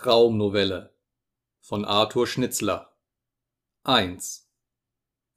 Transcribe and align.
Traumnovelle 0.00 0.94
von 1.58 1.84
Arthur 1.84 2.28
Schnitzler 2.28 2.96
1 3.82 4.48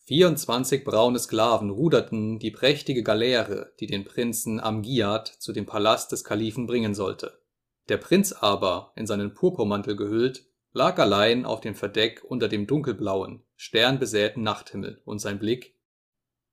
Vierundzwanzig 0.05 0.83
braune 0.83 1.17
Sklaven 1.17 1.71
ruderten 1.71 2.37
die 2.37 2.51
prächtige 2.51 3.01
Galeere, 3.01 3.73
die 3.79 3.87
den 3.87 4.05
Prinzen 4.05 4.59
Amgiad 4.59 5.27
zu 5.27 5.51
dem 5.51 5.65
Palast 5.65 6.11
des 6.11 6.23
Kalifen 6.23 6.67
bringen 6.67 6.93
sollte. 6.93 7.41
Der 7.89 7.97
Prinz 7.97 8.33
aber, 8.33 8.93
in 8.95 9.07
seinen 9.07 9.33
Purpurmantel 9.33 9.95
gehüllt, 9.95 10.45
lag 10.73 10.99
allein 10.99 11.43
auf 11.47 11.61
dem 11.61 11.73
Verdeck 11.73 12.23
unter 12.23 12.47
dem 12.47 12.67
dunkelblauen, 12.67 13.43
sternbesäten 13.55 14.43
Nachthimmel, 14.43 15.01
und 15.05 15.17
sein 15.17 15.39
Blick 15.39 15.75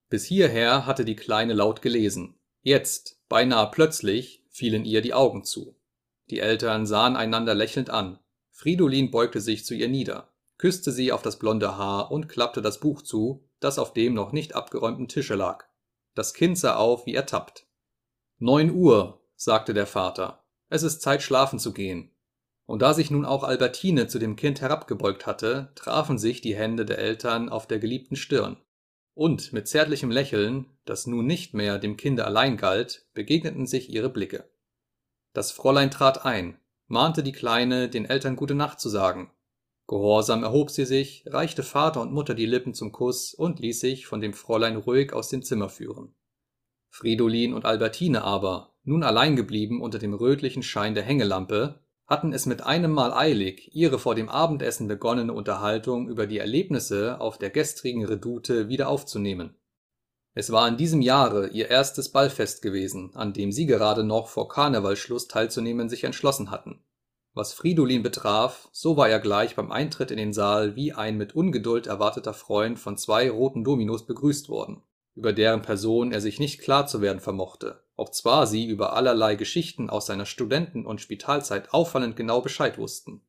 Bis 0.09 0.25
hierher 0.25 0.87
hatte 0.87 1.05
die 1.05 1.17
Kleine 1.17 1.53
laut 1.53 1.83
gelesen, 1.83 2.39
jetzt, 2.63 3.21
beinahe 3.29 3.71
plötzlich, 3.71 4.47
fielen 4.49 4.87
ihr 4.87 5.03
die 5.03 5.13
Augen 5.13 5.45
zu. 5.45 5.78
Die 6.31 6.41
Eltern 6.41 6.87
sahen 6.87 7.17
einander 7.17 7.55
lächelnd 7.55 7.91
an. 7.91 8.19
Fridolin 8.51 9.11
beugte 9.11 9.41
sich 9.41 9.65
zu 9.65 9.75
ihr 9.75 9.89
nieder, 9.89 10.33
küsste 10.59 10.93
sie 10.93 11.13
auf 11.13 11.23
das 11.23 11.39
blonde 11.39 11.77
Haar 11.77 12.11
und 12.11 12.29
klappte 12.29 12.61
das 12.61 12.81
Buch 12.81 13.03
zu, 13.03 13.49
das 13.61 13.79
auf 13.79 13.93
dem 13.93 14.15
noch 14.15 14.33
nicht 14.33 14.55
abgeräumten 14.55 15.09
Tische 15.09 15.35
lag. 15.35 15.65
Das 16.15 16.35
Kind 16.35 16.59
sah 16.59 16.77
auf 16.77 17.07
wie 17.07 17.15
ertappt. 17.15 17.67
Neun 18.39 18.71
Uhr, 18.71 19.21
sagte 19.37 19.75
der 19.75 19.87
Vater. 19.87 20.45
Es 20.69 20.83
ist 20.83 21.01
Zeit, 21.01 21.23
schlafen 21.23 21.59
zu 21.59 21.73
gehen. 21.73 22.11
Und 22.67 22.83
da 22.83 22.93
sich 22.93 23.11
nun 23.11 23.25
auch 23.25 23.45
Albertine 23.45 24.09
zu 24.09 24.19
dem 24.19 24.37
Kind 24.37 24.61
herabgebeugt 24.61 25.27
hatte, 25.27 25.73
trafen 25.75 26.19
sich 26.19 26.41
die 26.41 26.55
Hände 26.55 26.85
der 26.85 26.99
Eltern 26.99 27.49
auf 27.49 27.67
der 27.67 27.79
geliebten 27.79 28.17
Stirn. 28.17 28.59
Und 29.15 29.53
mit 29.53 29.69
zärtlichem 29.69 30.11
Lächeln, 30.11 30.67
das 30.85 31.07
nun 31.07 31.27
nicht 31.27 31.55
mehr 31.55 31.79
dem 31.79 31.97
Kinde 31.97 32.25
allein 32.25 32.57
galt, 32.57 33.07
begegneten 33.15 33.67
sich 33.67 33.91
ihre 33.91 34.11
Blicke. 34.11 34.51
Das 35.33 35.53
Fräulein 35.53 35.91
trat 35.91 36.25
ein, 36.25 36.59
mahnte 36.87 37.23
die 37.23 37.33
Kleine, 37.33 37.89
den 37.89 38.05
Eltern 38.05 38.37
gute 38.37 38.55
Nacht 38.55 38.81
zu 38.81 38.89
sagen. 38.89 39.31
Gehorsam 39.87 40.43
erhob 40.43 40.71
sie 40.71 40.85
sich, 40.85 41.25
reichte 41.27 41.63
Vater 41.63 42.03
und 42.03 42.13
Mutter 42.13 42.35
die 42.35 42.47
Lippen 42.47 42.75
zum 42.75 42.93
Kuss 42.93 43.33
und 43.33 43.59
ließ 43.59 43.81
sich 43.81 44.07
von 44.07 44.21
dem 44.21 44.35
Fräulein 44.35 44.77
ruhig 44.77 45.13
aus 45.13 45.29
dem 45.29 45.43
Zimmer 45.43 45.71
führen. 45.71 46.15
Fridolin 46.91 47.55
und 47.55 47.65
Albertine 47.65 48.23
aber, 48.23 48.75
nun 48.85 49.03
allein 49.03 49.37
geblieben 49.37 49.81
unter 49.81 49.99
dem 49.99 50.15
rötlichen 50.15 50.63
Schein 50.63 50.95
der 50.95 51.05
Hängelampe, 51.05 51.81
hatten 52.07 52.33
es 52.33 52.47
mit 52.47 52.63
einem 52.63 52.91
Mal 52.91 53.13
eilig, 53.13 53.71
ihre 53.75 53.99
vor 53.99 54.15
dem 54.15 54.29
Abendessen 54.29 54.89
begonnene 54.89 55.33
Unterhaltung 55.33 56.09
über 56.09 56.27
die 56.27 56.39
Erlebnisse 56.39 57.21
auf 57.21 57.39
der 57.39 57.51
gestrigen 57.51 58.05
Redoute 58.05 58.69
wieder 58.69 58.89
aufzunehmen. 58.89 59.55
Es 60.39 60.53
war 60.53 60.69
in 60.69 60.77
diesem 60.77 61.01
Jahre 61.01 61.49
ihr 61.49 61.69
erstes 61.69 62.11
Ballfest 62.11 62.63
gewesen, 62.63 63.11
an 63.15 63.33
dem 63.33 63.51
sie 63.51 63.67
gerade 63.67 64.05
noch 64.05 64.29
vor 64.29 64.49
Karnevalschluss 64.49 65.27
teilzunehmen 65.27 65.89
sich 65.89 66.05
entschlossen 66.05 66.53
hatten. 66.53 66.79
Was 67.35 67.53
Fridolin 67.53 68.05
betraf, 68.05 68.69
so 68.71 68.97
war 68.97 69.09
er 69.09 69.19
gleich 69.19 69.57
beim 69.57 69.73
Eintritt 69.73 70.13
in 70.13 70.17
den 70.17 70.33
Saal 70.33 70.77
wie 70.77 70.93
ein 70.93 71.17
mit 71.17 71.35
Ungeduld 71.35 71.89
erwarteter 71.89 72.35
Freund 72.35 72.79
von 72.79 72.97
zwei 72.97 73.29
roten 73.29 73.65
Dominos 73.65 74.07
begrüßt 74.07 74.49
worden, 74.49 74.83
über 75.17 75.33
deren 75.33 75.63
Person 75.63 76.13
er 76.13 76.21
sich 76.21 76.39
nicht 76.39 76.61
klar 76.61 76.87
zu 76.87 77.01
werden 77.01 77.19
vermochte, 77.19 77.83
obzwar 77.97 78.47
sie 78.47 78.65
über 78.65 78.93
allerlei 78.93 79.35
Geschichten 79.35 79.91
aus 79.91 80.07
seiner 80.07 80.25
Studenten 80.25 80.87
und 80.87 81.01
Spitalzeit 81.01 81.75
auffallend 81.75 82.15
genau 82.15 82.43
Bescheid 82.43 82.79
wussten 82.79 83.23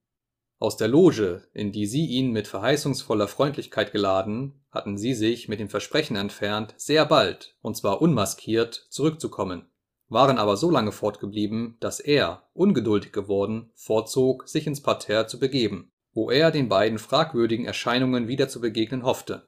aus 0.60 0.76
der 0.76 0.90
Loge, 0.90 1.48
in 1.54 1.72
die 1.72 1.86
sie 1.86 2.06
ihn 2.06 2.32
mit 2.32 2.48
verheißungsvoller 2.48 3.28
Freundlichkeit 3.28 3.92
geladen, 3.92 4.62
hatten 4.72 4.98
sie 4.98 5.14
sich 5.14 5.48
mit 5.48 5.60
dem 5.60 5.70
Versprechen 5.70 6.18
entfernt, 6.18 6.76
sehr 6.78 7.06
bald, 7.06 7.56
und 7.62 7.76
zwar 7.76 8.02
unmaskiert, 8.02 8.88
zurückzukommen, 8.90 9.70
waren 10.10 10.38
aber 10.38 10.58
so 10.58 10.70
lange 10.70 10.92
fortgeblieben, 10.92 11.78
dass 11.80 12.00
er, 12.00 12.44
ungeduldig 12.54 13.12
geworden, 13.12 13.72
vorzog, 13.74 14.48
sich 14.48 14.68
ins 14.68 14.82
Parterre 14.82 15.28
zu 15.28 15.40
begeben, 15.40 15.92
wo 16.14 16.30
er 16.30 16.52
den 16.52 16.68
beiden 16.70 17.00
fragwürdigen 17.00 17.66
Erscheinungen 17.66 18.28
wieder 18.28 18.50
zu 18.50 18.60
begegnen 18.60 19.04
hoffte. 19.04 19.48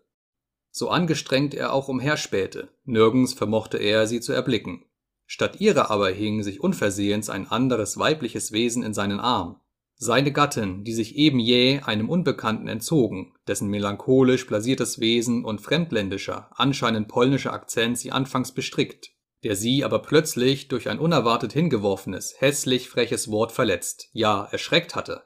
So 0.69 0.89
angestrengt 0.89 1.53
er 1.53 1.73
auch 1.73 1.89
umherspähte, 1.89 2.69
nirgends 2.85 3.33
vermochte 3.33 3.77
er 3.77 4.07
sie 4.07 4.21
zu 4.21 4.31
erblicken. 4.31 4.85
Statt 5.25 5.61
ihrer 5.61 5.89
aber 5.89 6.09
hing 6.09 6.43
sich 6.43 6.61
unversehens 6.61 7.29
ein 7.29 7.49
anderes 7.49 7.97
weibliches 7.97 8.51
Wesen 8.51 8.83
in 8.83 8.93
seinen 8.93 9.19
Arm, 9.19 9.60
seine 10.03 10.31
Gattin, 10.31 10.83
die 10.83 10.93
sich 10.93 11.15
eben 11.15 11.37
jäh 11.37 11.81
einem 11.81 12.09
Unbekannten 12.09 12.67
entzogen, 12.67 13.35
dessen 13.47 13.67
melancholisch 13.67 14.47
blasiertes 14.47 14.99
Wesen 14.99 15.45
und 15.45 15.61
fremdländischer, 15.61 16.49
anscheinend 16.55 17.07
polnischer 17.07 17.53
Akzent 17.53 17.99
sie 17.99 18.11
anfangs 18.11 18.51
bestrickt, 18.51 19.11
der 19.43 19.55
sie 19.55 19.83
aber 19.83 19.99
plötzlich 19.99 20.69
durch 20.69 20.89
ein 20.89 20.97
unerwartet 20.97 21.53
hingeworfenes, 21.53 22.33
hässlich 22.39 22.89
freches 22.89 23.29
Wort 23.29 23.51
verletzt, 23.51 24.09
ja 24.11 24.47
erschreckt 24.49 24.95
hatte. 24.95 25.21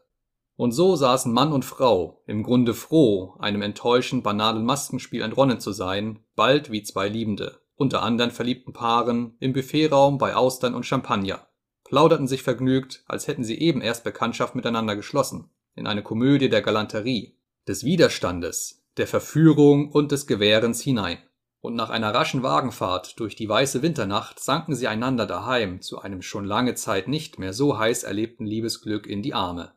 Und 0.58 0.74
so 0.74 0.98
saßen 0.98 1.32
Mann 1.32 1.54
und 1.54 1.64
Frau, 1.64 2.22
im 2.28 2.44
Grunde 2.44 2.74
froh, 2.74 3.36
einem 3.40 3.62
enttäuschend 3.62 4.26
banalen 4.26 4.66
Maskenspiel 4.66 5.22
entronnen 5.22 5.62
zu 5.62 5.72
sein, 5.72 6.20
bald 6.36 6.70
wie 6.70 6.84
zwei 6.84 7.08
Liebende, 7.08 7.62
unter 7.76 8.04
anderen 8.04 8.32
verliebten 8.32 8.74
Paaren, 8.74 9.38
im 9.40 9.54
Buffetraum 9.54 10.18
bei 10.18 10.36
Austern 10.36 10.76
und 10.76 10.86
Champagner 10.86 11.48
plauderten 11.86 12.28
sich 12.28 12.44
vergnügt, 12.44 13.04
als 13.08 13.28
hätten 13.28 13.44
sie 13.44 13.58
eben 13.60 13.82
erst 13.82 14.04
Bekanntschaft 14.04 14.56
miteinander 14.56 14.96
geschlossen, 14.96 15.50
in 15.76 15.88
eine 15.88 16.04
Komödie 16.04 16.50
der 16.50 16.62
Galanterie, 16.62 17.38
des 17.68 17.84
Widerstandes, 17.86 18.84
der 18.98 19.08
Verführung 19.08 19.92
und 19.92 20.12
des 20.12 20.28
Gewährens 20.28 20.82
hinein. 20.82 21.20
Und 21.62 21.76
nach 21.76 21.90
einer 21.90 22.14
raschen 22.14 22.44
Wagenfahrt 22.44 23.20
durch 23.20 23.36
die 23.36 23.50
weiße 23.50 23.82
Winternacht 23.82 24.40
sanken 24.40 24.76
sie 24.76 24.88
einander 24.88 25.26
daheim 25.26 25.82
zu 25.82 26.00
einem 26.00 26.22
schon 26.22 26.46
lange 26.46 26.76
Zeit 26.76 27.08
nicht 27.08 27.40
mehr 27.40 27.54
so 27.54 27.80
heiß 27.80 28.04
erlebten 28.04 28.46
Liebesglück 28.46 29.08
in 29.08 29.24
die 29.24 29.34
Arme. 29.34 29.74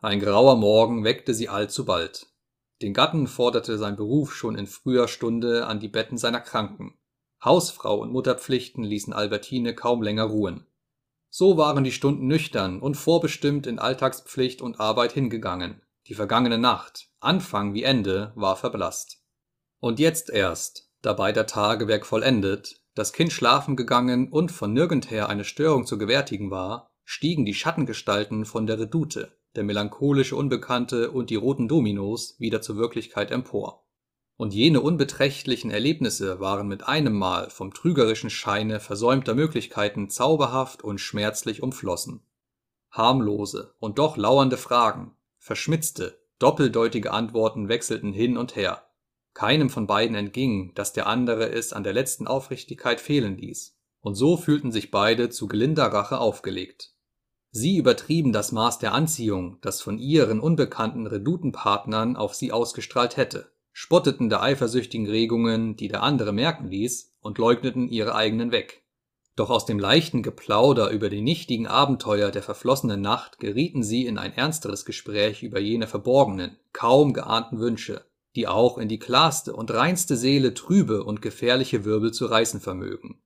Ein 0.00 0.20
grauer 0.20 0.56
Morgen 0.56 1.04
weckte 1.04 1.32
sie 1.32 1.48
allzubald. 1.48 2.26
Den 2.82 2.92
Gatten 2.92 3.26
forderte 3.26 3.78
sein 3.78 3.96
Beruf 3.96 4.34
schon 4.34 4.56
in 4.58 4.66
früher 4.66 5.08
Stunde 5.08 5.66
an 5.66 5.78
die 5.78 5.88
Betten 5.88 6.18
seiner 6.18 6.40
Kranken. 6.40 6.98
Hausfrau 7.42 8.00
und 8.00 8.12
Mutterpflichten 8.12 8.84
ließen 8.84 9.12
Albertine 9.12 9.74
kaum 9.74 10.02
länger 10.02 10.24
ruhen. 10.24 10.66
So 11.34 11.56
waren 11.56 11.82
die 11.82 11.92
Stunden 11.92 12.26
nüchtern 12.26 12.78
und 12.78 12.94
vorbestimmt 12.94 13.66
in 13.66 13.78
Alltagspflicht 13.78 14.60
und 14.60 14.80
Arbeit 14.80 15.12
hingegangen. 15.12 15.80
Die 16.06 16.12
vergangene 16.12 16.58
Nacht, 16.58 17.08
Anfang 17.20 17.72
wie 17.72 17.84
Ende, 17.84 18.32
war 18.34 18.54
verblasst. 18.54 19.24
Und 19.80 19.98
jetzt 19.98 20.28
erst, 20.28 20.90
dabei 21.00 21.32
der 21.32 21.46
Tagewerk 21.46 22.04
vollendet, 22.04 22.82
das 22.94 23.14
Kind 23.14 23.32
schlafen 23.32 23.76
gegangen 23.76 24.30
und 24.30 24.52
von 24.52 24.74
nirgendher 24.74 25.30
eine 25.30 25.44
Störung 25.44 25.86
zu 25.86 25.96
gewärtigen 25.96 26.50
war, 26.50 26.90
stiegen 27.02 27.46
die 27.46 27.54
Schattengestalten 27.54 28.44
von 28.44 28.66
der 28.66 28.78
Redoute, 28.78 29.32
der 29.56 29.64
melancholische 29.64 30.36
Unbekannte 30.36 31.12
und 31.12 31.30
die 31.30 31.36
roten 31.36 31.66
Dominos 31.66 32.36
wieder 32.40 32.60
zur 32.60 32.76
Wirklichkeit 32.76 33.30
empor 33.30 33.82
und 34.36 34.54
jene 34.54 34.80
unbeträchtlichen 34.80 35.70
Erlebnisse 35.70 36.40
waren 36.40 36.66
mit 36.66 36.88
einem 36.88 37.12
Mal 37.12 37.50
vom 37.50 37.72
trügerischen 37.72 38.30
Scheine 38.30 38.80
versäumter 38.80 39.34
Möglichkeiten 39.34 40.08
zauberhaft 40.08 40.82
und 40.82 40.98
schmerzlich 40.98 41.62
umflossen. 41.62 42.22
Harmlose 42.90 43.74
und 43.78 43.98
doch 43.98 44.16
lauernde 44.16 44.56
Fragen, 44.56 45.14
verschmitzte, 45.38 46.18
doppeldeutige 46.38 47.12
Antworten 47.12 47.68
wechselten 47.68 48.12
hin 48.12 48.36
und 48.36 48.56
her. 48.56 48.86
Keinem 49.34 49.70
von 49.70 49.86
beiden 49.86 50.16
entging, 50.16 50.74
dass 50.74 50.92
der 50.92 51.06
andere 51.06 51.50
es 51.50 51.72
an 51.72 51.84
der 51.84 51.92
letzten 51.92 52.26
Aufrichtigkeit 52.26 53.00
fehlen 53.00 53.38
ließ, 53.38 53.78
und 54.00 54.14
so 54.14 54.36
fühlten 54.36 54.72
sich 54.72 54.90
beide 54.90 55.30
zu 55.30 55.46
gelinder 55.46 55.86
Rache 55.86 56.18
aufgelegt. 56.18 56.94
Sie 57.50 57.76
übertrieben 57.76 58.32
das 58.32 58.50
Maß 58.50 58.78
der 58.78 58.92
Anziehung, 58.92 59.58
das 59.60 59.80
von 59.80 59.98
ihren 59.98 60.40
unbekannten 60.40 61.06
Redutenpartnern 61.06 62.16
auf 62.16 62.34
sie 62.34 62.50
ausgestrahlt 62.50 63.16
hätte 63.16 63.52
spotteten 63.72 64.28
der 64.28 64.42
eifersüchtigen 64.42 65.08
Regungen, 65.08 65.76
die 65.76 65.88
der 65.88 66.02
andere 66.02 66.32
merken 66.32 66.68
ließ, 66.68 67.16
und 67.20 67.38
leugneten 67.38 67.88
ihre 67.88 68.14
eigenen 68.14 68.52
weg. 68.52 68.82
Doch 69.34 69.48
aus 69.48 69.64
dem 69.64 69.78
leichten 69.78 70.22
Geplauder 70.22 70.90
über 70.90 71.08
die 71.08 71.22
nichtigen 71.22 71.66
Abenteuer 71.66 72.30
der 72.30 72.42
verflossenen 72.42 73.00
Nacht 73.00 73.38
gerieten 73.38 73.82
sie 73.82 74.04
in 74.04 74.18
ein 74.18 74.34
ernsteres 74.34 74.84
Gespräch 74.84 75.42
über 75.42 75.58
jene 75.58 75.86
verborgenen, 75.86 76.58
kaum 76.72 77.14
geahnten 77.14 77.58
Wünsche, 77.58 78.04
die 78.36 78.46
auch 78.46 78.76
in 78.76 78.88
die 78.88 78.98
klarste 78.98 79.54
und 79.54 79.70
reinste 79.70 80.16
Seele 80.16 80.52
trübe 80.52 81.04
und 81.04 81.22
gefährliche 81.22 81.86
Wirbel 81.86 82.12
zu 82.12 82.26
reißen 82.26 82.60
vermögen. 82.60 83.22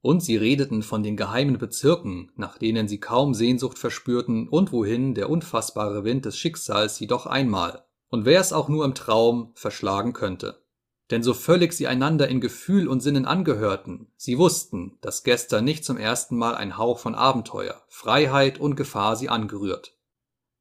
Und 0.00 0.22
sie 0.22 0.36
redeten 0.36 0.82
von 0.82 1.02
den 1.02 1.16
geheimen 1.16 1.58
Bezirken, 1.58 2.30
nach 2.36 2.56
denen 2.58 2.88
sie 2.88 3.00
kaum 3.00 3.34
Sehnsucht 3.34 3.78
verspürten 3.78 4.48
und 4.48 4.72
wohin 4.72 5.14
der 5.14 5.28
unfassbare 5.28 6.04
Wind 6.04 6.24
des 6.24 6.38
Schicksals 6.38 6.96
sie 6.96 7.06
doch 7.06 7.26
einmal, 7.26 7.84
und 8.14 8.26
wer 8.26 8.40
es 8.40 8.52
auch 8.52 8.68
nur 8.68 8.84
im 8.84 8.94
Traum 8.94 9.50
verschlagen 9.56 10.12
könnte. 10.12 10.62
Denn 11.10 11.24
so 11.24 11.34
völlig 11.34 11.72
sie 11.72 11.88
einander 11.88 12.28
in 12.28 12.40
Gefühl 12.40 12.86
und 12.86 13.00
Sinnen 13.00 13.26
angehörten, 13.26 14.06
sie 14.16 14.38
wussten, 14.38 14.98
dass 15.00 15.24
gestern 15.24 15.64
nicht 15.64 15.84
zum 15.84 15.96
ersten 15.96 16.36
Mal 16.36 16.54
ein 16.54 16.78
Hauch 16.78 17.00
von 17.00 17.16
Abenteuer, 17.16 17.82
Freiheit 17.88 18.60
und 18.60 18.76
Gefahr 18.76 19.16
sie 19.16 19.28
angerührt. 19.28 19.98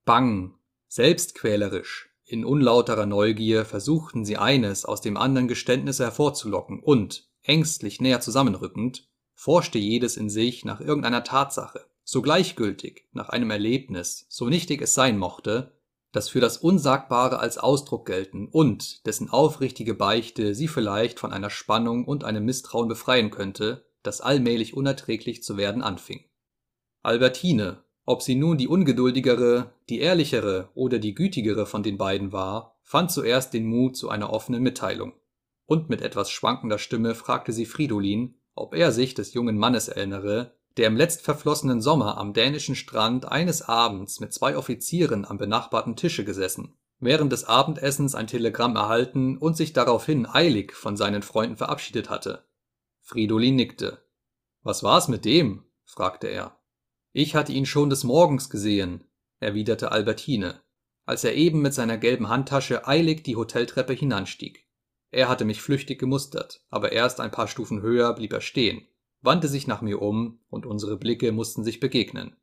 Bang, 0.04 0.56
selbstquälerisch, 0.88 2.10
in 2.26 2.44
unlauterer 2.44 3.06
Neugier 3.06 3.66
versuchten 3.66 4.26
sie 4.26 4.38
eines 4.38 4.84
aus 4.84 5.02
dem 5.02 5.16
anderen 5.16 5.48
Geständnisse 5.48 6.06
hervorzulocken 6.06 6.80
und, 6.80 7.30
ängstlich 7.44 8.02
näher 8.02 8.20
zusammenrückend, 8.20 9.08
forschte 9.36 9.78
jedes 9.78 10.18
in 10.18 10.32
sich 10.32 10.66
nach 10.66 10.82
irgendeiner 10.82 11.24
Tatsache, 11.24 11.86
so 12.04 12.24
gleichgültig 12.24 13.10
nach 13.12 13.30
einem 13.30 13.52
Erlebnis, 13.52 14.26
so 14.28 14.50
nichtig 14.50 14.82
es 14.82 14.96
sein 14.96 15.20
mochte, 15.20 15.72
das 16.14 16.30
für 16.30 16.40
das 16.40 16.58
Unsagbare 16.58 17.40
als 17.40 17.58
Ausdruck 17.58 18.06
gelten 18.06 18.48
und 18.48 19.06
dessen 19.06 19.30
aufrichtige 19.30 19.96
Beichte 19.96 20.56
sie 20.56 20.70
vielleicht 20.70 21.20
von 21.20 21.34
einer 21.34 21.50
Spannung 21.50 22.06
und 22.06 22.24
einem 22.24 22.46
Misstrauen 22.46 22.88
befreien 22.88 23.32
könnte, 23.32 23.86
das 24.04 24.22
allmählich 24.22 24.76
unerträglich 24.76 25.44
zu 25.44 25.58
werden 25.58 25.82
anfing. 25.82 26.24
Albertine, 27.02 27.84
ob 28.06 28.22
sie 28.22 28.36
nun 28.36 28.58
die 28.58 28.68
ungeduldigere, 28.68 29.74
die 29.90 30.00
ehrlichere 30.00 30.70
oder 30.76 31.00
die 31.00 31.16
gütigere 31.16 31.66
von 31.66 31.82
den 31.82 31.98
beiden 31.98 32.32
war, 32.32 32.78
fand 32.84 33.12
zuerst 33.12 33.54
den 33.54 33.66
Mut 33.66 33.98
zu 33.98 34.10
einer 34.10 34.32
offenen 34.32 34.62
Mitteilung. 34.62 35.14
Und 35.66 35.90
mit 35.90 36.02
etwas 36.02 36.30
schwankender 36.30 36.78
Stimme 36.78 37.16
fragte 37.16 37.52
sie 37.52 37.66
Fridolin, 37.66 38.36
ob 38.54 38.76
er 38.76 38.92
sich 38.92 39.16
des 39.16 39.34
jungen 39.34 39.58
Mannes 39.58 39.88
erinnere, 39.88 40.54
der 40.78 40.88
im 40.88 40.98
letztverflossenen 40.98 41.82
Sommer 41.82 42.18
am 42.18 42.34
dänischen 42.34 42.76
Strand 42.76 43.26
eines 43.26 43.62
Abends 43.62 44.20
mit 44.20 44.34
zwei 44.34 44.58
Offizieren 44.58 45.26
am 45.26 45.38
benachbarten 45.38 45.96
Tische 45.96 46.26
gesessen, 46.26 46.76
während 47.00 47.32
des 47.32 47.44
Abendessens 47.44 48.16
ein 48.16 48.28
Telegramm 48.28 48.76
erhalten 48.76 49.38
und 49.38 49.56
sich 49.56 49.74
daraufhin 49.74 50.26
eilig 50.26 50.74
von 50.74 50.98
seinen 50.98 51.22
Freunden 51.22 51.58
verabschiedet 51.58 52.10
hatte. 52.10 52.46
Fridolin 53.02 53.56
nickte. 53.56 54.04
Was 54.64 54.84
war's 54.84 55.08
mit 55.08 55.26
dem? 55.26 55.66
fragte 55.86 56.28
er. 56.28 56.58
Ich 57.12 57.36
hatte 57.36 57.52
ihn 57.52 57.66
schon 57.66 57.90
des 57.90 58.04
Morgens 58.04 58.50
gesehen, 58.50 59.04
erwiderte 59.40 59.92
Albertine, 59.92 60.62
als 61.06 61.24
er 61.24 61.36
eben 61.36 61.62
mit 61.62 61.74
seiner 61.74 61.98
gelben 61.98 62.30
Handtasche 62.30 62.88
eilig 62.88 63.24
die 63.24 63.36
Hoteltreppe 63.36 63.94
hinanstieg. 63.94 64.68
Er 65.12 65.30
hatte 65.30 65.46
mich 65.46 65.62
flüchtig 65.62 66.00
gemustert, 66.00 66.66
aber 66.70 66.92
erst 66.92 67.20
ein 67.20 67.30
paar 67.30 67.48
Stufen 67.48 67.82
höher 67.84 68.16
blieb 68.16 68.34
er 68.34 68.42
stehen, 68.42 68.88
wandte 69.24 69.48
sich 69.48 69.68
nach 69.68 69.82
mir 69.82 70.02
um, 70.02 70.40
und 70.50 70.66
unsere 70.66 70.98
Blicke 70.98 71.32
mussten 71.32 71.64
sich 71.64 71.80
begegnen. 71.80 72.36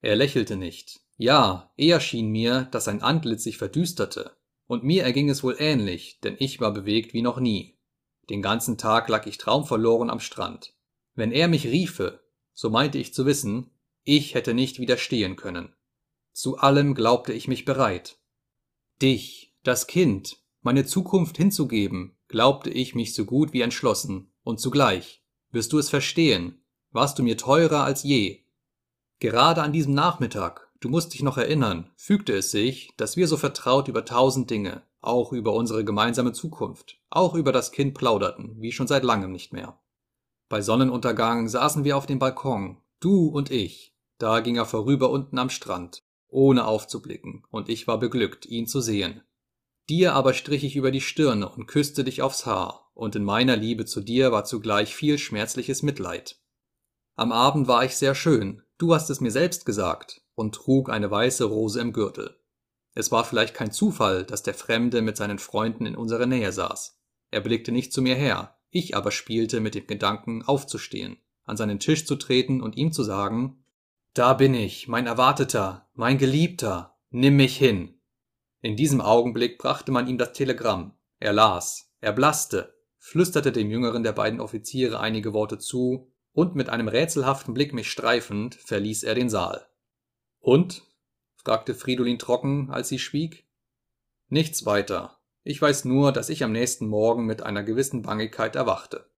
Er 0.00 0.16
lächelte 0.16 0.56
nicht. 0.56 1.00
Ja, 1.16 1.72
eher 1.76 2.00
schien 2.00 2.30
mir, 2.30 2.68
dass 2.72 2.86
sein 2.86 3.02
Antlitz 3.02 3.44
sich 3.44 3.58
verdüsterte, 3.58 4.36
und 4.66 4.82
mir 4.82 5.04
erging 5.04 5.28
es 5.28 5.44
wohl 5.44 5.56
ähnlich, 5.58 6.20
denn 6.20 6.36
ich 6.38 6.60
war 6.60 6.72
bewegt 6.72 7.12
wie 7.12 7.22
noch 7.22 7.38
nie. 7.38 7.78
Den 8.30 8.42
ganzen 8.42 8.78
Tag 8.78 9.08
lag 9.08 9.26
ich 9.26 9.38
traumverloren 9.38 10.10
am 10.10 10.20
Strand. 10.20 10.74
Wenn 11.14 11.32
er 11.32 11.48
mich 11.48 11.66
riefe, 11.66 12.20
so 12.54 12.70
meinte 12.70 12.98
ich 12.98 13.12
zu 13.12 13.26
wissen, 13.26 13.70
ich 14.04 14.34
hätte 14.34 14.54
nicht 14.54 14.78
widerstehen 14.78 15.36
können. 15.36 15.74
Zu 16.32 16.56
allem 16.56 16.94
glaubte 16.94 17.32
ich 17.32 17.46
mich 17.46 17.64
bereit. 17.64 18.18
Dich, 19.00 19.54
das 19.62 19.86
Kind, 19.86 20.38
meine 20.62 20.86
Zukunft 20.86 21.36
hinzugeben, 21.36 22.16
glaubte 22.28 22.70
ich 22.70 22.94
mich 22.94 23.14
so 23.14 23.24
gut 23.24 23.52
wie 23.52 23.60
entschlossen, 23.60 24.32
und 24.42 24.58
zugleich, 24.58 25.21
wirst 25.52 25.72
du 25.72 25.78
es 25.78 25.90
verstehen, 25.90 26.62
warst 26.90 27.18
du 27.18 27.22
mir 27.22 27.36
teurer 27.36 27.84
als 27.84 28.02
je. 28.02 28.40
Gerade 29.20 29.62
an 29.62 29.72
diesem 29.72 29.94
Nachmittag, 29.94 30.68
du 30.80 30.88
musst 30.88 31.14
dich 31.14 31.22
noch 31.22 31.38
erinnern, 31.38 31.90
fügte 31.96 32.34
es 32.34 32.50
sich, 32.50 32.92
dass 32.96 33.16
wir 33.16 33.28
so 33.28 33.36
vertraut 33.36 33.88
über 33.88 34.04
tausend 34.04 34.50
Dinge, 34.50 34.82
auch 35.00 35.32
über 35.32 35.52
unsere 35.52 35.84
gemeinsame 35.84 36.32
Zukunft, 36.32 36.98
auch 37.10 37.34
über 37.34 37.52
das 37.52 37.72
Kind 37.72 37.94
plauderten, 37.94 38.60
wie 38.60 38.72
schon 38.72 38.86
seit 38.86 39.04
langem 39.04 39.32
nicht 39.32 39.52
mehr. 39.52 39.78
Bei 40.48 40.60
Sonnenuntergang 40.60 41.48
saßen 41.48 41.84
wir 41.84 41.96
auf 41.96 42.06
dem 42.06 42.18
Balkon, 42.18 42.78
du 43.00 43.26
und 43.26 43.50
ich, 43.50 43.96
da 44.18 44.40
ging 44.40 44.56
er 44.56 44.66
vorüber 44.66 45.10
unten 45.10 45.38
am 45.38 45.50
Strand, 45.50 46.02
ohne 46.28 46.66
aufzublicken, 46.66 47.44
und 47.50 47.68
ich 47.68 47.86
war 47.86 47.98
beglückt, 47.98 48.46
ihn 48.46 48.66
zu 48.66 48.80
sehen. 48.80 49.22
Dir 49.88 50.14
aber 50.14 50.32
strich 50.34 50.64
ich 50.64 50.76
über 50.76 50.90
die 50.90 51.00
Stirne 51.00 51.48
und 51.48 51.66
küsste 51.66 52.04
dich 52.04 52.22
aufs 52.22 52.46
Haar, 52.46 52.81
und 52.94 53.16
in 53.16 53.24
meiner 53.24 53.56
Liebe 53.56 53.84
zu 53.84 54.00
dir 54.00 54.32
war 54.32 54.44
zugleich 54.44 54.94
viel 54.94 55.18
schmerzliches 55.18 55.82
Mitleid. 55.82 56.38
Am 57.14 57.32
Abend 57.32 57.68
war 57.68 57.84
ich 57.84 57.96
sehr 57.96 58.14
schön, 58.14 58.62
du 58.78 58.94
hast 58.94 59.10
es 59.10 59.20
mir 59.20 59.30
selbst 59.30 59.66
gesagt, 59.66 60.22
und 60.34 60.54
trug 60.54 60.90
eine 60.90 61.10
weiße 61.10 61.44
Rose 61.44 61.80
im 61.80 61.92
Gürtel. 61.92 62.36
Es 62.94 63.10
war 63.10 63.24
vielleicht 63.24 63.54
kein 63.54 63.72
Zufall, 63.72 64.24
dass 64.24 64.42
der 64.42 64.54
Fremde 64.54 65.02
mit 65.02 65.16
seinen 65.16 65.38
Freunden 65.38 65.86
in 65.86 65.96
unserer 65.96 66.26
Nähe 66.26 66.52
saß. 66.52 66.98
Er 67.30 67.40
blickte 67.40 67.72
nicht 67.72 67.92
zu 67.92 68.02
mir 68.02 68.14
her, 68.14 68.56
ich 68.70 68.96
aber 68.96 69.10
spielte 69.10 69.60
mit 69.60 69.74
dem 69.74 69.86
Gedanken, 69.86 70.42
aufzustehen, 70.42 71.18
an 71.44 71.56
seinen 71.56 71.78
Tisch 71.78 72.06
zu 72.06 72.16
treten 72.16 72.60
und 72.60 72.76
ihm 72.76 72.92
zu 72.92 73.02
sagen, 73.02 73.64
da 74.14 74.34
bin 74.34 74.54
ich, 74.54 74.88
mein 74.88 75.06
Erwarteter, 75.06 75.88
mein 75.94 76.18
Geliebter, 76.18 76.98
nimm 77.10 77.36
mich 77.36 77.56
hin. 77.56 77.98
In 78.60 78.76
diesem 78.76 79.00
Augenblick 79.00 79.58
brachte 79.58 79.90
man 79.90 80.06
ihm 80.06 80.18
das 80.18 80.32
Telegramm. 80.32 80.94
Er 81.18 81.32
las, 81.32 81.92
erblasste, 82.00 82.74
flüsterte 83.02 83.50
dem 83.50 83.68
jüngeren 83.68 84.04
der 84.04 84.12
beiden 84.12 84.40
Offiziere 84.40 85.00
einige 85.00 85.34
Worte 85.34 85.58
zu, 85.58 86.08
und 86.32 86.54
mit 86.54 86.70
einem 86.70 86.86
rätselhaften 86.86 87.52
Blick 87.52 87.74
mich 87.74 87.90
streifend, 87.90 88.54
verließ 88.54 89.02
er 89.02 89.16
den 89.16 89.28
Saal. 89.28 89.66
Und? 90.38 90.82
fragte 91.34 91.74
Fridolin 91.74 92.20
trocken, 92.20 92.70
als 92.70 92.88
sie 92.88 93.00
schwieg. 93.00 93.44
Nichts 94.28 94.64
weiter. 94.64 95.18
Ich 95.42 95.60
weiß 95.60 95.84
nur, 95.84 96.12
dass 96.12 96.28
ich 96.28 96.44
am 96.44 96.52
nächsten 96.52 96.86
Morgen 96.86 97.26
mit 97.26 97.42
einer 97.42 97.64
gewissen 97.64 98.02
Bangigkeit 98.02 98.54
erwachte. 98.54 99.10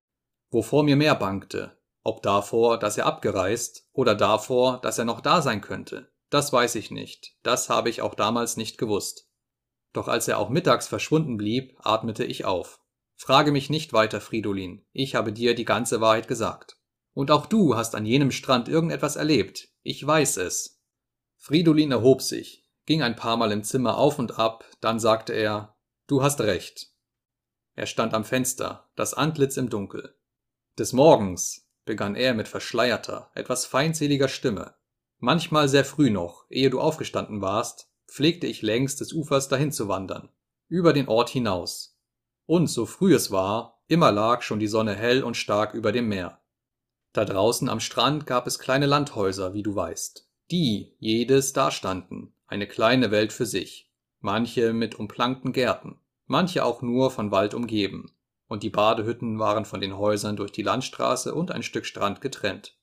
Wovor 0.51 0.83
mir 0.83 0.97
mehr 0.97 1.15
bangte, 1.15 1.77
ob 2.03 2.23
davor, 2.23 2.79
dass 2.79 2.97
er 2.97 3.05
abgereist 3.05 3.87
oder 3.93 4.15
davor, 4.15 4.81
dass 4.81 4.99
er 4.99 5.05
noch 5.05 5.21
da 5.21 5.43
sein 5.43 5.61
könnte, 5.61 6.11
das 6.31 6.53
weiß 6.53 6.77
ich 6.77 6.91
nicht, 6.91 7.37
das 7.43 7.69
habe 7.69 7.91
ich 7.91 8.01
auch 8.01 8.15
damals 8.15 8.57
nicht 8.57 8.79
gewusst. 8.79 9.29
Doch 9.93 10.09
als 10.09 10.27
er 10.27 10.39
auch 10.39 10.49
mittags 10.49 10.89
verschwunden 10.89 11.37
blieb, 11.37 11.77
atmete 11.81 12.25
ich 12.25 12.47
auf. 12.47 12.81
Frage 13.17 13.53
mich 13.53 13.71
nicht 13.71 13.93
weiter, 13.93 14.21
Fridolin, 14.21 14.85
ich 14.93 15.15
habe 15.15 15.33
dir 15.33 15.55
die 15.55 15.65
ganze 15.65 16.01
Wahrheit 16.01 16.29
gesagt. 16.29 16.79
Und 17.13 17.31
auch 17.31 17.47
du 17.47 17.77
hast 17.77 17.95
an 17.95 18.07
jenem 18.07 18.31
Strand 18.31 18.69
irgendetwas 18.69 19.17
erlebt, 19.17 19.69
ich 19.83 20.05
weiß 20.05 20.39
es. 20.39 20.83
Fridolin 21.37 21.93
erhob 21.93 22.23
sich, 22.23 22.65
ging 22.87 23.03
ein 23.03 23.17
paar 23.17 23.37
Mal 23.37 23.53
im 23.53 23.63
Zimmer 23.63 23.99
auf 23.99 24.19
und 24.19 24.39
ab, 24.39 24.65
dann 24.81 24.99
sagte 24.99 25.33
er, 25.33 25.77
du 26.07 26.23
hast 26.23 26.41
recht. 26.41 26.91
Er 27.75 27.87
stand 27.87 28.15
am 28.15 28.25
Fenster, 28.25 28.91
das 28.97 29.15
Antlitz 29.15 29.57
im 29.57 29.71
Dunkel. 29.71 30.17
Des 30.79 30.93
Morgens, 30.93 31.69
begann 31.85 32.15
er 32.15 32.35
mit 32.35 32.49
verschleierter, 32.49 33.31
etwas 33.35 33.67
feindseliger 33.67 34.29
Stimme. 34.29 34.75
Manchmal 35.19 35.69
sehr 35.69 35.85
früh 35.85 36.11
noch, 36.11 36.47
ehe 36.51 36.71
du 36.71 36.81
aufgestanden 36.81 37.41
warst, 37.41 37.91
pflegte 38.09 38.47
ich 38.47 38.63
längs 38.63 38.97
des 38.97 39.13
Ufers 39.13 39.49
dahin 39.49 39.73
zu 39.73 39.89
wandern, 39.89 40.29
über 40.69 40.93
den 40.93 41.09
Ort 41.09 41.31
hinaus. 41.31 41.94
Und 42.47 42.69
so 42.69 42.87
früh 42.87 43.15
es 43.15 43.31
war, 43.31 43.83
immer 43.89 44.13
lag 44.13 44.43
schon 44.43 44.59
die 44.59 44.67
Sonne 44.67 44.95
hell 44.95 45.23
und 45.23 45.37
stark 45.37 45.75
über 45.75 45.93
dem 45.93 46.09
Meer. 46.09 46.41
Da 47.13 47.25
draußen 47.25 47.69
am 47.69 47.81
Strand 47.81 48.27
gab 48.27 48.47
es 48.47 48.59
kleine 48.59 48.87
Landhäuser, 48.87 49.55
wie 49.55 49.63
du 49.63 49.75
weißt, 49.75 50.29
die 50.51 50.95
jedes 50.99 51.53
dastanden, 51.53 52.35
eine 52.47 52.67
kleine 52.67 53.11
Welt 53.11 53.33
für 53.33 53.47
sich, 53.47 53.93
manche 54.21 54.73
mit 54.73 54.97
umplankten 54.97 55.53
Gärten, 55.53 56.01
manche 56.27 56.65
auch 56.65 56.83
nur 56.83 57.11
von 57.11 57.31
Wald 57.31 57.55
umgeben, 57.55 58.15
und 58.49 58.63
die 58.63 58.71
Badehütten 58.71 59.39
waren 59.39 59.65
von 59.65 59.81
den 59.81 59.97
Häusern 59.97 60.37
durch 60.37 60.53
die 60.53 60.63
Landstraße 60.63 61.35
und 61.35 61.51
ein 61.51 61.63
Stück 61.63 61.87
Strand 61.87 62.21
getrennt. 62.21 62.77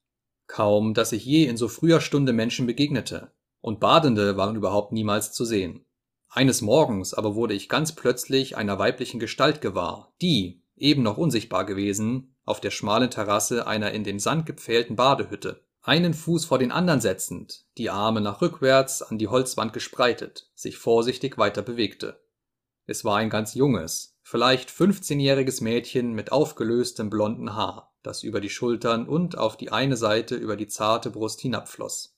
Kaum, 0.48 0.94
dass 0.94 1.12
ich 1.12 1.26
je 1.26 1.46
in 1.46 1.58
so 1.58 1.68
früher 1.68 2.02
Stunde 2.02 2.34
Menschen 2.34 2.66
begegnete, 2.66 3.32
und 3.60 3.80
Badende 3.80 4.38
waren 4.38 4.56
überhaupt 4.56 4.92
niemals 4.92 5.34
zu 5.34 5.46
sehen. 5.46 5.86
Eines 6.34 6.62
Morgens 6.62 7.14
aber 7.14 7.36
wurde 7.36 7.54
ich 7.54 7.68
ganz 7.68 7.94
plötzlich 7.94 8.56
einer 8.56 8.80
weiblichen 8.80 9.20
Gestalt 9.20 9.60
gewahr, 9.60 10.14
die, 10.22 10.64
eben 10.78 11.04
noch 11.04 11.18
unsichtbar 11.18 11.66
gewesen, 11.66 12.38
auf 12.46 12.62
der 12.62 12.72
schmalen 12.72 13.12
Terrasse 13.12 13.68
einer 13.68 13.92
in 13.92 14.06
den 14.06 14.18
Sand 14.18 14.46
gepfählten 14.46 14.96
Badehütte, 14.96 15.66
einen 15.82 16.14
Fuß 16.14 16.46
vor 16.46 16.58
den 16.58 16.72
anderen 16.72 17.02
setzend, 17.02 17.66
die 17.78 17.90
Arme 17.90 18.22
nach 18.22 18.42
rückwärts 18.42 19.02
an 19.02 19.18
die 19.18 19.28
Holzwand 19.28 19.74
gespreitet, 19.74 20.50
sich 20.56 20.78
vorsichtig 20.78 21.38
weiter 21.38 21.64
bewegte. 21.64 22.24
Es 22.86 23.04
war 23.04 23.18
ein 23.18 23.30
ganz 23.30 23.54
junges, 23.54 24.18
vielleicht 24.22 24.70
15-jähriges 24.70 25.62
Mädchen 25.62 26.14
mit 26.14 26.32
aufgelöstem 26.32 27.10
blonden 27.10 27.58
Haar, 27.58 27.94
das 28.04 28.24
über 28.24 28.40
die 28.40 28.50
Schultern 28.50 29.06
und 29.06 29.38
auf 29.38 29.58
die 29.58 29.74
eine 29.74 29.98
Seite 29.98 30.36
über 30.36 30.56
die 30.56 30.68
zarte 30.68 31.10
Brust 31.10 31.42
hinabfloss. 31.42 32.18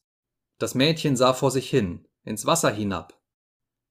Das 0.60 0.76
Mädchen 0.76 1.16
sah 1.16 1.34
vor 1.34 1.50
sich 1.50 1.68
hin, 1.68 2.06
ins 2.24 2.46
Wasser 2.46 2.70
hinab. 2.70 3.20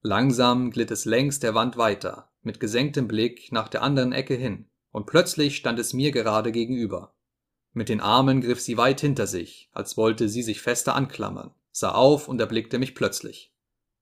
Langsam 0.04 0.72
glitt 0.72 0.90
es 0.90 1.04
längs 1.04 1.38
der 1.38 1.54
Wand 1.54 1.76
weiter, 1.76 2.28
mit 2.42 2.58
gesenktem 2.58 3.06
Blick 3.06 3.52
nach 3.52 3.68
der 3.68 3.82
anderen 3.82 4.10
Ecke 4.10 4.34
hin, 4.34 4.66
und 4.90 5.06
plötzlich 5.06 5.56
stand 5.56 5.78
es 5.78 5.92
mir 5.92 6.10
gerade 6.10 6.50
gegenüber. 6.50 7.14
Mit 7.72 7.88
den 7.88 8.00
Armen 8.00 8.40
griff 8.40 8.60
sie 8.60 8.76
weit 8.76 9.00
hinter 9.00 9.28
sich, 9.28 9.70
als 9.72 9.96
wollte 9.96 10.28
sie 10.28 10.42
sich 10.42 10.60
fester 10.60 10.96
anklammern, 10.96 11.52
sah 11.70 11.92
auf 11.92 12.26
und 12.26 12.40
erblickte 12.40 12.80
mich 12.80 12.96
plötzlich. 12.96 13.54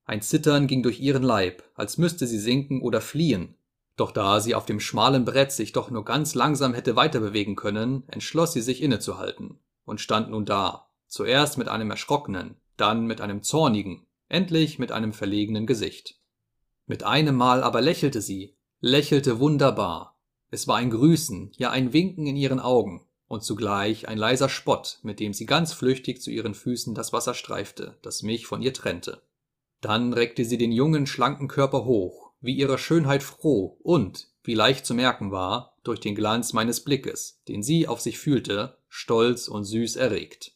Ein 0.06 0.22
Zittern 0.22 0.66
ging 0.66 0.82
durch 0.82 1.00
ihren 1.00 1.22
Leib, 1.22 1.62
als 1.74 1.98
müsste 1.98 2.26
sie 2.26 2.40
sinken 2.40 2.80
oder 2.80 3.02
fliehen, 3.02 3.56
doch 3.96 4.10
da 4.10 4.40
sie 4.40 4.54
auf 4.54 4.64
dem 4.64 4.80
schmalen 4.80 5.26
Brett 5.26 5.52
sich 5.52 5.72
doch 5.72 5.90
nur 5.90 6.06
ganz 6.06 6.34
langsam 6.34 6.72
hätte 6.72 6.96
weiterbewegen 6.96 7.56
können, 7.56 8.04
entschloss 8.08 8.54
sie 8.54 8.62
sich 8.62 8.82
innezuhalten 8.82 9.58
und 9.84 10.00
stand 10.00 10.30
nun 10.30 10.46
da, 10.46 10.88
zuerst 11.08 11.58
mit 11.58 11.68
einem 11.68 11.90
erschrockenen, 11.90 12.56
dann 12.78 13.06
mit 13.06 13.20
einem 13.20 13.42
zornigen, 13.42 14.06
endlich 14.30 14.78
mit 14.78 14.92
einem 14.92 15.12
verlegenen 15.12 15.66
Gesicht. 15.66 16.18
Mit 16.86 17.02
einem 17.02 17.36
Mal 17.36 17.62
aber 17.62 17.80
lächelte 17.80 18.22
sie, 18.22 18.56
lächelte 18.80 19.38
wunderbar. 19.38 20.18
Es 20.50 20.66
war 20.66 20.76
ein 20.76 20.90
Grüßen, 20.90 21.52
ja 21.56 21.70
ein 21.70 21.92
Winken 21.92 22.26
in 22.26 22.36
ihren 22.36 22.60
Augen, 22.60 23.06
und 23.28 23.44
zugleich 23.44 24.08
ein 24.08 24.18
leiser 24.18 24.48
Spott, 24.48 24.98
mit 25.02 25.20
dem 25.20 25.32
sie 25.32 25.46
ganz 25.46 25.72
flüchtig 25.72 26.20
zu 26.20 26.30
ihren 26.30 26.54
Füßen 26.54 26.94
das 26.96 27.12
Wasser 27.12 27.34
streifte, 27.34 27.96
das 28.02 28.24
mich 28.24 28.46
von 28.46 28.60
ihr 28.60 28.74
trennte. 28.74 29.22
Dann 29.80 30.12
reckte 30.12 30.44
sie 30.44 30.58
den 30.58 30.72
jungen, 30.72 31.06
schlanken 31.06 31.46
Körper 31.46 31.84
hoch, 31.84 32.32
wie 32.40 32.56
ihrer 32.56 32.78
Schönheit 32.78 33.22
froh 33.22 33.78
und, 33.82 34.28
wie 34.42 34.54
leicht 34.54 34.84
zu 34.84 34.94
merken 34.94 35.30
war, 35.30 35.76
durch 35.84 36.00
den 36.00 36.14
Glanz 36.16 36.52
meines 36.52 36.80
Blickes, 36.80 37.40
den 37.46 37.62
sie 37.62 37.86
auf 37.86 38.00
sich 38.00 38.18
fühlte, 38.18 38.78
stolz 38.88 39.46
und 39.46 39.64
süß 39.64 39.96
erregt. 39.96 40.52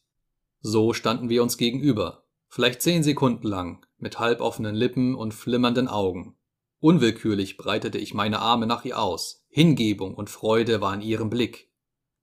So 0.61 0.93
standen 0.95 1.29
wir 1.29 1.43
uns 1.43 1.59
gegenüber, 1.59 2.24
vielleicht 2.55 2.83
zehn 2.83 3.03
Sekunden 3.03 3.49
lang, 3.49 3.85
mit 3.99 4.21
halboffenen 4.21 4.77
Lippen 4.77 5.17
und 5.17 5.35
flimmernden 5.35 5.89
Augen. 5.89 6.37
Unwillkürlich 6.79 7.57
breitete 7.57 7.99
ich 7.99 8.15
meine 8.15 8.39
Arme 8.39 8.69
nach 8.69 8.85
ihr 8.85 8.97
aus, 8.97 9.45
Hingebung 9.49 10.15
und 10.15 10.31
Freude 10.31 10.81
war 10.81 10.95
in 10.95 11.01
ihrem 11.01 11.31
Blick. 11.31 11.73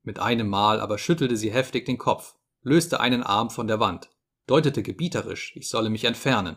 Mit 0.03 0.19
einem 0.19 0.47
Mal 0.47 0.79
aber 0.79 0.97
schüttelte 0.97 1.35
sie 1.35 1.51
heftig 1.51 1.85
den 1.85 1.97
Kopf, 1.97 2.35
löste 2.61 3.01
einen 3.01 3.23
Arm 3.23 3.49
von 3.49 3.67
der 3.67 3.81
Wand, 3.81 4.09
deutete 4.47 4.83
gebieterisch, 4.83 5.51
ich 5.57 5.67
solle 5.67 5.89
mich 5.89 6.05
entfernen. 6.05 6.55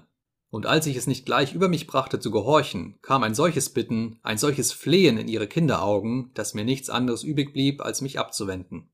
Und 0.50 0.66
als 0.66 0.86
ich 0.86 0.94
es 0.94 1.08
nicht 1.08 1.26
gleich 1.26 1.52
über 1.52 1.66
mich 1.66 1.88
brachte 1.88 2.20
zu 2.20 2.30
gehorchen, 2.30 3.00
kam 3.02 3.24
ein 3.24 3.34
solches 3.34 3.70
Bitten, 3.70 4.20
ein 4.22 4.38
solches 4.38 4.70
Flehen 4.70 5.18
in 5.18 5.26
ihre 5.26 5.48
Kinderaugen, 5.48 6.30
dass 6.34 6.54
mir 6.54 6.64
nichts 6.64 6.90
anderes 6.90 7.24
übrig 7.24 7.52
blieb, 7.52 7.80
als 7.80 8.02
mich 8.02 8.20
abzuwenden. 8.20 8.92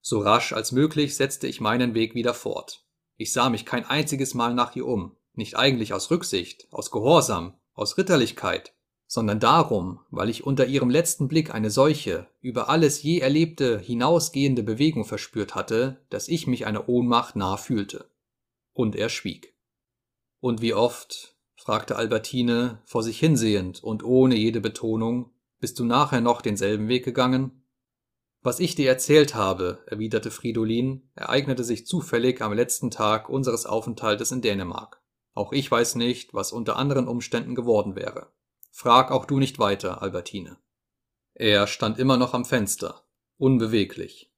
So 0.00 0.20
rasch 0.20 0.54
als 0.54 0.72
möglich 0.72 1.14
setzte 1.14 1.46
ich 1.46 1.60
meinen 1.60 1.92
Weg 1.92 2.14
wieder 2.14 2.32
fort. 2.32 2.83
Ich 3.16 3.32
sah 3.32 3.50
mich 3.50 3.64
kein 3.64 3.84
einziges 3.84 4.34
Mal 4.34 4.54
nach 4.54 4.74
ihr 4.74 4.86
um, 4.86 5.16
nicht 5.34 5.56
eigentlich 5.56 5.92
aus 5.92 6.10
Rücksicht, 6.10 6.68
aus 6.70 6.90
Gehorsam, 6.90 7.54
aus 7.74 7.96
Ritterlichkeit, 7.98 8.74
sondern 9.06 9.40
darum, 9.40 10.00
weil 10.10 10.28
ich 10.28 10.44
unter 10.44 10.66
ihrem 10.66 10.90
letzten 10.90 11.28
Blick 11.28 11.54
eine 11.54 11.70
solche, 11.70 12.26
über 12.40 12.68
alles 12.68 13.02
je 13.02 13.20
Erlebte 13.20 13.78
hinausgehende 13.78 14.62
Bewegung 14.62 15.04
verspürt 15.04 15.54
hatte, 15.54 16.04
dass 16.10 16.28
ich 16.28 16.46
mich 16.46 16.66
einer 16.66 16.88
Ohnmacht 16.88 17.36
nah 17.36 17.56
fühlte. 17.56 18.10
Und 18.72 18.96
er 18.96 19.08
schwieg. 19.08 19.54
Und 20.40 20.60
wie 20.60 20.74
oft, 20.74 21.36
fragte 21.56 21.96
Albertine, 21.96 22.82
vor 22.84 23.02
sich 23.02 23.18
hinsehend 23.18 23.82
und 23.82 24.04
ohne 24.04 24.34
jede 24.34 24.60
Betonung, 24.60 25.30
bist 25.60 25.78
du 25.78 25.84
nachher 25.84 26.20
noch 26.20 26.42
denselben 26.42 26.88
Weg 26.88 27.04
gegangen? 27.04 27.63
Was 28.44 28.60
ich 28.60 28.76
dir 28.76 28.88
erzählt 28.88 29.34
habe, 29.34 29.82
erwiderte 29.86 30.30
Fridolin, 30.30 31.10
ereignete 31.16 31.64
sich 31.64 31.86
zufällig 31.86 32.40
am 32.42 32.52
letzten 32.52 32.92
Tag 32.92 33.28
unseres 33.28 33.66
Aufenthaltes 33.66 34.30
in 34.30 34.42
Dänemark. 34.42 35.02
Auch 35.32 35.52
ich 35.52 35.68
weiß 35.68 35.96
nicht, 35.96 36.34
was 36.34 36.52
unter 36.52 36.76
anderen 36.76 37.08
Umständen 37.08 37.56
geworden 37.56 37.96
wäre. 37.96 38.32
Frag 38.70 39.10
auch 39.10 39.24
du 39.24 39.40
nicht 39.40 39.58
weiter, 39.58 40.02
Albertine. 40.02 40.58
Er 41.32 41.66
stand 41.66 41.98
immer 41.98 42.16
noch 42.16 42.34
am 42.34 42.44
Fenster, 42.44 43.04
unbeweglich. 43.38 44.32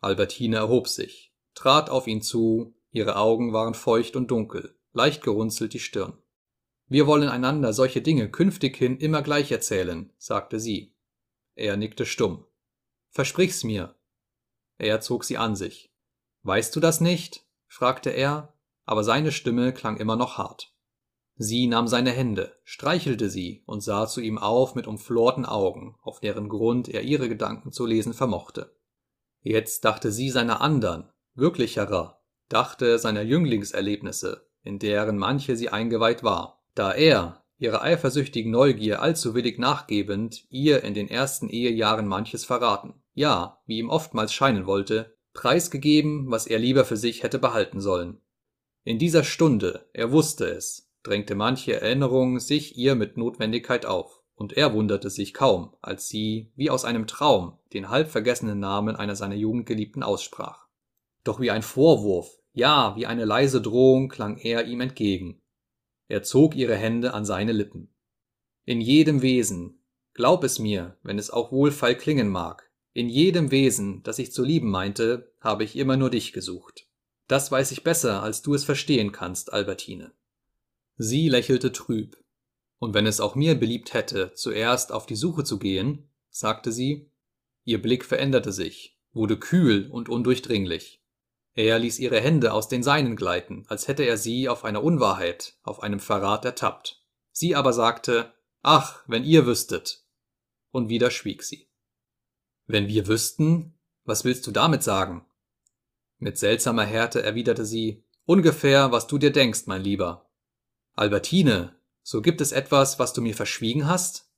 Albertine 0.00 0.56
erhob 0.56 0.88
sich, 0.88 1.34
trat 1.54 1.90
auf 1.90 2.06
ihn 2.06 2.22
zu, 2.22 2.74
ihre 2.92 3.16
Augen 3.16 3.52
waren 3.52 3.74
feucht 3.74 4.16
und 4.16 4.30
dunkel 4.30 4.78
leicht 4.98 5.22
gerunzelt 5.22 5.74
die 5.74 5.78
Stirn. 5.78 6.18
Wir 6.88 7.06
wollen 7.06 7.28
einander 7.28 7.72
solche 7.72 8.02
Dinge 8.02 8.30
künftighin 8.30 8.98
immer 8.98 9.22
gleich 9.22 9.52
erzählen, 9.52 10.12
sagte 10.18 10.58
sie. 10.58 10.96
Er 11.54 11.76
nickte 11.76 12.04
stumm. 12.04 12.44
Versprich's 13.18 13.64
mir. 13.64 13.96
Er 14.76 15.00
zog 15.00 15.24
sie 15.24 15.38
an 15.38 15.56
sich. 15.56 15.92
Weißt 16.44 16.76
du 16.76 16.78
das 16.78 17.00
nicht? 17.00 17.44
fragte 17.66 18.10
er, 18.10 18.54
aber 18.84 19.02
seine 19.02 19.32
Stimme 19.32 19.72
klang 19.72 19.96
immer 19.96 20.14
noch 20.14 20.38
hart. 20.38 20.72
Sie 21.34 21.66
nahm 21.66 21.88
seine 21.88 22.12
Hände, 22.12 22.54
streichelte 22.62 23.28
sie 23.28 23.64
und 23.66 23.80
sah 23.80 24.06
zu 24.06 24.20
ihm 24.20 24.38
auf 24.38 24.76
mit 24.76 24.86
umflorten 24.86 25.46
Augen, 25.46 25.96
auf 26.00 26.20
deren 26.20 26.48
Grund 26.48 26.86
er 26.88 27.02
ihre 27.02 27.28
Gedanken 27.28 27.72
zu 27.72 27.86
lesen 27.86 28.14
vermochte. 28.14 28.72
Jetzt 29.42 29.84
dachte 29.84 30.12
sie 30.12 30.30
seiner 30.30 30.60
andern, 30.60 31.10
wirklicherer, 31.34 32.22
dachte 32.48 33.00
seiner 33.00 33.22
Jünglingserlebnisse, 33.22 34.46
in 34.62 34.78
deren 34.78 35.18
manche 35.18 35.56
sie 35.56 35.70
eingeweiht 35.70 36.22
war, 36.22 36.62
da 36.76 36.92
er, 36.92 37.42
ihrer 37.58 37.82
eifersüchtigen 37.82 38.52
Neugier 38.52 39.02
allzu 39.02 39.34
willig 39.34 39.58
nachgebend, 39.58 40.44
ihr 40.50 40.84
in 40.84 40.94
den 40.94 41.08
ersten 41.08 41.48
Ehejahren 41.48 42.06
manches 42.06 42.44
verraten, 42.44 42.94
ja, 43.18 43.60
wie 43.66 43.78
ihm 43.78 43.90
oftmals 43.90 44.32
scheinen 44.32 44.66
wollte, 44.66 45.16
preisgegeben, 45.34 46.30
was 46.30 46.46
er 46.46 46.58
lieber 46.58 46.84
für 46.84 46.96
sich 46.96 47.22
hätte 47.22 47.38
behalten 47.38 47.80
sollen. 47.80 48.20
In 48.84 48.98
dieser 48.98 49.24
Stunde, 49.24 49.88
er 49.92 50.12
wusste 50.12 50.46
es, 50.46 50.90
drängte 51.02 51.34
manche 51.34 51.80
Erinnerung 51.80 52.40
sich 52.40 52.76
ihr 52.78 52.94
mit 52.94 53.16
Notwendigkeit 53.16 53.86
auf, 53.86 54.22
und 54.34 54.52
er 54.52 54.72
wunderte 54.72 55.10
sich 55.10 55.34
kaum, 55.34 55.74
als 55.82 56.08
sie, 56.08 56.52
wie 56.54 56.70
aus 56.70 56.84
einem 56.84 57.06
Traum, 57.06 57.58
den 57.72 57.90
halb 57.90 58.08
vergessenen 58.08 58.60
Namen 58.60 58.96
einer 58.96 59.16
seiner 59.16 59.34
Jugendgeliebten 59.34 60.02
aussprach. 60.02 60.66
Doch 61.24 61.40
wie 61.40 61.50
ein 61.50 61.62
Vorwurf, 61.62 62.38
ja, 62.52 62.94
wie 62.96 63.06
eine 63.06 63.24
leise 63.24 63.60
Drohung 63.60 64.08
klang 64.08 64.38
er 64.38 64.64
ihm 64.66 64.80
entgegen. 64.80 65.40
Er 66.06 66.22
zog 66.22 66.56
ihre 66.56 66.76
Hände 66.76 67.14
an 67.14 67.24
seine 67.24 67.52
Lippen. 67.52 67.92
In 68.64 68.80
jedem 68.80 69.22
Wesen, 69.22 69.82
glaub 70.14 70.44
es 70.44 70.58
mir, 70.58 70.96
wenn 71.02 71.18
es 71.18 71.30
auch 71.30 71.52
wohlfeil 71.52 71.96
klingen 71.96 72.28
mag, 72.28 72.67
in 72.98 73.08
jedem 73.08 73.52
Wesen, 73.52 74.02
das 74.02 74.18
ich 74.18 74.32
zu 74.32 74.42
lieben 74.42 74.70
meinte, 74.70 75.30
habe 75.40 75.62
ich 75.62 75.76
immer 75.76 75.96
nur 75.96 76.10
dich 76.10 76.32
gesucht. 76.32 76.88
Das 77.28 77.52
weiß 77.52 77.70
ich 77.70 77.84
besser, 77.84 78.24
als 78.24 78.42
du 78.42 78.54
es 78.54 78.64
verstehen 78.64 79.12
kannst, 79.12 79.52
Albertine. 79.52 80.10
Sie 80.96 81.28
lächelte 81.28 81.70
trüb. 81.70 82.16
Und 82.80 82.94
wenn 82.94 83.06
es 83.06 83.20
auch 83.20 83.36
mir 83.36 83.54
beliebt 83.54 83.94
hätte, 83.94 84.32
zuerst 84.34 84.90
auf 84.90 85.06
die 85.06 85.14
Suche 85.14 85.44
zu 85.44 85.60
gehen, 85.60 86.08
sagte 86.28 86.72
sie, 86.72 87.08
ihr 87.62 87.80
Blick 87.80 88.04
veränderte 88.04 88.50
sich, 88.50 88.98
wurde 89.12 89.38
kühl 89.38 89.88
und 89.92 90.08
undurchdringlich. 90.08 91.00
Er 91.54 91.78
ließ 91.78 92.00
ihre 92.00 92.20
Hände 92.20 92.52
aus 92.52 92.66
den 92.66 92.82
seinen 92.82 93.14
gleiten, 93.14 93.64
als 93.68 93.86
hätte 93.86 94.02
er 94.02 94.16
sie 94.16 94.48
auf 94.48 94.64
einer 94.64 94.82
Unwahrheit, 94.82 95.54
auf 95.62 95.84
einem 95.84 96.00
Verrat 96.00 96.44
ertappt. 96.44 97.00
Sie 97.30 97.54
aber 97.54 97.72
sagte, 97.72 98.34
Ach, 98.62 99.04
wenn 99.06 99.22
ihr 99.22 99.46
wüsstet. 99.46 100.02
Und 100.72 100.88
wieder 100.88 101.12
schwieg 101.12 101.44
sie. 101.44 101.67
Wenn 102.68 102.86
wir 102.86 103.08
wüssten? 103.08 103.76
Was 104.04 104.24
willst 104.24 104.46
du 104.46 104.52
damit 104.52 104.84
sagen? 104.84 105.26
Mit 106.18 106.38
seltsamer 106.38 106.84
Härte 106.84 107.20
erwiderte 107.22 107.66
sie, 107.66 108.04
Ungefähr, 108.24 108.92
was 108.92 109.06
du 109.06 109.18
dir 109.18 109.32
denkst, 109.32 109.62
mein 109.66 109.82
Lieber. 109.82 110.30
Albertine, 110.94 111.80
so 112.02 112.22
gibt 112.22 112.40
es 112.40 112.52
etwas, 112.52 113.00
was 113.00 113.12
du 113.14 113.22
mir 113.22 113.34
verschwiegen 113.34 113.86
hast? 113.86 114.30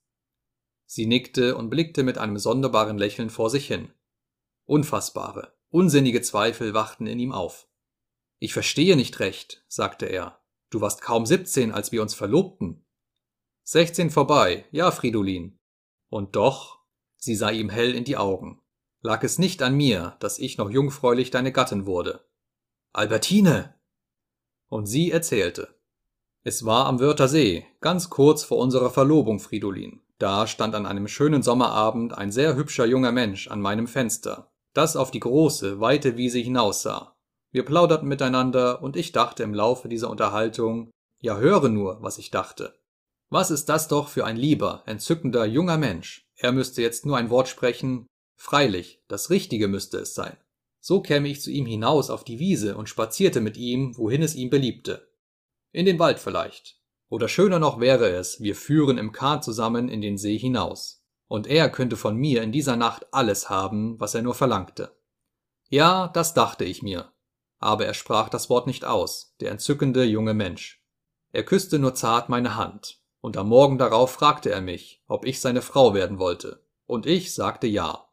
Sie 0.87 1.07
nickte 1.07 1.57
und 1.57 1.71
blickte 1.71 2.05
mit 2.05 2.17
einem 2.17 2.39
sonderbaren 2.39 2.97
Lächeln 2.97 3.31
vor 3.31 3.51
sich 3.51 3.67
hin. 3.67 3.93
Unfassbare, 4.65 5.55
Unsinnige 5.73 6.21
Zweifel 6.21 6.75
wachten 6.75 7.07
in 7.07 7.21
ihm 7.21 7.31
auf. 7.31 7.69
Ich 8.41 8.53
verstehe 8.53 8.97
nicht 8.97 9.21
recht, 9.21 9.65
sagte 9.69 10.07
er. 10.07 10.41
Du 10.69 10.81
warst 10.81 11.01
kaum 11.01 11.27
siebzehn, 11.27 11.71
als 11.71 11.93
wir 11.93 12.03
uns 12.03 12.15
verlobten. 12.15 12.85
Sechzehn 13.63 14.11
vorbei, 14.11 14.67
ja, 14.73 14.91
Fridolin. 14.91 15.61
Und 16.09 16.35
doch, 16.35 16.80
sie 17.21 17.37
sah 17.37 17.51
ihm 17.51 17.69
hell 17.69 17.95
in 17.95 18.05
die 18.05 18.17
Augen. 18.17 18.61
Lag 19.03 19.23
es 19.23 19.39
nicht 19.39 19.63
an 19.63 19.77
mir, 19.77 20.17
dass 20.19 20.39
ich 20.39 20.59
noch 20.59 20.69
jungfräulich 20.69 21.31
deine 21.31 21.53
Gattin 21.53 21.87
wurde. 21.87 22.25
Albertine! 22.93 23.75
Und 24.69 24.87
sie 24.87 25.11
erzählte. 25.11 25.69
Es 26.43 26.65
war 26.65 26.87
am 26.87 27.01
Wörthersee, 27.01 27.67
ganz 27.81 28.11
kurz 28.11 28.43
vor 28.45 28.59
unserer 28.59 28.91
Verlobung, 28.91 29.41
Fridolin. 29.41 30.01
Da 30.19 30.47
stand 30.47 30.75
an 30.75 30.87
einem 30.87 31.09
schönen 31.09 31.43
Sommerabend 31.43 32.17
ein 32.17 32.31
sehr 32.31 32.57
hübscher 32.57 32.85
junger 32.85 33.13
Mensch 33.13 33.49
an 33.49 33.61
meinem 33.61 33.87
Fenster, 33.87 34.51
das 34.75 34.97
auf 34.97 35.11
die 35.11 35.21
große, 35.21 35.81
weite 35.81 36.17
Wiese 36.17 36.39
hinaussah. 36.39 37.17
Wir 37.53 37.65
plauderten 37.65 38.09
miteinander, 38.09 38.83
und 38.83 38.97
ich 38.97 39.13
dachte 39.13 39.43
im 39.43 39.55
Laufe 39.55 39.89
dieser 39.89 40.11
Unterhaltung, 40.11 40.91
ja 41.21 41.37
höre 41.37 41.69
nur, 41.69 42.03
was 42.03 42.19
ich 42.19 42.31
dachte. 42.31 42.75
Was 43.29 43.51
ist 43.51 43.69
das 43.69 43.89
doch 43.89 44.09
für 44.09 44.25
ein 44.25 44.37
lieber, 44.37 44.83
entzückender 44.87 45.45
junger 45.47 45.79
Mensch? 45.79 46.30
Er 46.43 46.53
müsste 46.53 46.81
jetzt 46.81 47.05
nur 47.05 47.19
ein 47.19 47.29
Wort 47.29 47.49
sprechen. 47.49 48.07
Freilich, 48.37 49.03
das 49.09 49.29
Richtige 49.29 49.69
müsste 49.69 49.99
es 49.99 50.15
sein. 50.15 50.37
So 50.81 51.03
käme 51.03 51.29
ich 51.29 51.43
zu 51.43 51.51
ihm 51.51 51.67
hinaus 51.67 52.09
auf 52.09 52.25
die 52.25 52.39
Wiese 52.39 52.77
und 52.77 52.89
spazierte 52.89 53.43
mit 53.43 53.59
ihm, 53.59 53.97
wohin 53.99 54.23
es 54.23 54.35
ihm 54.35 54.49
beliebte. 54.49 55.13
In 55.73 55.85
den 55.85 55.99
Wald 55.99 56.19
vielleicht. 56.19 56.81
Oder 57.11 57.29
schöner 57.29 57.59
noch 57.59 57.79
wäre 57.79 58.09
es, 58.09 58.41
wir 58.41 58.57
führen 58.57 58.97
im 58.97 59.13
Kahn 59.13 59.43
zusammen 59.43 59.91
in 59.91 60.01
den 60.01 60.17
See 60.17 60.39
hinaus 60.39 61.05
und 61.29 61.47
er 61.47 61.71
könnte 61.71 61.97
von 61.97 62.17
mir 62.17 62.43
in 62.43 62.51
dieser 62.51 62.77
Nacht 62.77 63.07
alles 63.13 63.51
haben, 63.51 64.01
was 64.01 64.15
er 64.15 64.23
nur 64.23 64.35
verlangte. 64.35 64.97
Ja, 65.69 66.09
das 66.09 66.35
dachte 66.35 66.65
ich 66.65 66.83
mir. 66.83 67.13
Aber 67.59 67.85
er 67.85 67.95
sprach 67.95 68.31
das 68.31 68.49
Wort 68.49 68.67
nicht 68.67 68.85
aus, 68.87 69.37
der 69.41 69.51
entzückende 69.51 70.05
junge 70.05 70.35
Mensch. 70.35 70.83
Er 71.31 71.45
küsste 71.45 71.79
nur 71.79 71.95
zart 71.95 72.31
meine 72.31 72.57
Hand, 72.57 73.00
und 73.21 73.37
am 73.37 73.49
Morgen 73.49 73.79
darauf 73.79 74.13
fragte 74.13 74.51
er 74.51 74.61
mich, 74.61 75.03
ob 75.07 75.25
ich 75.25 75.41
seine 75.41 75.63
Frau 75.63 75.95
werden 75.95 76.19
wollte, 76.19 76.63
und 76.87 77.07
ich 77.07 77.35
sagte 77.35 77.67
ja. 77.67 78.07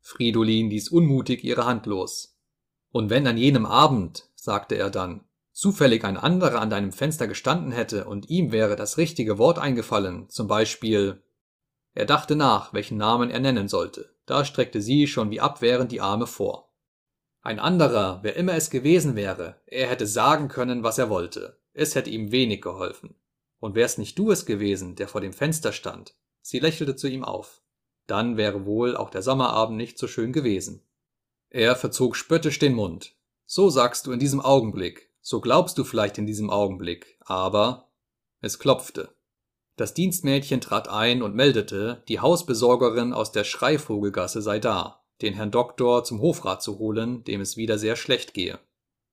Fridolin 0.00 0.68
ließ 0.70 0.88
unmutig 0.90 1.44
ihre 1.44 1.64
Hand 1.64 1.86
los. 1.86 2.36
Und 2.90 3.08
wenn 3.08 3.26
an 3.26 3.38
jenem 3.38 3.66
Abend, 3.66 4.28
sagte 4.34 4.74
er 4.76 4.90
dann, 4.90 5.24
zufällig 5.52 6.04
ein 6.04 6.16
anderer 6.16 6.60
an 6.60 6.70
deinem 6.70 6.92
Fenster 6.92 7.26
gestanden 7.26 7.72
hätte 7.72 8.06
und 8.06 8.28
ihm 8.28 8.52
wäre 8.52 8.76
das 8.76 8.98
richtige 8.98 9.38
Wort 9.38 9.58
eingefallen, 9.58 10.28
zum 10.28 10.48
Beispiel 10.48 11.22
Er 11.94 12.06
dachte 12.06 12.36
nach, 12.36 12.72
welchen 12.72 12.98
Namen 12.98 13.30
er 13.30 13.40
nennen 13.40 13.68
sollte, 13.68 14.14
da 14.26 14.44
streckte 14.44 14.82
sie 14.82 15.06
schon 15.06 15.30
wie 15.30 15.40
abwehrend 15.40 15.92
die 15.92 16.00
Arme 16.00 16.26
vor. 16.26 16.72
Ein 17.42 17.58
anderer, 17.58 18.20
wer 18.22 18.36
immer 18.36 18.54
es 18.54 18.70
gewesen 18.70 19.16
wäre, 19.16 19.60
er 19.66 19.88
hätte 19.88 20.06
sagen 20.06 20.48
können, 20.48 20.82
was 20.82 20.98
er 20.98 21.10
wollte, 21.10 21.58
es 21.72 21.94
hätte 21.94 22.10
ihm 22.10 22.30
wenig 22.30 22.62
geholfen. 22.62 23.14
Und 23.62 23.76
wär's 23.76 23.96
nicht 23.96 24.18
du 24.18 24.32
es 24.32 24.44
gewesen, 24.44 24.96
der 24.96 25.06
vor 25.06 25.20
dem 25.20 25.32
Fenster 25.32 25.70
stand? 25.70 26.16
Sie 26.40 26.58
lächelte 26.58 26.96
zu 26.96 27.06
ihm 27.06 27.22
auf. 27.24 27.62
Dann 28.08 28.36
wäre 28.36 28.66
wohl 28.66 28.96
auch 28.96 29.08
der 29.08 29.22
Sommerabend 29.22 29.76
nicht 29.76 30.00
so 30.00 30.08
schön 30.08 30.32
gewesen. 30.32 30.82
Er 31.48 31.76
verzog 31.76 32.16
spöttisch 32.16 32.58
den 32.58 32.74
Mund. 32.74 33.14
So 33.46 33.70
sagst 33.70 34.08
du 34.08 34.12
in 34.12 34.18
diesem 34.18 34.40
Augenblick, 34.40 35.12
so 35.20 35.40
glaubst 35.40 35.78
du 35.78 35.84
vielleicht 35.84 36.18
in 36.18 36.26
diesem 36.26 36.50
Augenblick, 36.50 37.16
aber 37.20 37.92
es 38.40 38.58
klopfte. 38.58 39.14
Das 39.76 39.94
Dienstmädchen 39.94 40.60
trat 40.60 40.88
ein 40.88 41.22
und 41.22 41.36
meldete, 41.36 42.02
die 42.08 42.18
Hausbesorgerin 42.18 43.12
aus 43.12 43.30
der 43.30 43.44
Schreivogelgasse 43.44 44.42
sei 44.42 44.58
da, 44.58 45.04
den 45.20 45.34
Herrn 45.34 45.52
Doktor 45.52 46.02
zum 46.02 46.20
Hofrat 46.20 46.64
zu 46.64 46.80
holen, 46.80 47.22
dem 47.22 47.40
es 47.40 47.56
wieder 47.56 47.78
sehr 47.78 47.94
schlecht 47.94 48.34
gehe. 48.34 48.58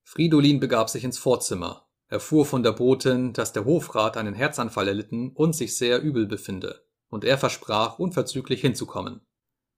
Fridolin 0.02 0.60
begab 0.60 0.90
sich 0.90 1.04
ins 1.04 1.20
Vorzimmer, 1.20 1.89
erfuhr 2.10 2.46
von 2.46 2.64
der 2.64 2.74
Botin, 2.74 3.34
dass 3.34 3.54
der 3.54 3.66
Hofrat 3.66 4.18
einen 4.18 4.34
Herzanfall 4.34 4.88
erlitten 4.88 5.32
und 5.32 5.56
sich 5.56 5.78
sehr 5.78 6.02
übel 6.02 6.26
befinde, 6.26 6.84
und 7.08 7.24
er 7.24 7.38
versprach, 7.38 8.00
unverzüglich 8.00 8.62
hinzukommen. 8.62 9.22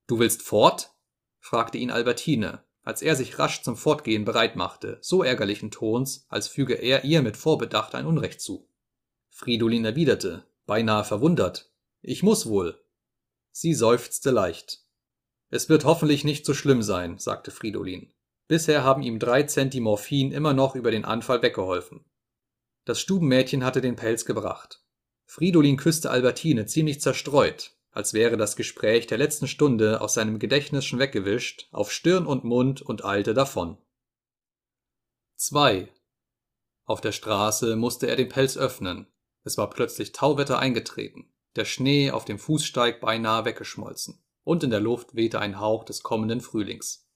Du 0.08 0.20
willst 0.20 0.42
fort? 0.42 0.94
fragte 1.40 1.78
ihn 1.78 1.92
Albertine, 1.92 2.64
als 2.84 3.02
er 3.02 3.16
sich 3.16 3.38
rasch 3.38 3.62
zum 3.62 3.76
Fortgehen 3.76 4.26
bereit 4.26 4.56
machte, 4.56 4.98
so 5.02 5.24
ärgerlichen 5.24 5.72
Tons, 5.72 6.26
als 6.30 6.48
füge 6.48 6.74
er 6.74 7.04
ihr 7.04 7.22
mit 7.22 7.38
Vorbedacht 7.38 7.96
ein 7.96 8.06
Unrecht 8.06 8.42
zu. 8.42 8.68
Fridolin 9.30 9.86
erwiderte, 9.86 10.46
beinahe 10.66 11.04
verwundert, 11.04 11.72
ich 12.02 12.24
muss 12.24 12.48
wohl. 12.48 12.82
Sie 13.52 13.74
seufzte 13.74 14.32
leicht. 14.32 14.86
Es 15.50 15.68
wird 15.68 15.84
hoffentlich 15.84 16.24
nicht 16.24 16.46
so 16.46 16.54
schlimm 16.54 16.82
sein, 16.82 17.20
sagte 17.20 17.52
Fridolin. 17.52 18.14
Bisher 18.48 18.84
haben 18.84 19.04
ihm 19.04 19.20
drei 19.20 19.44
Centi 19.44 19.80
Morphin 19.80 20.32
immer 20.32 20.54
noch 20.54 20.76
über 20.76 20.92
den 20.92 21.06
Anfall 21.06 21.42
weggeholfen. 21.42 22.06
Das 22.86 23.00
Stubenmädchen 23.00 23.64
hatte 23.64 23.82
den 23.82 23.96
Pelz 23.96 24.26
gebracht. 24.26 24.84
Fridolin 25.26 25.78
küsste 25.78 26.10
Albertine 26.10 26.66
ziemlich 26.66 27.00
zerstreut, 27.00 27.76
als 27.92 28.14
wäre 28.14 28.38
das 28.38 28.56
Gespräch 28.56 29.08
der 29.08 29.18
letzten 29.18 29.48
Stunde 29.48 30.02
aus 30.02 30.16
seinem 30.16 30.40
Gedächtnis 30.40 30.86
schon 30.86 31.00
weggewischt, 31.00 31.68
auf 31.72 31.92
Stirn 31.92 32.26
und 32.26 32.44
Mund 32.44 32.82
und 32.82 33.06
eilte 33.06 33.34
davon. 33.34 33.78
2. 35.36 35.90
Auf 36.86 37.02
der 37.02 37.12
Straße 37.12 37.76
musste 37.76 38.08
er 38.08 38.16
den 38.16 38.30
Pelz 38.30 38.58
öffnen. 38.58 39.08
Es 39.44 39.58
war 39.58 39.70
plötzlich 39.70 40.12
Tauwetter 40.12 40.60
eingetreten, 40.60 41.32
der 41.56 41.66
Schnee 41.66 42.12
auf 42.12 42.26
dem 42.26 42.40
Fußsteig 42.40 43.00
beinahe 43.00 43.46
weggeschmolzen, 43.46 44.24
und 44.44 44.64
in 44.64 44.70
der 44.70 44.80
Luft 44.80 45.16
wehte 45.16 45.40
ein 45.40 45.60
Hauch 45.60 45.84
des 45.84 46.04
kommenden 46.04 46.42
Frühlings. 46.42 47.11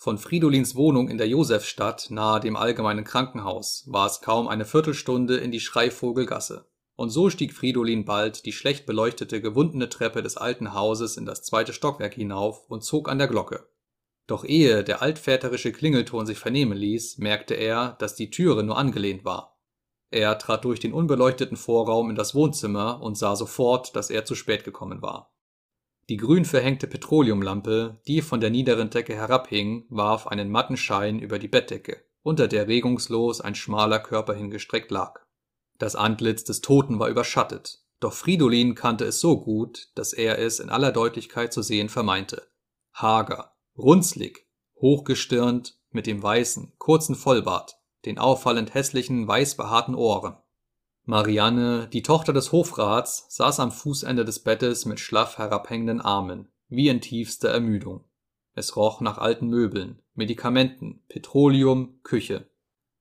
Von 0.00 0.16
Fridolins 0.16 0.76
Wohnung 0.76 1.08
in 1.08 1.18
der 1.18 1.26
Josefstadt 1.26 2.06
nahe 2.10 2.38
dem 2.38 2.54
allgemeinen 2.54 3.02
Krankenhaus 3.02 3.82
war 3.88 4.06
es 4.06 4.20
kaum 4.20 4.46
eine 4.46 4.64
Viertelstunde 4.64 5.38
in 5.38 5.50
die 5.50 5.58
Schreivogelgasse. 5.58 6.70
Und 6.94 7.10
so 7.10 7.30
stieg 7.30 7.52
Fridolin 7.52 8.04
bald 8.04 8.46
die 8.46 8.52
schlecht 8.52 8.86
beleuchtete, 8.86 9.40
gewundene 9.40 9.88
Treppe 9.88 10.22
des 10.22 10.36
alten 10.36 10.72
Hauses 10.72 11.16
in 11.16 11.26
das 11.26 11.42
zweite 11.42 11.72
Stockwerk 11.72 12.14
hinauf 12.14 12.70
und 12.70 12.84
zog 12.84 13.08
an 13.08 13.18
der 13.18 13.26
Glocke. 13.26 13.68
Doch 14.28 14.44
ehe 14.44 14.84
der 14.84 15.02
altväterische 15.02 15.72
Klingelton 15.72 16.26
sich 16.26 16.38
vernehmen 16.38 16.78
ließ, 16.78 17.18
merkte 17.18 17.54
er, 17.54 17.96
dass 17.98 18.14
die 18.14 18.30
Türe 18.30 18.62
nur 18.62 18.78
angelehnt 18.78 19.24
war. 19.24 19.58
Er 20.12 20.38
trat 20.38 20.64
durch 20.64 20.78
den 20.78 20.92
unbeleuchteten 20.92 21.56
Vorraum 21.56 22.08
in 22.08 22.14
das 22.14 22.36
Wohnzimmer 22.36 23.02
und 23.02 23.18
sah 23.18 23.34
sofort, 23.34 23.96
dass 23.96 24.10
er 24.10 24.24
zu 24.24 24.36
spät 24.36 24.62
gekommen 24.62 25.02
war. 25.02 25.34
Die 26.08 26.16
grün 26.16 26.46
verhängte 26.46 26.86
Petroleumlampe, 26.86 28.00
die 28.06 28.22
von 28.22 28.40
der 28.40 28.48
niederen 28.48 28.88
Decke 28.88 29.14
herabhing, 29.14 29.84
warf 29.90 30.26
einen 30.26 30.50
matten 30.50 30.78
Schein 30.78 31.18
über 31.18 31.38
die 31.38 31.48
Bettdecke, 31.48 32.02
unter 32.22 32.48
der 32.48 32.66
regungslos 32.66 33.42
ein 33.42 33.54
schmaler 33.54 33.98
Körper 33.98 34.34
hingestreckt 34.34 34.90
lag. 34.90 35.20
Das 35.78 35.96
Antlitz 35.96 36.44
des 36.44 36.62
Toten 36.62 36.98
war 36.98 37.08
überschattet, 37.08 37.84
doch 38.00 38.14
Fridolin 38.14 38.74
kannte 38.74 39.04
es 39.04 39.20
so 39.20 39.38
gut, 39.40 39.90
dass 39.96 40.12
er 40.14 40.38
es 40.38 40.60
in 40.60 40.70
aller 40.70 40.92
Deutlichkeit 40.92 41.52
zu 41.52 41.62
sehen 41.62 41.90
vermeinte. 41.90 42.48
Hager, 42.94 43.54
runzlig, 43.76 44.48
hochgestirnt, 44.80 45.78
mit 45.90 46.06
dem 46.06 46.22
weißen, 46.22 46.72
kurzen 46.78 47.16
Vollbart, 47.16 47.76
den 48.06 48.18
auffallend 48.18 48.72
hässlichen, 48.72 49.28
weiß 49.28 49.56
behaarten 49.56 49.94
Ohren. 49.94 50.36
Marianne, 51.08 51.88
die 51.90 52.02
Tochter 52.02 52.34
des 52.34 52.52
Hofrats, 52.52 53.24
saß 53.30 53.60
am 53.60 53.72
Fußende 53.72 54.26
des 54.26 54.40
Bettes 54.40 54.84
mit 54.84 55.00
schlaff 55.00 55.38
herabhängenden 55.38 56.02
Armen, 56.02 56.48
wie 56.68 56.88
in 56.88 57.00
tiefster 57.00 57.48
Ermüdung. 57.48 58.04
Es 58.54 58.76
roch 58.76 59.00
nach 59.00 59.16
alten 59.16 59.48
Möbeln, 59.48 60.02
Medikamenten, 60.12 61.02
Petroleum, 61.08 61.98
Küche. 62.02 62.50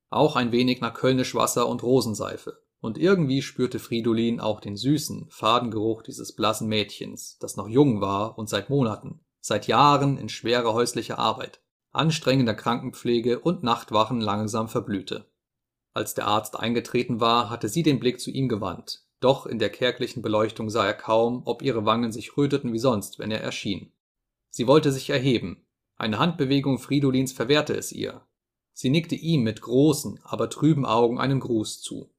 Auch 0.09 0.37
ein 0.37 0.53
wenig 0.53 0.79
nach 0.79 0.93
Kölnisch 0.93 1.35
Wasser 1.35 1.67
und 1.67 1.83
Rosenseife. 1.83 2.61
Und 2.79 2.97
irgendwie 2.97 3.41
spürte 3.41 3.77
Fridolin 3.77 4.39
auch 4.39 4.61
den 4.61 4.77
süßen, 4.77 5.27
faden 5.29 5.69
Geruch 5.69 6.01
dieses 6.01 6.33
blassen 6.33 6.69
Mädchens, 6.69 7.37
das 7.41 7.57
noch 7.57 7.67
jung 7.67 7.99
war 7.99 8.37
und 8.37 8.47
seit 8.47 8.69
Monaten, 8.69 9.19
seit 9.41 9.67
Jahren 9.67 10.17
in 10.17 10.29
schwerer 10.29 10.73
häuslicher 10.73 11.19
Arbeit, 11.19 11.59
anstrengender 11.91 12.53
Krankenpflege 12.53 13.39
und 13.39 13.63
Nachtwachen 13.63 14.21
langsam 14.21 14.69
verblühte. 14.69 15.25
Als 15.97 16.13
der 16.13 16.27
Arzt 16.27 16.59
eingetreten 16.59 17.19
war, 17.21 17.49
hatte 17.49 17.69
sie 17.69 17.81
den 17.81 17.99
Blick 17.99 18.19
zu 18.19 18.29
ihm 18.29 18.49
gewandt, 18.49 19.01
doch 19.19 19.47
in 19.47 19.57
der 19.57 19.71
kärglichen 19.71 20.21
Beleuchtung 20.21 20.69
sah 20.69 20.85
er 20.85 20.93
kaum, 20.93 21.41
ob 21.45 21.63
ihre 21.63 21.85
Wangen 21.85 22.11
sich 22.11 22.37
röteten 22.37 22.71
wie 22.71 22.77
sonst, 22.77 23.17
wenn 23.17 23.31
er 23.31 23.41
erschien. 23.41 23.91
Sie 24.51 24.67
wollte 24.67 24.91
sich 24.91 25.09
erheben, 25.09 25.65
eine 25.95 26.19
Handbewegung 26.19 26.77
Fridolins 26.77 27.31
verwehrte 27.31 27.73
es 27.73 27.91
ihr. 27.91 28.21
Sie 28.73 28.91
nickte 28.91 29.15
ihm 29.15 29.41
mit 29.41 29.59
großen, 29.59 30.19
aber 30.21 30.51
trüben 30.51 30.85
Augen 30.85 31.19
einen 31.19 31.39
Gruß 31.39 31.81
zu. 31.81 32.13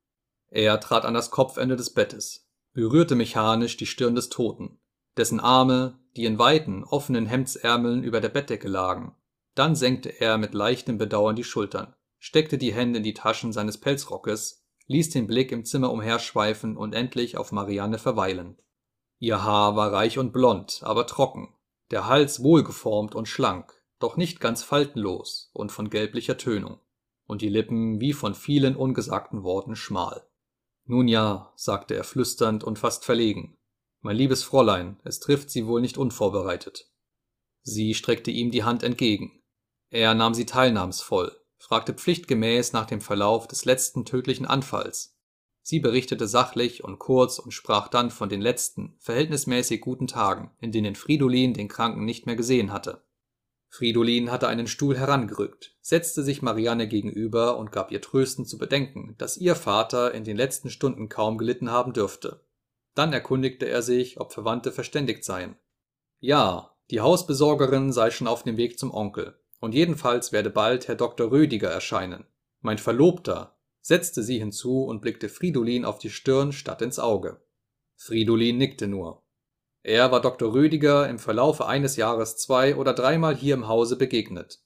Er 0.48 0.80
trat 0.80 1.04
an 1.04 1.14
das 1.14 1.30
Kopfende 1.30 1.76
des 1.76 1.90
Bettes, 1.90 2.48
berührte 2.72 3.14
mechanisch 3.14 3.76
die 3.76 3.86
Stirn 3.86 4.16
des 4.16 4.28
Toten, 4.28 4.80
dessen 5.16 5.38
Arme, 5.38 6.00
die 6.16 6.24
in 6.24 6.40
weiten, 6.40 6.82
offenen 6.82 7.26
Hemdsärmeln 7.26 8.02
über 8.02 8.20
der 8.20 8.30
Bettdecke 8.30 8.66
lagen. 8.66 9.14
Dann 9.54 9.76
senkte 9.76 10.20
er 10.20 10.36
mit 10.36 10.52
leichtem 10.52 10.98
Bedauern 10.98 11.36
die 11.36 11.44
Schultern, 11.44 11.94
steckte 12.18 12.58
die 12.58 12.74
Hände 12.74 12.98
in 12.98 13.02
die 13.02 13.14
Taschen 13.14 13.52
seines 13.52 13.78
Pelzrockes, 13.78 14.64
ließ 14.86 15.10
den 15.10 15.26
Blick 15.26 15.52
im 15.52 15.64
Zimmer 15.64 15.92
umherschweifen 15.92 16.76
und 16.76 16.94
endlich 16.94 17.36
auf 17.36 17.52
Marianne 17.52 17.98
verweilen. 17.98 18.56
Ihr 19.18 19.42
Haar 19.42 19.76
war 19.76 19.92
reich 19.92 20.18
und 20.18 20.32
blond, 20.32 20.80
aber 20.82 21.06
trocken, 21.06 21.54
der 21.90 22.06
Hals 22.06 22.42
wohlgeformt 22.42 23.14
und 23.14 23.26
schlank, 23.26 23.74
doch 23.98 24.16
nicht 24.16 24.40
ganz 24.40 24.62
faltenlos 24.62 25.50
und 25.52 25.72
von 25.72 25.90
gelblicher 25.90 26.38
Tönung, 26.38 26.80
und 27.26 27.42
die 27.42 27.48
Lippen 27.48 28.00
wie 28.00 28.12
von 28.12 28.34
vielen 28.34 28.76
ungesagten 28.76 29.42
Worten 29.42 29.76
schmal. 29.76 30.26
Nun 30.84 31.08
ja, 31.08 31.52
sagte 31.56 31.94
er 31.94 32.04
flüsternd 32.04 32.64
und 32.64 32.78
fast 32.78 33.04
verlegen. 33.04 33.58
Mein 34.00 34.16
liebes 34.16 34.42
Fräulein, 34.42 34.98
es 35.04 35.20
trifft 35.20 35.50
Sie 35.50 35.66
wohl 35.66 35.80
nicht 35.80 35.98
unvorbereitet. 35.98 36.90
Sie 37.62 37.94
streckte 37.94 38.30
ihm 38.30 38.50
die 38.50 38.64
Hand 38.64 38.82
entgegen. 38.82 39.42
Er 39.90 40.14
nahm 40.14 40.32
sie 40.34 40.46
teilnahmsvoll, 40.46 41.36
fragte 41.58 41.92
pflichtgemäß 41.92 42.72
nach 42.72 42.86
dem 42.86 43.00
Verlauf 43.00 43.46
des 43.46 43.64
letzten 43.64 44.04
tödlichen 44.04 44.46
Anfalls. 44.46 45.18
Sie 45.62 45.80
berichtete 45.80 46.26
sachlich 46.26 46.82
und 46.82 46.98
kurz 46.98 47.38
und 47.38 47.50
sprach 47.50 47.88
dann 47.88 48.10
von 48.10 48.30
den 48.30 48.40
letzten, 48.40 48.96
verhältnismäßig 49.00 49.82
guten 49.82 50.06
Tagen, 50.06 50.50
in 50.60 50.72
denen 50.72 50.94
Fridolin 50.94 51.52
den 51.52 51.68
Kranken 51.68 52.06
nicht 52.06 52.24
mehr 52.24 52.36
gesehen 52.36 52.72
hatte. 52.72 53.02
Fridolin 53.68 54.30
hatte 54.30 54.48
einen 54.48 54.66
Stuhl 54.66 54.96
herangerückt, 54.96 55.76
setzte 55.82 56.22
sich 56.22 56.40
Marianne 56.40 56.88
gegenüber 56.88 57.58
und 57.58 57.70
gab 57.70 57.92
ihr 57.92 58.00
tröstend 58.00 58.48
zu 58.48 58.56
bedenken, 58.56 59.14
dass 59.18 59.36
ihr 59.36 59.54
Vater 59.54 60.14
in 60.14 60.24
den 60.24 60.38
letzten 60.38 60.70
Stunden 60.70 61.10
kaum 61.10 61.36
gelitten 61.36 61.70
haben 61.70 61.92
dürfte. 61.92 62.40
Dann 62.94 63.12
erkundigte 63.12 63.68
er 63.68 63.82
sich, 63.82 64.18
ob 64.18 64.32
Verwandte 64.32 64.72
verständigt 64.72 65.22
seien. 65.22 65.56
Ja, 66.18 66.76
die 66.90 67.00
Hausbesorgerin 67.00 67.92
sei 67.92 68.10
schon 68.10 68.26
auf 68.26 68.42
dem 68.42 68.56
Weg 68.56 68.78
zum 68.78 68.92
Onkel, 68.92 69.38
und 69.60 69.74
jedenfalls 69.74 70.32
werde 70.32 70.50
bald 70.50 70.88
Herr 70.88 70.94
Dr. 70.94 71.30
Rödiger 71.30 71.70
erscheinen. 71.70 72.24
Mein 72.60 72.78
Verlobter, 72.78 73.58
setzte 73.80 74.22
sie 74.22 74.38
hinzu 74.38 74.84
und 74.84 75.00
blickte 75.00 75.28
Fridolin 75.28 75.84
auf 75.84 75.98
die 75.98 76.10
Stirn 76.10 76.52
statt 76.52 76.82
ins 76.82 76.98
Auge. 76.98 77.40
Fridolin 77.96 78.58
nickte 78.58 78.86
nur. 78.86 79.22
Er 79.82 80.12
war 80.12 80.20
Dr. 80.20 80.52
Rödiger 80.52 81.08
im 81.08 81.18
Verlaufe 81.18 81.66
eines 81.66 81.96
Jahres 81.96 82.36
zwei 82.36 82.76
oder 82.76 82.92
dreimal 82.92 83.34
hier 83.34 83.54
im 83.54 83.68
Hause 83.68 83.96
begegnet. 83.96 84.60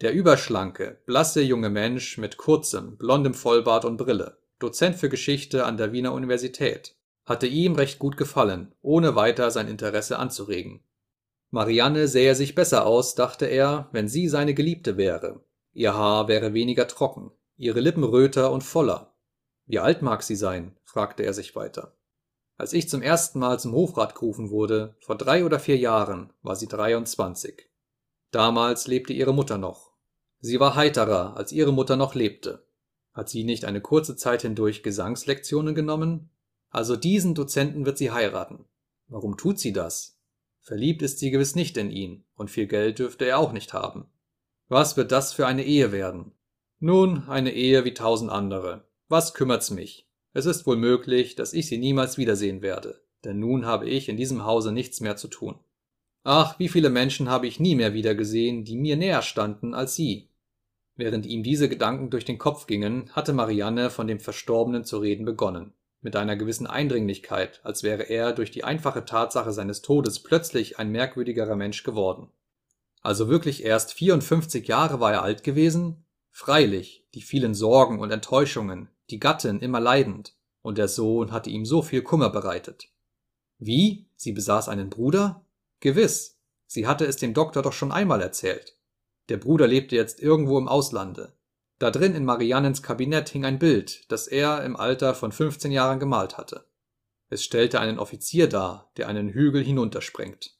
Der 0.00 0.12
überschlanke, 0.12 1.02
blasse 1.06 1.42
junge 1.42 1.70
Mensch 1.70 2.18
mit 2.18 2.36
kurzem, 2.36 2.96
blondem 2.96 3.34
Vollbart 3.34 3.84
und 3.84 3.96
Brille, 3.96 4.38
Dozent 4.60 4.94
für 4.94 5.08
Geschichte 5.08 5.64
an 5.64 5.76
der 5.76 5.92
Wiener 5.92 6.12
Universität, 6.12 6.96
hatte 7.24 7.46
ihm 7.46 7.74
recht 7.74 7.98
gut 7.98 8.16
gefallen, 8.16 8.74
ohne 8.80 9.16
weiter 9.16 9.50
sein 9.50 9.66
Interesse 9.66 10.18
anzuregen. 10.18 10.84
Marianne 11.50 12.08
sähe 12.08 12.34
sich 12.34 12.54
besser 12.54 12.86
aus, 12.86 13.14
dachte 13.14 13.46
er, 13.46 13.88
wenn 13.92 14.08
sie 14.08 14.28
seine 14.28 14.54
Geliebte 14.54 14.96
wäre. 14.96 15.40
Ihr 15.72 15.94
Haar 15.94 16.28
wäre 16.28 16.52
weniger 16.52 16.86
trocken, 16.88 17.30
ihre 17.56 17.80
Lippen 17.80 18.04
röter 18.04 18.52
und 18.52 18.62
voller. 18.62 19.14
Wie 19.66 19.78
alt 19.78 20.02
mag 20.02 20.22
sie 20.22 20.36
sein? 20.36 20.76
fragte 20.84 21.22
er 21.22 21.32
sich 21.32 21.56
weiter. 21.56 21.96
Als 22.56 22.72
ich 22.72 22.88
zum 22.88 23.02
ersten 23.02 23.38
Mal 23.38 23.60
zum 23.60 23.72
Hofrat 23.72 24.14
gerufen 24.14 24.50
wurde, 24.50 24.96
vor 25.00 25.16
drei 25.16 25.44
oder 25.44 25.60
vier 25.60 25.76
Jahren, 25.76 26.32
war 26.42 26.56
sie 26.56 26.66
23. 26.66 27.70
Damals 28.30 28.86
lebte 28.86 29.12
ihre 29.12 29.32
Mutter 29.32 29.58
noch. 29.58 29.92
Sie 30.40 30.60
war 30.60 30.74
heiterer, 30.74 31.36
als 31.36 31.52
ihre 31.52 31.72
Mutter 31.72 31.96
noch 31.96 32.14
lebte. 32.14 32.66
Hat 33.12 33.28
sie 33.28 33.44
nicht 33.44 33.64
eine 33.64 33.80
kurze 33.80 34.16
Zeit 34.16 34.42
hindurch 34.42 34.82
Gesangslektionen 34.82 35.74
genommen? 35.74 36.30
Also 36.70 36.96
diesen 36.96 37.34
Dozenten 37.34 37.86
wird 37.86 37.98
sie 37.98 38.10
heiraten. 38.10 38.66
Warum 39.06 39.36
tut 39.36 39.58
sie 39.58 39.72
das? 39.72 40.17
Verliebt 40.68 41.00
ist 41.00 41.18
sie 41.18 41.30
gewiss 41.30 41.54
nicht 41.54 41.78
in 41.78 41.90
ihn, 41.90 42.24
und 42.36 42.50
viel 42.50 42.66
Geld 42.66 42.98
dürfte 42.98 43.24
er 43.24 43.38
auch 43.38 43.52
nicht 43.54 43.72
haben. 43.72 44.04
Was 44.68 44.98
wird 44.98 45.12
das 45.12 45.32
für 45.32 45.46
eine 45.46 45.64
Ehe 45.64 45.92
werden? 45.92 46.32
Nun, 46.78 47.26
eine 47.26 47.54
Ehe 47.54 47.86
wie 47.86 47.94
tausend 47.94 48.30
andere. 48.30 48.84
Was 49.08 49.32
kümmert's 49.32 49.70
mich? 49.70 50.06
Es 50.34 50.44
ist 50.44 50.66
wohl 50.66 50.76
möglich, 50.76 51.36
dass 51.36 51.54
ich 51.54 51.68
sie 51.68 51.78
niemals 51.78 52.18
wiedersehen 52.18 52.60
werde, 52.60 53.00
denn 53.24 53.38
nun 53.38 53.64
habe 53.64 53.88
ich 53.88 54.10
in 54.10 54.18
diesem 54.18 54.44
Hause 54.44 54.70
nichts 54.70 55.00
mehr 55.00 55.16
zu 55.16 55.28
tun. 55.28 55.58
Ach, 56.22 56.58
wie 56.58 56.68
viele 56.68 56.90
Menschen 56.90 57.30
habe 57.30 57.46
ich 57.46 57.58
nie 57.58 57.74
mehr 57.74 57.94
wiedergesehen, 57.94 58.66
die 58.66 58.76
mir 58.76 58.98
näher 58.98 59.22
standen 59.22 59.72
als 59.72 59.94
sie. 59.94 60.28
Während 60.96 61.24
ihm 61.24 61.42
diese 61.42 61.70
Gedanken 61.70 62.10
durch 62.10 62.26
den 62.26 62.36
Kopf 62.36 62.66
gingen, 62.66 63.08
hatte 63.12 63.32
Marianne 63.32 63.88
von 63.88 64.06
dem 64.06 64.20
Verstorbenen 64.20 64.84
zu 64.84 64.98
reden 64.98 65.24
begonnen, 65.24 65.72
mit 66.00 66.16
einer 66.16 66.36
gewissen 66.36 66.66
Eindringlichkeit, 66.66 67.60
als 67.64 67.82
wäre 67.82 68.04
er 68.04 68.32
durch 68.32 68.50
die 68.50 68.64
einfache 68.64 69.04
Tatsache 69.04 69.52
seines 69.52 69.82
Todes 69.82 70.22
plötzlich 70.22 70.78
ein 70.78 70.90
merkwürdigerer 70.90 71.56
Mensch 71.56 71.82
geworden. 71.82 72.30
Also 73.00 73.28
wirklich 73.28 73.64
erst 73.64 73.92
54 73.94 74.66
Jahre 74.68 75.00
war 75.00 75.12
er 75.12 75.22
alt 75.22 75.42
gewesen? 75.42 76.04
Freilich, 76.30 77.06
die 77.14 77.22
vielen 77.22 77.54
Sorgen 77.54 77.98
und 77.98 78.10
Enttäuschungen, 78.10 78.88
die 79.10 79.18
Gattin 79.18 79.60
immer 79.60 79.80
leidend, 79.80 80.34
und 80.62 80.78
der 80.78 80.88
Sohn 80.88 81.32
hatte 81.32 81.50
ihm 81.50 81.64
so 81.64 81.82
viel 81.82 82.02
Kummer 82.02 82.30
bereitet. 82.30 82.88
Wie? 83.58 84.08
Sie 84.16 84.32
besaß 84.32 84.68
einen 84.68 84.90
Bruder? 84.90 85.44
Gewiss, 85.80 86.38
sie 86.66 86.86
hatte 86.86 87.06
es 87.06 87.16
dem 87.16 87.34
Doktor 87.34 87.62
doch 87.62 87.72
schon 87.72 87.92
einmal 87.92 88.20
erzählt. 88.20 88.76
Der 89.28 89.36
Bruder 89.36 89.66
lebte 89.66 89.96
jetzt 89.96 90.20
irgendwo 90.20 90.58
im 90.58 90.68
Auslande. 90.68 91.37
Da 91.78 91.90
drin 91.90 92.14
in 92.14 92.24
Mariannens 92.24 92.82
Kabinett 92.82 93.28
hing 93.28 93.44
ein 93.44 93.58
Bild, 93.58 94.10
das 94.10 94.26
er 94.26 94.64
im 94.64 94.76
Alter 94.76 95.14
von 95.14 95.30
15 95.30 95.70
Jahren 95.70 96.00
gemalt 96.00 96.36
hatte. 96.36 96.66
Es 97.30 97.44
stellte 97.44 97.80
einen 97.80 97.98
Offizier 97.98 98.48
dar, 98.48 98.90
der 98.96 99.08
einen 99.08 99.28
Hügel 99.28 99.62
hinunterspringt. 99.62 100.56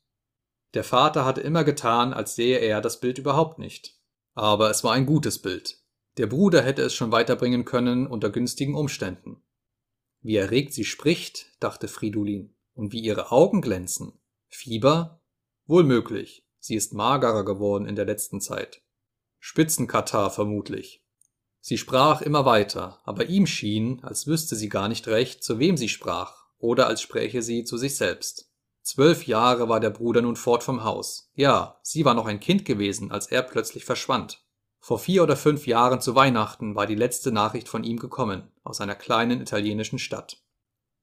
Der 0.74 0.85
Vater 0.85 1.24
hatte 1.24 1.40
immer 1.40 1.64
getan, 1.64 2.12
als 2.12 2.37
sehe 2.37 2.59
er 2.59 2.81
das 2.81 3.00
Bild 3.00 3.18
überhaupt 3.18 3.59
nicht. 3.59 3.98
Aber 4.35 4.70
es 4.70 4.85
war 4.85 4.92
ein 4.92 5.07
gutes 5.07 5.40
Bild. 5.40 5.83
Der 6.18 6.26
Bruder 6.26 6.62
hätte 6.62 6.83
es 6.83 6.94
schon 6.94 7.11
weiterbringen 7.11 7.64
können 7.64 8.07
unter 8.07 8.31
günstigen 8.31 8.74
Umständen. 8.74 9.42
Wie 10.20 10.37
erregt 10.37 10.74
sie 10.74 10.85
spricht, 10.85 11.52
dachte 11.61 11.88
Fridolin, 11.88 12.54
und 12.74 12.92
wie 12.92 13.00
ihre 13.00 13.33
Augen 13.33 13.61
glänzen. 13.61 14.20
Fieber? 14.48 15.22
Wohl 15.66 15.85
möglich. 15.85 16.46
Sie 16.59 16.74
ist 16.74 16.92
magerer 16.92 17.44
geworden 17.44 17.87
in 17.87 17.96
der 17.96 18.04
letzten 18.04 18.40
Zeit. 18.40 18.83
Spitzenkatar 19.38 20.31
vermutlich. 20.31 21.04
Sie 21.61 21.79
sprach 21.79 22.23
immer 22.23 22.44
weiter, 22.44 23.01
aber 23.05 23.27
ihm 23.27 23.47
schien, 23.47 24.03
als 24.03 24.27
wüsste 24.27 24.57
sie 24.57 24.68
gar 24.68 24.88
nicht 24.88 25.09
recht, 25.09 25.42
zu 25.42 25.59
wem 25.59 25.77
sie 25.77 25.88
sprach, 25.88 26.47
oder 26.59 26.87
als 26.87 27.03
spräche 27.03 27.42
sie 27.42 27.64
zu 27.64 27.77
sich 27.77 27.97
selbst. 27.97 28.51
Zwölf 28.83 29.27
Jahre 29.27 29.68
war 29.68 29.81
der 29.81 29.90
Bruder 29.90 30.23
nun 30.23 30.37
fort 30.37 30.62
vom 30.62 30.83
Haus. 30.83 31.31
Ja, 31.35 31.79
sie 31.83 32.05
war 32.05 32.14
noch 32.14 32.27
ein 32.27 32.40
Kind 32.40 32.64
gewesen, 32.64 33.12
als 33.12 33.27
er 33.27 33.42
plötzlich 33.42 33.85
verschwand. 33.85 34.42
Vor 34.81 34.99
vier 34.99 35.23
oder 35.23 35.37
fünf 35.37 35.66
Jahren 35.66 36.01
zu 36.01 36.14
Weihnachten 36.14 36.75
war 36.75 36.87
die 36.87 36.94
letzte 36.94 37.33
Nachricht 37.33 37.68
von 37.68 37.85
ihm 37.85 37.99
gekommen, 37.99 38.51
aus 38.62 38.81
einer 38.81 38.94
kleinen 38.94 39.42
italienischen 39.42 39.99
Stadt. 39.99 40.42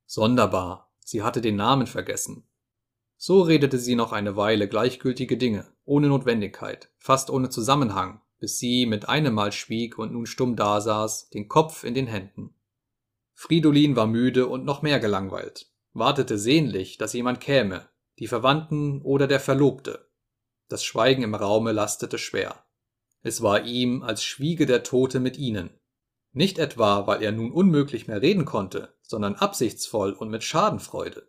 Sonderbar, 0.08 0.91
sie 1.04 1.22
hatte 1.22 1.41
den 1.41 1.58
Namen 1.58 1.86
vergessen. 1.86 2.48
So 3.18 3.41
redete 3.41 3.78
sie 3.78 3.96
noch 3.96 4.12
eine 4.12 4.36
Weile 4.36 4.68
gleichgültige 4.68 5.38
Dinge, 5.38 5.72
ohne 5.84 6.08
Notwendigkeit, 6.08 6.89
fast 6.98 7.30
ohne 7.30 7.50
Zusammenhang, 7.50 8.22
bis 8.39 8.60
sie 8.60 8.86
mit 8.86 9.10
einem 9.10 9.34
Mal 9.34 9.52
schwieg 9.52 9.98
und 9.98 10.12
nun 10.12 10.26
stumm 10.26 10.56
dasaß, 10.56 11.30
den 11.30 11.48
Kopf 11.48 11.84
in 11.84 11.93
den 11.93 12.08
Händen. 12.08 12.54
Fridolin 13.34 13.95
war 13.95 14.08
müde 14.08 14.48
und 14.48 14.65
noch 14.65 14.82
mehr 14.82 15.00
gelangweilt, 15.00 15.71
wartete 15.93 16.38
sehnlich, 16.38 16.98
dass 16.98 17.13
jemand 17.13 17.41
käme, 17.41 17.89
die 18.19 18.28
Verwandten 18.28 19.02
oder 19.02 19.28
der 19.28 19.39
Verlobte. 19.39 20.10
Das 20.69 20.84
Schweigen 20.84 21.24
im 21.24 21.36
Raume 21.36 21.71
lastete 21.71 22.17
schwer. 22.17 22.65
Es 23.21 23.41
war 23.41 23.63
ihm, 23.63 24.04
als 24.04 24.24
schwiege 24.24 24.65
der 24.65 24.84
Tote 24.84 25.19
mit 25.19 25.38
ihnen. 25.38 25.69
Nicht 26.32 26.60
etwa, 26.60 27.08
weil 27.08 27.24
er 27.24 27.32
nun 27.32 27.52
unmöglich 27.52 28.08
mehr 28.08 28.21
reden 28.21 28.45
konnte, 28.45 28.95
sondern 29.02 29.36
absichtsvoll 29.36 30.13
und 30.13 30.30
mit 30.30 30.43
Schadenfreude. 30.43 31.28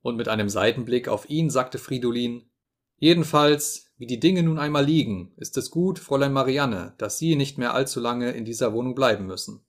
Und 0.00 0.16
mit 0.16 0.28
einem 0.28 0.48
Seitenblick 0.48 1.08
auf 1.08 1.28
ihn 1.30 1.50
sagte 1.50 1.78
Fridolin, 1.78 2.50
Jedenfalls, 2.98 3.92
wie 3.96 4.06
die 4.06 4.20
Dinge 4.20 4.42
nun 4.42 4.58
einmal 4.58 4.84
liegen, 4.84 5.32
ist 5.36 5.56
es 5.56 5.70
gut, 5.70 5.98
Fräulein 5.98 6.32
Marianne, 6.32 6.94
dass 6.98 7.18
Sie 7.18 7.36
nicht 7.36 7.58
mehr 7.58 7.74
allzu 7.74 8.00
lange 8.00 8.32
in 8.32 8.44
dieser 8.44 8.72
Wohnung 8.72 8.94
bleiben 8.94 9.26
müssen. 9.26 9.64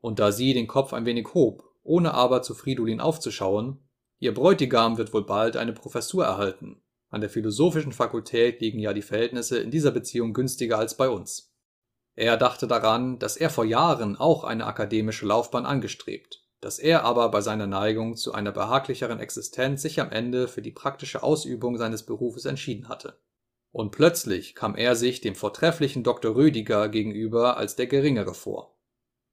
Und 0.00 0.18
da 0.20 0.30
sie 0.30 0.54
den 0.54 0.68
Kopf 0.68 0.92
ein 0.92 1.06
wenig 1.06 1.34
hob, 1.34 1.64
ohne 1.82 2.14
aber 2.14 2.42
zu 2.42 2.54
Fridolin 2.54 3.00
aufzuschauen, 3.00 3.80
Ihr 4.20 4.34
Bräutigam 4.34 4.98
wird 4.98 5.12
wohl 5.12 5.26
bald 5.26 5.56
eine 5.56 5.72
Professur 5.72 6.24
erhalten. 6.24 6.82
An 7.08 7.20
der 7.20 7.30
philosophischen 7.30 7.92
Fakultät 7.92 8.60
liegen 8.60 8.80
ja 8.80 8.92
die 8.92 9.02
Verhältnisse 9.02 9.58
in 9.58 9.70
dieser 9.70 9.92
Beziehung 9.92 10.32
günstiger 10.32 10.78
als 10.78 10.96
bei 10.96 11.08
uns. 11.08 11.54
Er 12.14 12.36
dachte 12.36 12.66
daran, 12.66 13.18
dass 13.18 13.36
er 13.36 13.48
vor 13.48 13.64
Jahren 13.64 14.16
auch 14.16 14.44
eine 14.44 14.66
akademische 14.66 15.24
Laufbahn 15.24 15.66
angestrebt 15.66 16.47
dass 16.60 16.78
er 16.78 17.04
aber 17.04 17.30
bei 17.30 17.40
seiner 17.40 17.66
Neigung 17.66 18.16
zu 18.16 18.32
einer 18.32 18.52
behaglicheren 18.52 19.20
Existenz 19.20 19.82
sich 19.82 20.00
am 20.00 20.10
Ende 20.10 20.48
für 20.48 20.62
die 20.62 20.72
praktische 20.72 21.22
Ausübung 21.22 21.76
seines 21.76 22.04
Berufes 22.04 22.44
entschieden 22.44 22.88
hatte. 22.88 23.18
Und 23.70 23.92
plötzlich 23.92 24.54
kam 24.54 24.74
er 24.74 24.96
sich 24.96 25.20
dem 25.20 25.34
vortrefflichen 25.34 26.02
Dr. 26.02 26.34
Rödiger 26.34 26.88
gegenüber 26.88 27.56
als 27.56 27.76
der 27.76 27.86
Geringere 27.86 28.34
vor. 28.34 28.76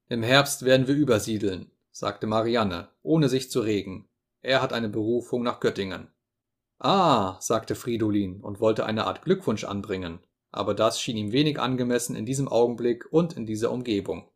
Im 0.07 0.21
Herbst 0.21 0.65
werden 0.65 0.87
wir 0.87 0.95
übersiedeln, 0.95 1.71
sagte 1.91 2.27
Marianne, 2.27 2.89
ohne 3.01 3.29
sich 3.29 3.49
zu 3.49 3.61
regen. 3.61 4.07
Er 4.41 4.61
hat 4.61 4.73
eine 4.73 4.89
Berufung 4.89 5.41
nach 5.41 5.59
Göttingen. 5.59 6.09
Ah, 6.77 7.37
sagte 7.39 7.73
Fridolin 7.73 8.41
und 8.41 8.59
wollte 8.59 8.85
eine 8.85 9.05
Art 9.07 9.23
Glückwunsch 9.23 9.63
anbringen, 9.63 10.19
aber 10.51 10.75
das 10.75 11.01
schien 11.01 11.17
ihm 11.17 11.31
wenig 11.31 11.59
angemessen 11.59 12.15
in 12.15 12.25
diesem 12.25 12.47
Augenblick 12.47 13.11
und 13.11 13.33
in 13.33 13.45
dieser 13.45 13.71
Umgebung. 13.71 14.29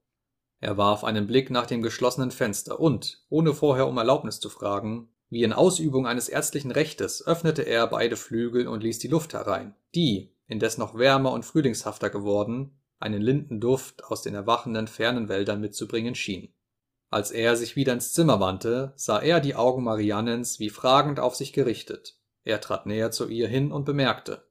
Er 0.60 0.78
warf 0.78 1.04
einen 1.04 1.28
Blick 1.28 1.50
nach 1.50 1.65
dem 1.65 1.82
geschlossenen 1.82 2.32
Fenster 2.32 2.80
und, 2.80 3.24
ohne 3.30 3.54
vorher 3.54 3.88
um 3.88 3.98
Erlaubnis 3.98 4.39
zu 4.39 4.50
fragen, 4.50 5.10
wie 5.30 5.43
in 5.43 5.54
Ausübung 5.54 6.08
eines 6.08 6.28
ärztlichen 6.28 6.72
Rechtes, 6.72 7.26
öffnete 7.26 7.62
er 7.62 7.88
beide 7.88 8.17
Flügel 8.17 8.67
und 8.67 8.84
ließ 8.84 9.00
die 9.00 9.08
Luft 9.08 9.34
herein, 9.34 9.76
die, 9.95 10.34
indes 10.48 10.78
noch 10.78 10.98
wärmer 10.98 11.32
und 11.32 11.45
frühlingshafter 11.45 12.10
geworden, 12.10 12.80
einen 13.00 13.22
Lindenduft 13.22 14.04
aus 14.06 14.24
den 14.24 14.36
erwachenden 14.36 14.88
fernen 14.88 15.30
Wäldern 15.30 15.62
mitzubringen 15.62 16.15
schien. 16.15 16.54
Als 17.12 17.32
er 17.32 17.56
sich 17.56 17.76
wieder 17.76 17.93
ins 17.93 18.12
Zimmer 18.13 18.39
wandte, 18.39 18.93
sah 18.95 19.19
er 19.19 19.39
die 19.39 19.56
Augen 19.56 19.84
Mariannens 19.84 20.60
wie 20.60 20.69
fragend 20.69 21.19
auf 21.19 21.36
sich 21.36 21.54
gerichtet. 21.54 22.17
Er 22.43 22.62
trat 22.62 22.86
näher 22.86 23.12
zu 23.12 23.28
ihr 23.28 23.48
hin 23.48 23.72
und 23.72 23.86
bemerkte 23.86 24.48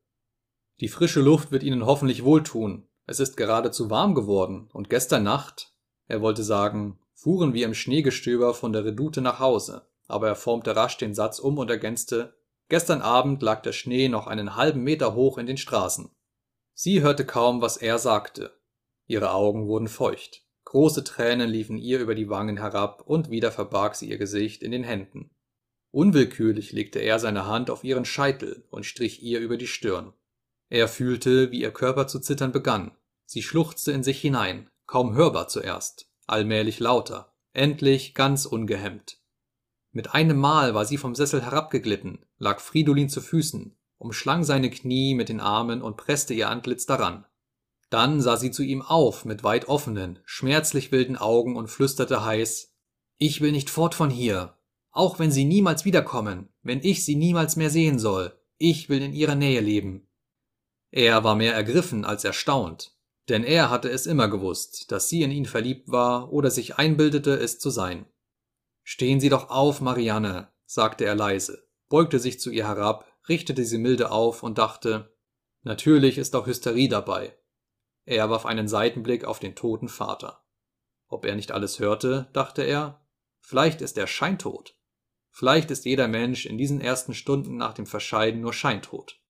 Die 0.80 0.88
frische 0.88 1.20
Luft 1.20 1.52
wird 1.52 1.62
Ihnen 1.62 1.86
hoffentlich 1.86 2.24
wohltun. 2.24 2.88
Es 3.06 3.20
ist 3.20 3.36
geradezu 3.36 3.90
warm 3.90 4.14
geworden, 4.14 4.68
und 4.72 4.90
gestern 4.90 5.22
Nacht, 5.22 5.72
er 6.08 6.22
wollte 6.22 6.42
sagen, 6.42 6.98
fuhren 7.14 7.52
wir 7.54 7.66
im 7.66 7.74
Schneegestöber 7.74 8.54
von 8.54 8.72
der 8.72 8.84
Redoute 8.84 9.20
nach 9.20 9.38
Hause, 9.38 9.86
aber 10.06 10.28
er 10.28 10.36
formte 10.36 10.74
rasch 10.74 10.96
den 10.96 11.14
Satz 11.14 11.38
um 11.38 11.58
und 11.58 11.70
ergänzte, 11.70 12.34
gestern 12.68 13.02
Abend 13.02 13.42
lag 13.42 13.62
der 13.62 13.72
Schnee 13.72 14.08
noch 14.08 14.26
einen 14.26 14.56
halben 14.56 14.82
Meter 14.82 15.14
hoch 15.14 15.38
in 15.38 15.46
den 15.46 15.58
Straßen. 15.58 16.10
Sie 16.74 17.02
hörte 17.02 17.26
kaum, 17.26 17.60
was 17.60 17.76
er 17.76 17.98
sagte. 17.98 18.58
Ihre 19.06 19.32
Augen 19.32 19.66
wurden 19.66 19.88
feucht. 19.88 20.44
Große 20.64 21.02
Tränen 21.04 21.48
liefen 21.48 21.78
ihr 21.78 21.98
über 21.98 22.14
die 22.14 22.28
Wangen 22.28 22.58
herab 22.58 23.02
und 23.06 23.30
wieder 23.30 23.50
verbarg 23.50 23.94
sie 23.94 24.08
ihr 24.08 24.18
Gesicht 24.18 24.62
in 24.62 24.70
den 24.70 24.84
Händen. 24.84 25.30
Unwillkürlich 25.90 26.72
legte 26.72 26.98
er 26.98 27.18
seine 27.18 27.46
Hand 27.46 27.70
auf 27.70 27.84
ihren 27.84 28.04
Scheitel 28.04 28.64
und 28.70 28.84
strich 28.84 29.22
ihr 29.22 29.40
über 29.40 29.56
die 29.56 29.66
Stirn. 29.66 30.12
Er 30.68 30.88
fühlte, 30.88 31.50
wie 31.50 31.62
ihr 31.62 31.70
Körper 31.70 32.06
zu 32.06 32.20
zittern 32.20 32.52
begann. 32.52 32.92
Sie 33.24 33.42
schluchzte 33.42 33.92
in 33.92 34.02
sich 34.02 34.20
hinein, 34.20 34.70
kaum 34.88 35.14
hörbar 35.14 35.46
zuerst, 35.46 36.10
allmählich 36.26 36.80
lauter, 36.80 37.32
endlich 37.52 38.14
ganz 38.14 38.46
ungehemmt. 38.46 39.18
Mit 39.92 40.14
einem 40.14 40.38
Mal 40.38 40.74
war 40.74 40.84
sie 40.84 40.96
vom 40.96 41.14
Sessel 41.14 41.42
herabgeglitten, 41.42 42.24
lag 42.38 42.58
Fridolin 42.58 43.08
zu 43.08 43.20
Füßen, 43.20 43.76
umschlang 43.98 44.42
seine 44.44 44.70
Knie 44.70 45.14
mit 45.14 45.28
den 45.28 45.40
Armen 45.40 45.82
und 45.82 45.96
presste 45.96 46.34
ihr 46.34 46.48
Antlitz 46.48 46.86
daran. 46.86 47.26
Dann 47.90 48.20
sah 48.20 48.36
sie 48.36 48.50
zu 48.50 48.62
ihm 48.62 48.82
auf 48.82 49.24
mit 49.24 49.44
weit 49.44 49.68
offenen, 49.68 50.18
schmerzlich 50.24 50.90
wilden 50.90 51.16
Augen 51.16 51.56
und 51.56 51.68
flüsterte 51.68 52.24
heiß 52.24 52.74
Ich 53.18 53.40
will 53.40 53.52
nicht 53.52 53.70
fort 53.70 53.94
von 53.94 54.10
hier, 54.10 54.58
auch 54.90 55.18
wenn 55.18 55.30
Sie 55.30 55.44
niemals 55.44 55.84
wiederkommen, 55.84 56.48
wenn 56.62 56.80
ich 56.82 57.04
Sie 57.04 57.14
niemals 57.14 57.56
mehr 57.56 57.70
sehen 57.70 57.98
soll, 57.98 58.36
ich 58.56 58.88
will 58.88 59.02
in 59.02 59.12
Ihrer 59.12 59.36
Nähe 59.36 59.60
leben. 59.60 60.08
Er 60.90 61.24
war 61.24 61.36
mehr 61.36 61.54
ergriffen 61.54 62.04
als 62.04 62.24
erstaunt, 62.24 62.97
denn 63.28 63.44
er 63.44 63.70
hatte 63.70 63.90
es 63.90 64.06
immer 64.06 64.28
gewusst, 64.28 64.90
dass 64.90 65.08
sie 65.08 65.22
in 65.22 65.30
ihn 65.30 65.46
verliebt 65.46 65.90
war 65.90 66.32
oder 66.32 66.50
sich 66.50 66.76
einbildete, 66.76 67.34
es 67.34 67.58
zu 67.58 67.70
sein. 67.70 68.06
Stehen 68.82 69.20
Sie 69.20 69.28
doch 69.28 69.50
auf, 69.50 69.80
Marianne, 69.80 70.48
sagte 70.64 71.04
er 71.04 71.14
leise, 71.14 71.68
beugte 71.88 72.18
sich 72.18 72.40
zu 72.40 72.50
ihr 72.50 72.66
herab, 72.66 73.04
richtete 73.28 73.64
sie 73.64 73.78
milde 73.78 74.10
auf 74.10 74.42
und 74.42 74.58
dachte, 74.58 75.14
natürlich 75.62 76.16
ist 76.16 76.34
auch 76.34 76.46
Hysterie 76.46 76.88
dabei. 76.88 77.36
Er 78.04 78.30
warf 78.30 78.46
einen 78.46 78.68
Seitenblick 78.68 79.24
auf 79.24 79.38
den 79.38 79.54
toten 79.54 79.88
Vater. 79.88 80.42
Ob 81.08 81.26
er 81.26 81.36
nicht 81.36 81.52
alles 81.52 81.78
hörte, 81.78 82.28
dachte 82.32 82.62
er, 82.62 83.06
vielleicht 83.40 83.82
ist 83.82 83.98
er 83.98 84.06
scheintot. 84.06 84.76
Vielleicht 85.30 85.70
ist 85.70 85.84
jeder 85.84 86.08
Mensch 86.08 86.46
in 86.46 86.58
diesen 86.58 86.80
ersten 86.80 87.14
Stunden 87.14 87.56
nach 87.56 87.74
dem 87.74 87.86
Verscheiden 87.86 88.40
nur 88.40 88.52
scheintot. 88.52 89.20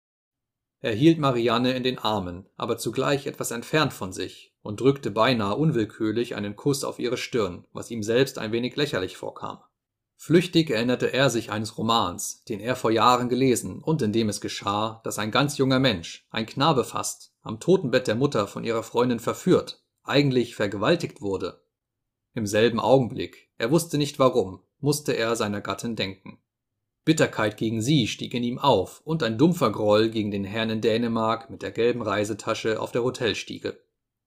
Er 0.81 0.95
hielt 0.95 1.19
Marianne 1.19 1.73
in 1.73 1.83
den 1.83 1.99
Armen, 1.99 2.47
aber 2.57 2.79
zugleich 2.79 3.27
etwas 3.27 3.51
entfernt 3.51 3.93
von 3.93 4.13
sich 4.13 4.55
und 4.63 4.81
drückte 4.81 5.11
beinahe 5.11 5.57
unwillkürlich 5.57 6.37
einen 6.37 6.55
Kuss 6.55 6.85
auf 6.85 6.99
ihre 6.99 7.17
Stirn, 7.17 7.67
was 7.73 7.91
ihm 7.91 8.03
selbst 8.03 8.39
ein 8.39 8.53
wenig 8.53 8.77
lächerlich 8.77 9.17
vorkam. 9.17 9.59
Flüchtig 10.21 10.71
erinnerte 10.71 11.13
er 11.13 11.31
sich 11.31 11.51
eines 11.51 11.79
Romans, 11.79 12.45
den 12.45 12.61
er 12.61 12.77
vor 12.77 12.91
Jahren 12.91 13.29
gelesen 13.29 13.83
und 13.83 14.03
in 14.03 14.13
dem 14.13 14.29
es 14.29 14.41
geschah, 14.41 15.01
dass 15.05 15.19
ein 15.19 15.31
ganz 15.31 15.59
junger 15.59 15.79
Mensch, 15.79 16.27
ein 16.31 16.47
Knabe 16.47 16.85
fast, 16.85 17.33
am 17.43 17.61
Totenbett 17.61 18.07
der 18.09 18.17
Mutter 18.17 18.47
von 18.47 18.65
ihrer 18.65 18.83
Freundin 18.83 19.21
verführt, 19.21 19.85
eigentlich 20.03 20.57
vergewaltigt 20.57 21.21
wurde. 21.21 21.63
Im 22.35 22.47
selben 22.47 22.81
Augenblick, 22.81 23.49
er 23.59 23.71
wusste 23.71 23.97
nicht 23.97 24.19
warum, 24.19 24.61
musste 24.81 25.13
er 25.13 25.35
seiner 25.37 25.61
Gattin 25.61 25.97
denken. 25.97 26.41
Bitterkeit 27.09 27.57
gegen 27.57 27.81
sie 27.81 28.07
stieg 28.07 28.35
in 28.35 28.43
ihm 28.43 28.59
auf 28.59 29.01
und 29.03 29.23
ein 29.23 29.39
dumpfer 29.39 29.73
Groll 29.73 30.11
gegen 30.11 30.31
den 30.31 30.45
Herrn 30.45 30.69
in 30.69 30.83
Dänemark 30.83 31.49
mit 31.49 31.63
der 31.63 31.71
gelben 31.71 32.03
Reisetasche 32.03 32.83
auf 32.83 32.93
der 32.93 33.03
Hotelstiege. 33.03 33.81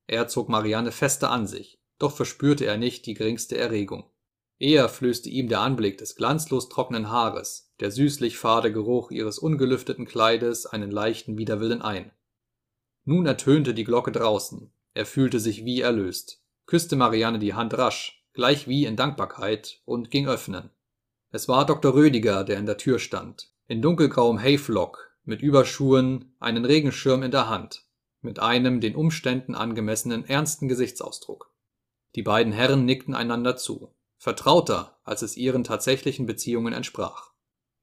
Er 0.07 0.27
zog 0.27 0.49
Marianne 0.49 0.91
fester 0.91 1.29
an 1.29 1.45
sich, 1.45 1.79
doch 1.99 2.11
verspürte 2.11 2.65
er 2.65 2.77
nicht 2.77 3.05
die 3.05 3.13
geringste 3.13 3.55
Erregung. 3.55 4.09
Eher 4.57 4.89
flößte 4.89 5.29
ihm 5.29 5.47
der 5.47 5.59
Anblick 5.59 5.99
des 5.99 6.15
glanzlos 6.15 6.69
trockenen 6.69 7.11
Haares, 7.11 7.71
der 7.81 7.91
süßlich 7.91 8.39
fade 8.39 8.73
Geruch 8.73 9.11
ihres 9.11 9.37
ungelüfteten 9.37 10.07
Kleides 10.07 10.65
einen 10.65 10.89
leichten 10.89 11.37
Widerwillen 11.37 11.83
ein. 11.83 12.09
Nun 13.05 13.27
ertönte 13.27 13.75
die 13.75 13.83
Glocke 13.83 14.11
draußen, 14.11 14.73
er 14.95 15.05
fühlte 15.05 15.39
sich 15.39 15.65
wie 15.65 15.81
erlöst, 15.81 16.43
küsste 16.65 16.95
Marianne 16.95 17.37
die 17.37 17.53
Hand 17.53 17.77
rasch, 17.77 18.25
gleich 18.33 18.67
wie 18.67 18.85
in 18.85 18.95
Dankbarkeit, 18.95 19.81
und 19.85 20.09
ging 20.09 20.27
öffnen. 20.27 20.71
Es 21.31 21.47
war 21.47 21.65
Dr. 21.65 21.93
Rödiger, 21.93 22.43
der 22.43 22.57
in 22.59 22.65
der 22.65 22.77
Tür 22.77 22.99
stand, 22.99 23.51
in 23.67 23.81
dunkelgrauem 23.81 24.39
Hayflock, 24.39 25.11
mit 25.23 25.41
Überschuhen, 25.41 26.35
einen 26.39 26.65
Regenschirm 26.65 27.23
in 27.23 27.31
der 27.31 27.47
Hand, 27.47 27.85
mit 28.21 28.39
einem 28.39 28.81
den 28.81 28.95
Umständen 28.95 29.55
angemessenen 29.55 30.25
ernsten 30.25 30.67
Gesichtsausdruck. 30.67 31.53
Die 32.15 32.23
beiden 32.23 32.51
Herren 32.51 32.85
nickten 32.85 33.15
einander 33.15 33.55
zu 33.55 33.93
vertrauter, 34.17 34.99
als 35.03 35.23
es 35.23 35.35
ihren 35.35 35.63
tatsächlichen 35.63 36.27
Beziehungen 36.27 36.73
entsprach. 36.73 37.31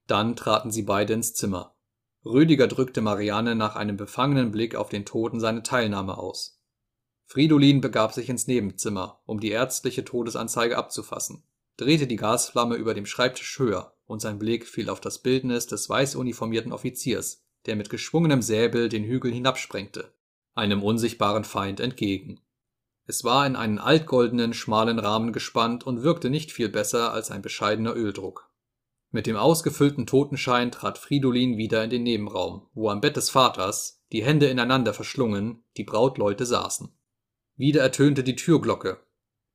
Dann 0.07 0.37
traten 0.37 0.71
sie 0.71 0.83
beide 0.83 1.11
ins 1.11 1.33
Zimmer. 1.33 1.75
Rüdiger 2.23 2.67
drückte 2.67 3.01
Marianne 3.01 3.55
nach 3.55 3.75
einem 3.75 3.97
befangenen 3.97 4.51
Blick 4.51 4.73
auf 4.73 4.87
den 4.87 5.05
Toten 5.05 5.41
seine 5.41 5.63
Teilnahme 5.63 6.17
aus. 6.17 6.61
Fridolin 7.25 7.81
begab 7.81 8.13
sich 8.13 8.29
ins 8.29 8.47
Nebenzimmer, 8.47 9.21
um 9.25 9.41
die 9.41 9.51
ärztliche 9.51 10.05
Todesanzeige 10.05 10.77
abzufassen, 10.77 11.43
drehte 11.79 12.07
die 12.07 12.17
Gasflamme 12.17 12.75
über 12.75 12.93
dem 12.93 13.05
Schreibtisch 13.05 13.57
höher, 13.57 13.95
und 14.05 14.21
sein 14.21 14.37
Blick 14.37 14.67
fiel 14.67 14.89
auf 14.89 14.99
das 14.99 15.19
Bildnis 15.19 15.65
des 15.67 15.89
weiß 15.89 16.15
uniformierten 16.15 16.73
Offiziers, 16.73 17.45
der 17.65 17.75
mit 17.75 17.89
geschwungenem 17.89 18.41
Säbel 18.41 18.89
den 18.89 19.03
Hügel 19.03 19.31
hinabsprengte, 19.31 20.13
einem 20.55 20.83
unsichtbaren 20.83 21.43
Feind 21.43 21.79
entgegen. 21.79 22.41
Es 23.05 23.23
war 23.23 23.47
in 23.47 23.55
einen 23.55 23.79
altgoldenen, 23.79 24.53
schmalen 24.53 24.99
Rahmen 24.99 25.31
gespannt 25.31 25.85
und 25.85 26.03
wirkte 26.03 26.29
nicht 26.29 26.51
viel 26.51 26.69
besser 26.69 27.13
als 27.13 27.31
ein 27.31 27.41
bescheidener 27.41 27.95
Öldruck. 27.95 28.51
Mit 29.11 29.25
dem 29.25 29.37
ausgefüllten 29.37 30.05
Totenschein 30.05 30.71
trat 30.71 30.97
Fridolin 30.97 31.57
wieder 31.57 31.83
in 31.83 31.89
den 31.89 32.03
Nebenraum, 32.03 32.67
wo 32.73 32.89
am 32.89 33.01
Bett 33.01 33.15
des 33.15 33.29
Vaters, 33.29 34.03
die 34.11 34.23
Hände 34.23 34.47
ineinander 34.47 34.93
verschlungen, 34.93 35.63
die 35.77 35.83
Brautleute 35.83 36.45
saßen. 36.45 36.89
Wieder 37.55 37.81
ertönte 37.81 38.23
die 38.23 38.35
Türglocke. 38.35 38.99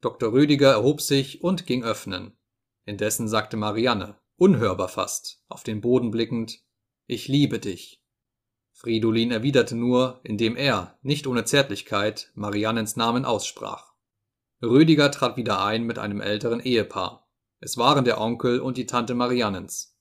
Dr. 0.05 0.35
Rödiger 0.35 0.73
erhob 0.73 1.01
sich 1.01 1.43
und 1.43 1.64
ging 1.64 1.83
öffnen. 1.83 2.37
Indessen 2.85 3.27
sagte 3.27 3.57
Marianne, 3.57 4.19
unhörbar 4.37 4.90
fast, 4.90 5.43
auf 5.49 5.62
den 5.62 5.81
Boden 5.81 6.11
blickend, 6.11 6.61
Ich 7.07 7.27
liebe 7.27 7.59
dich. 7.59 8.03
Fridolin 8.73 9.31
erwiderte 9.31 9.75
nur, 9.75 10.21
indem 10.23 10.57
er, 10.57 10.99
nicht 11.01 11.27
ohne 11.27 11.47
Zärtlichkeit, 11.47 12.31
Mariannens 12.35 12.97
Namen 12.97 13.25
aussprach. 13.25 13.95
Rüdiger 14.62 15.11
trat 15.11 15.38
wieder 15.38 15.64
ein 15.64 15.85
mit 15.85 15.99
einem 15.99 16.21
älteren 16.21 16.61
Ehepaar. 16.61 17.27
Es 17.61 17.79
waren 17.79 18.05
der 18.05 18.21
Onkel 18.21 18.61
und 18.61 18.77
die 18.77 18.85
Tante 18.85 19.14
Mariannens. 19.14 19.97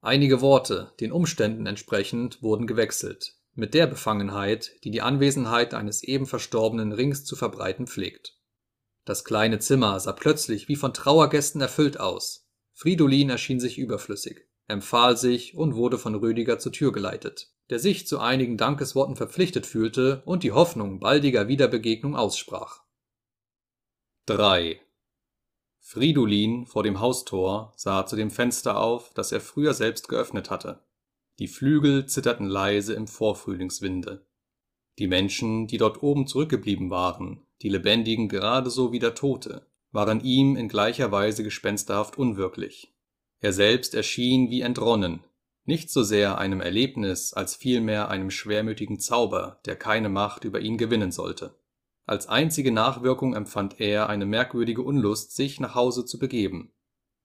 Einige 0.00 0.40
Worte, 0.40 0.94
den 0.98 1.12
Umständen 1.12 1.66
entsprechend, 1.66 2.42
wurden 2.42 2.66
gewechselt, 2.66 3.34
mit 3.52 3.74
der 3.74 3.86
Befangenheit, 3.86 4.72
die 4.84 4.90
die 4.90 5.02
Anwesenheit 5.02 5.74
eines 5.74 6.02
eben 6.02 6.24
Verstorbenen 6.24 6.92
rings 6.92 7.26
zu 7.26 7.36
verbreiten 7.36 7.86
pflegt. 7.86 8.38
Das 9.04 9.24
kleine 9.24 9.58
Zimmer 9.58 9.98
sah 10.00 10.12
plötzlich 10.12 10.68
wie 10.68 10.76
von 10.76 10.94
Trauergästen 10.94 11.60
erfüllt 11.60 11.98
aus. 11.98 12.48
Fridolin 12.74 13.30
erschien 13.30 13.60
sich 13.60 13.78
überflüssig, 13.78 14.46
empfahl 14.68 15.16
sich 15.16 15.56
und 15.56 15.74
wurde 15.74 15.98
von 15.98 16.14
Rüdiger 16.14 16.58
zur 16.58 16.72
Tür 16.72 16.92
geleitet 16.92 17.52
der 17.72 17.78
sich 17.78 18.06
zu 18.06 18.18
einigen 18.18 18.58
Dankesworten 18.58 19.16
verpflichtet 19.16 19.64
fühlte 19.64 20.22
und 20.26 20.42
die 20.42 20.52
Hoffnung 20.52 21.00
baldiger 21.00 21.48
Wiederbegegnung 21.48 22.14
aussprach. 22.14 22.82
3. 24.26 24.78
Fridolin 25.80 26.66
vor 26.66 26.82
dem 26.82 27.00
Haustor 27.00 27.72
sah 27.76 28.04
zu 28.04 28.14
dem 28.14 28.30
Fenster 28.30 28.78
auf, 28.78 29.14
das 29.14 29.32
er 29.32 29.40
früher 29.40 29.72
selbst 29.72 30.08
geöffnet 30.08 30.50
hatte. 30.50 30.84
Die 31.38 31.48
Flügel 31.48 32.04
zitterten 32.04 32.46
leise 32.46 32.92
im 32.92 33.08
Vorfrühlingswinde. 33.08 34.26
Die 34.98 35.06
Menschen, 35.06 35.66
die 35.66 35.78
dort 35.78 36.02
oben 36.02 36.26
zurückgeblieben 36.26 36.90
waren, 36.90 37.46
die 37.62 37.68
Lebendigen 37.68 38.28
gerade 38.28 38.70
so 38.70 38.92
wie 38.92 38.98
der 38.98 39.14
Tote, 39.14 39.66
waren 39.92 40.20
ihm 40.20 40.56
in 40.56 40.68
gleicher 40.68 41.12
Weise 41.12 41.44
gespensterhaft 41.44 42.18
unwirklich. 42.18 42.92
Er 43.40 43.52
selbst 43.52 43.94
erschien 43.94 44.50
wie 44.50 44.62
entronnen, 44.62 45.24
nicht 45.64 45.90
so 45.90 46.02
sehr 46.02 46.38
einem 46.38 46.60
Erlebnis 46.60 47.32
als 47.32 47.54
vielmehr 47.54 48.08
einem 48.08 48.30
schwermütigen 48.30 48.98
Zauber, 48.98 49.60
der 49.64 49.76
keine 49.76 50.08
Macht 50.08 50.44
über 50.44 50.60
ihn 50.60 50.76
gewinnen 50.76 51.12
sollte. 51.12 51.54
Als 52.04 52.28
einzige 52.28 52.72
Nachwirkung 52.72 53.34
empfand 53.34 53.80
er 53.80 54.08
eine 54.08 54.26
merkwürdige 54.26 54.82
Unlust, 54.82 55.36
sich 55.36 55.60
nach 55.60 55.76
Hause 55.76 56.04
zu 56.04 56.18
begeben. 56.18 56.72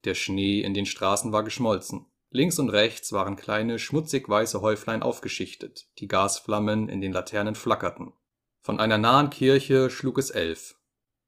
Der 0.04 0.14
Schnee 0.14 0.60
in 0.60 0.72
den 0.72 0.86
Straßen 0.86 1.32
war 1.32 1.42
geschmolzen. 1.42 2.06
Links 2.30 2.60
und 2.60 2.68
rechts 2.70 3.12
waren 3.12 3.34
kleine, 3.34 3.80
schmutzig 3.80 4.28
weiße 4.28 4.60
Häuflein 4.60 5.02
aufgeschichtet, 5.02 5.88
die 5.98 6.06
Gasflammen 6.06 6.88
in 6.88 7.00
den 7.00 7.12
Laternen 7.12 7.56
flackerten. 7.56 8.12
Von 8.68 8.80
einer 8.80 8.98
nahen 8.98 9.30
Kirche 9.30 9.88
schlug 9.88 10.18
es 10.18 10.28
elf. 10.28 10.76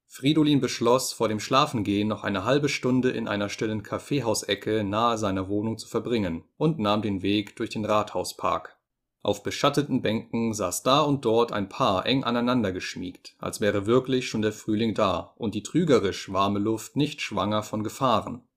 Fridolin 0.05 0.61
beschloss, 0.61 1.11
vor 1.11 1.27
dem 1.27 1.39
Schlafengehen 1.39 2.07
noch 2.07 2.23
eine 2.23 2.45
halbe 2.45 2.69
Stunde 2.69 3.09
in 3.09 3.27
einer 3.27 3.49
stillen 3.49 3.81
Kaffeehausecke 3.81 4.83
nahe 4.83 5.17
seiner 5.17 5.49
Wohnung 5.49 5.79
zu 5.79 5.87
verbringen 5.87 6.43
und 6.57 6.77
nahm 6.77 7.01
den 7.01 7.23
Weg 7.23 7.55
durch 7.55 7.71
den 7.71 7.83
Rathauspark. 7.83 8.77
Auf 9.23 9.41
beschatteten 9.41 10.03
Bänken 10.03 10.53
saß 10.53 10.83
da 10.83 10.99
und 10.99 11.25
dort 11.25 11.51
ein 11.51 11.67
Paar 11.67 12.05
eng 12.05 12.23
aneinander 12.23 12.71
geschmiegt, 12.71 13.33
als 13.39 13.59
wäre 13.59 13.87
wirklich 13.87 14.29
schon 14.29 14.43
der 14.43 14.53
Frühling 14.53 14.93
da 14.93 15.33
und 15.35 15.55
die 15.55 15.63
trügerisch 15.63 16.31
warme 16.31 16.59
Luft 16.59 16.95
nicht 16.95 17.21
schwanger 17.21 17.63
von 17.63 17.83
Gefahren. 17.83 18.47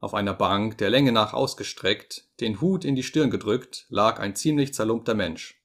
Auf 0.00 0.14
einer 0.14 0.32
Bank, 0.32 0.78
der 0.78 0.88
Länge 0.88 1.12
nach 1.12 1.34
ausgestreckt, 1.34 2.26
den 2.40 2.62
Hut 2.62 2.86
in 2.86 2.96
die 2.96 3.02
Stirn 3.02 3.28
gedrückt, 3.28 3.84
lag 3.90 4.18
ein 4.18 4.34
ziemlich 4.34 4.72
zerlumpter 4.72 5.14
Mensch. 5.14 5.62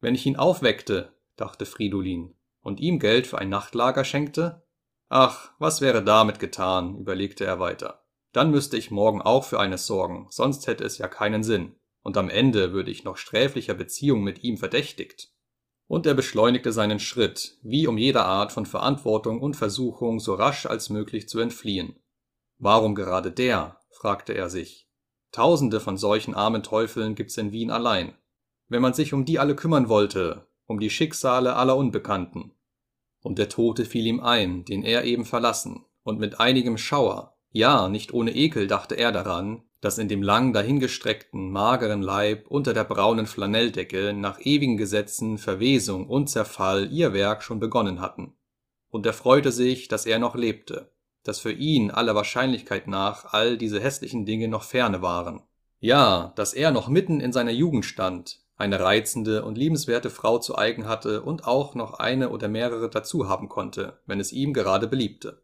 Wenn 0.00 0.16
ich 0.16 0.26
ihn 0.26 0.34
aufweckte, 0.34 1.14
dachte 1.40 1.66
Fridolin, 1.66 2.34
und 2.62 2.80
ihm 2.80 2.98
Geld 2.98 3.26
für 3.26 3.38
ein 3.38 3.48
Nachtlager 3.48 4.04
schenkte, 4.04 4.62
Ach, 5.08 5.50
was 5.58 5.80
wäre 5.80 6.04
damit 6.04 6.38
getan, 6.38 6.96
überlegte 6.96 7.44
er 7.44 7.58
weiter. 7.58 8.04
Dann 8.32 8.52
müsste 8.52 8.76
ich 8.76 8.92
morgen 8.92 9.20
auch 9.20 9.44
für 9.44 9.58
eines 9.58 9.86
sorgen, 9.86 10.28
sonst 10.30 10.68
hätte 10.68 10.84
es 10.84 10.98
ja 10.98 11.08
keinen 11.08 11.42
Sinn, 11.42 11.74
und 12.02 12.16
am 12.16 12.30
Ende 12.30 12.72
würde 12.72 12.90
ich 12.90 13.02
noch 13.02 13.16
sträflicher 13.16 13.74
Beziehung 13.74 14.22
mit 14.22 14.44
ihm 14.44 14.56
verdächtigt. 14.56 15.32
Und 15.88 16.06
er 16.06 16.14
beschleunigte 16.14 16.70
seinen 16.72 17.00
Schritt, 17.00 17.58
wie 17.62 17.88
um 17.88 17.98
jeder 17.98 18.24
Art 18.24 18.52
von 18.52 18.66
Verantwortung 18.66 19.40
und 19.40 19.56
Versuchung 19.56 20.20
so 20.20 20.34
rasch 20.34 20.66
als 20.66 20.88
möglich 20.88 21.28
zu 21.28 21.40
entfliehen. 21.40 21.96
Warum 22.58 22.94
gerade 22.94 23.32
der? 23.32 23.80
fragte 23.90 24.32
er 24.32 24.48
sich. 24.48 24.88
Tausende 25.32 25.80
von 25.80 25.96
solchen 25.96 26.34
armen 26.34 26.62
Teufeln 26.62 27.16
gibt's 27.16 27.36
in 27.36 27.50
Wien 27.50 27.72
allein. 27.72 28.14
Wenn 28.68 28.82
man 28.82 28.94
sich 28.94 29.12
um 29.12 29.24
die 29.24 29.40
alle 29.40 29.56
kümmern 29.56 29.88
wollte, 29.88 30.46
um 30.70 30.78
die 30.78 30.88
Schicksale 30.88 31.56
aller 31.56 31.76
Unbekannten, 31.76 32.52
und 33.22 33.38
der 33.38 33.48
Tote 33.48 33.84
fiel 33.84 34.06
ihm 34.06 34.20
ein, 34.20 34.64
den 34.64 34.84
er 34.84 35.02
eben 35.02 35.24
verlassen, 35.24 35.84
und 36.04 36.20
mit 36.20 36.38
einigem 36.38 36.78
Schauer, 36.78 37.36
ja, 37.50 37.88
nicht 37.88 38.14
ohne 38.14 38.36
Ekel 38.36 38.68
dachte 38.68 38.94
er 38.94 39.10
daran, 39.10 39.64
dass 39.80 39.98
in 39.98 40.06
dem 40.06 40.22
lang 40.22 40.52
dahingestreckten, 40.52 41.50
mageren 41.50 42.02
Leib 42.02 42.46
unter 42.46 42.72
der 42.72 42.84
braunen 42.84 43.26
Flanelldecke 43.26 44.12
nach 44.12 44.38
ewigen 44.38 44.76
Gesetzen 44.76 45.38
Verwesung 45.38 46.06
und 46.06 46.28
Zerfall 46.28 46.92
ihr 46.92 47.12
Werk 47.12 47.42
schon 47.42 47.58
begonnen 47.58 48.00
hatten. 48.00 48.34
Und 48.90 49.04
er 49.06 49.12
freute 49.12 49.50
sich, 49.50 49.88
dass 49.88 50.06
er 50.06 50.20
noch 50.20 50.36
lebte, 50.36 50.92
dass 51.24 51.40
für 51.40 51.52
ihn 51.52 51.90
aller 51.90 52.14
Wahrscheinlichkeit 52.14 52.86
nach 52.86 53.32
all 53.32 53.58
diese 53.58 53.80
hässlichen 53.80 54.24
Dinge 54.24 54.46
noch 54.46 54.62
ferne 54.62 55.02
waren. 55.02 55.42
Ja, 55.80 56.32
dass 56.36 56.54
er 56.54 56.70
noch 56.70 56.86
mitten 56.86 57.18
in 57.18 57.32
seiner 57.32 57.50
Jugend 57.50 57.84
stand, 57.84 58.40
eine 58.60 58.78
reizende 58.78 59.44
und 59.44 59.56
liebenswerte 59.56 60.10
Frau 60.10 60.38
zu 60.38 60.56
eigen 60.56 60.86
hatte 60.86 61.22
und 61.22 61.46
auch 61.46 61.74
noch 61.74 61.94
eine 61.94 62.28
oder 62.30 62.48
mehrere 62.48 62.90
dazu 62.90 63.28
haben 63.28 63.48
konnte, 63.48 63.98
wenn 64.06 64.20
es 64.20 64.32
ihm 64.32 64.52
gerade 64.52 64.86
beliebte. 64.86 65.42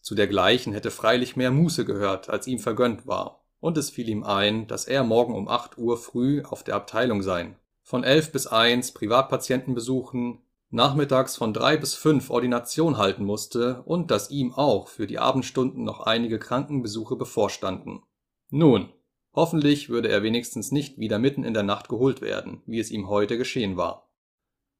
Zu 0.00 0.14
dergleichen 0.14 0.72
hätte 0.72 0.90
freilich 0.90 1.36
mehr 1.36 1.50
Muße 1.50 1.84
gehört, 1.84 2.30
als 2.30 2.46
ihm 2.46 2.58
vergönnt 2.58 3.06
war, 3.06 3.44
und 3.60 3.76
es 3.78 3.90
fiel 3.90 4.08
ihm 4.08 4.24
ein, 4.24 4.66
dass 4.66 4.86
er 4.86 5.04
morgen 5.04 5.34
um 5.34 5.48
acht 5.48 5.76
Uhr 5.78 5.96
früh 5.96 6.42
auf 6.42 6.62
der 6.64 6.76
Abteilung 6.76 7.22
sein, 7.22 7.56
von 7.82 8.04
elf 8.04 8.32
bis 8.32 8.46
eins 8.46 8.92
Privatpatienten 8.92 9.74
besuchen, 9.74 10.42
nachmittags 10.70 11.36
von 11.36 11.52
drei 11.52 11.76
bis 11.76 11.94
fünf 11.94 12.30
Ordination 12.30 12.96
halten 12.96 13.24
musste 13.24 13.82
und 13.84 14.10
dass 14.10 14.30
ihm 14.30 14.54
auch 14.54 14.88
für 14.88 15.06
die 15.06 15.18
Abendstunden 15.18 15.84
noch 15.84 16.00
einige 16.00 16.38
Krankenbesuche 16.38 17.16
bevorstanden. 17.16 18.02
Nun, 18.50 18.88
hoffentlich 19.34 19.88
würde 19.88 20.08
er 20.08 20.22
wenigstens 20.22 20.72
nicht 20.72 20.98
wieder 20.98 21.18
mitten 21.18 21.44
in 21.44 21.54
der 21.54 21.62
Nacht 21.62 21.88
geholt 21.88 22.20
werden, 22.20 22.62
wie 22.66 22.78
es 22.78 22.90
ihm 22.90 23.08
heute 23.08 23.38
geschehen 23.38 23.76
war. 23.76 24.08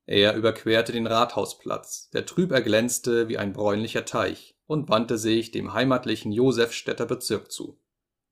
Er 0.07 0.35
überquerte 0.35 0.93
den 0.93 1.07
Rathausplatz, 1.07 2.11
der 2.11 2.27
trüb 2.27 2.51
erglänzte 2.51 3.29
wie 3.29 3.39
ein 3.39 3.53
bräunlicher 3.53 4.05
Teich, 4.05 4.57
und 4.67 4.89
wandte 4.89 5.19
sich 5.19 5.51
dem 5.51 5.73
heimatlichen 5.73 6.33
Josefstädter 6.33 7.07
Bezirk 7.07 7.53
zu. 7.53 7.79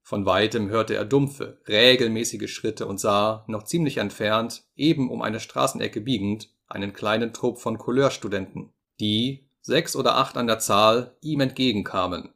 Von 0.02 0.26
weitem 0.26 0.70
hörte 0.70 0.94
er 0.94 1.04
dumpfe, 1.04 1.60
regelmäßige 1.68 2.52
Schritte 2.52 2.86
und 2.86 2.98
sah, 2.98 3.44
noch 3.46 3.64
ziemlich 3.64 3.98
entfernt, 3.98 4.64
eben 4.74 5.10
um 5.10 5.22
eine 5.22 5.38
Straßenecke 5.38 6.00
biegend, 6.00 6.50
einen 6.66 6.92
kleinen 6.92 7.32
Trupp 7.32 7.58
von 7.58 7.78
Couleurstudenten, 7.78 8.72
die, 8.98 9.48
sechs 9.60 9.94
oder 9.94 10.16
acht 10.16 10.36
an 10.36 10.46
der 10.46 10.58
Zahl, 10.58 11.16
ihm 11.20 11.40
entgegenkamen. 11.40 12.30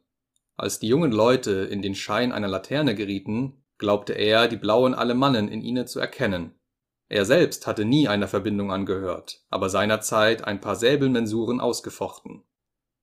Als 0.55 0.79
die 0.79 0.87
jungen 0.87 1.11
Leute 1.11 1.51
in 1.51 1.81
den 1.81 1.95
Schein 1.95 2.31
einer 2.31 2.47
Laterne 2.47 2.95
gerieten, 2.95 3.64
glaubte 3.77 4.13
er, 4.13 4.47
die 4.47 4.57
blauen 4.57 4.93
Alemannen 4.93 5.47
in 5.47 5.61
ihnen 5.61 5.87
zu 5.87 5.99
erkennen. 5.99 6.55
Er 7.07 7.25
selbst 7.25 7.67
hatte 7.67 7.85
nie 7.85 8.07
einer 8.07 8.27
Verbindung 8.27 8.71
angehört, 8.71 9.43
aber 9.49 9.69
seinerzeit 9.69 10.43
ein 10.43 10.59
paar 10.59 10.75
Säbelmensuren 10.75 11.59
ausgefochten. 11.59 12.43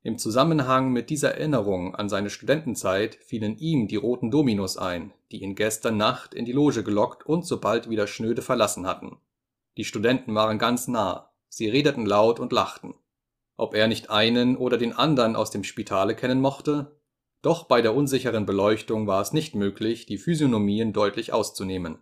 Im 0.02 0.18
Zusammenhang 0.18 0.90
mit 0.90 1.10
dieser 1.10 1.36
Erinnerung 1.36 1.94
an 1.94 2.08
seine 2.08 2.30
Studentenzeit 2.30 3.14
fielen 3.14 3.56
ihm 3.58 3.86
die 3.86 3.96
roten 3.96 4.30
Dominos 4.30 4.76
ein, 4.76 5.12
die 5.30 5.42
ihn 5.42 5.54
gestern 5.54 5.96
Nacht 5.96 6.34
in 6.34 6.44
die 6.44 6.52
Loge 6.52 6.82
gelockt 6.82 7.24
und 7.24 7.46
sobald 7.46 7.88
wieder 7.88 8.08
schnöde 8.08 8.42
verlassen 8.42 8.86
hatten 8.86 9.18
die 9.76 9.84
Studenten 9.84 10.34
waren 10.34 10.58
ganz 10.58 10.86
nah, 10.86 11.30
sie 11.48 11.68
redeten 11.68 12.04
laut 12.04 12.40
und 12.40 12.52
lachten. 12.52 12.94
Ob 13.56 13.74
er 13.74 13.88
nicht 13.88 14.10
einen 14.10 14.56
oder 14.56 14.76
den 14.76 14.92
anderen 14.92 15.36
aus 15.36 15.50
dem 15.50 15.64
Spitale 15.64 16.14
kennen 16.14 16.40
mochte? 16.40 16.96
Doch 17.42 17.64
bei 17.64 17.82
der 17.82 17.94
unsicheren 17.94 18.46
Beleuchtung 18.46 19.08
war 19.08 19.20
es 19.20 19.32
nicht 19.32 19.56
möglich, 19.56 20.06
die 20.06 20.18
Physiognomien 20.18 20.92
deutlich 20.92 21.32
auszunehmen. 21.32 21.98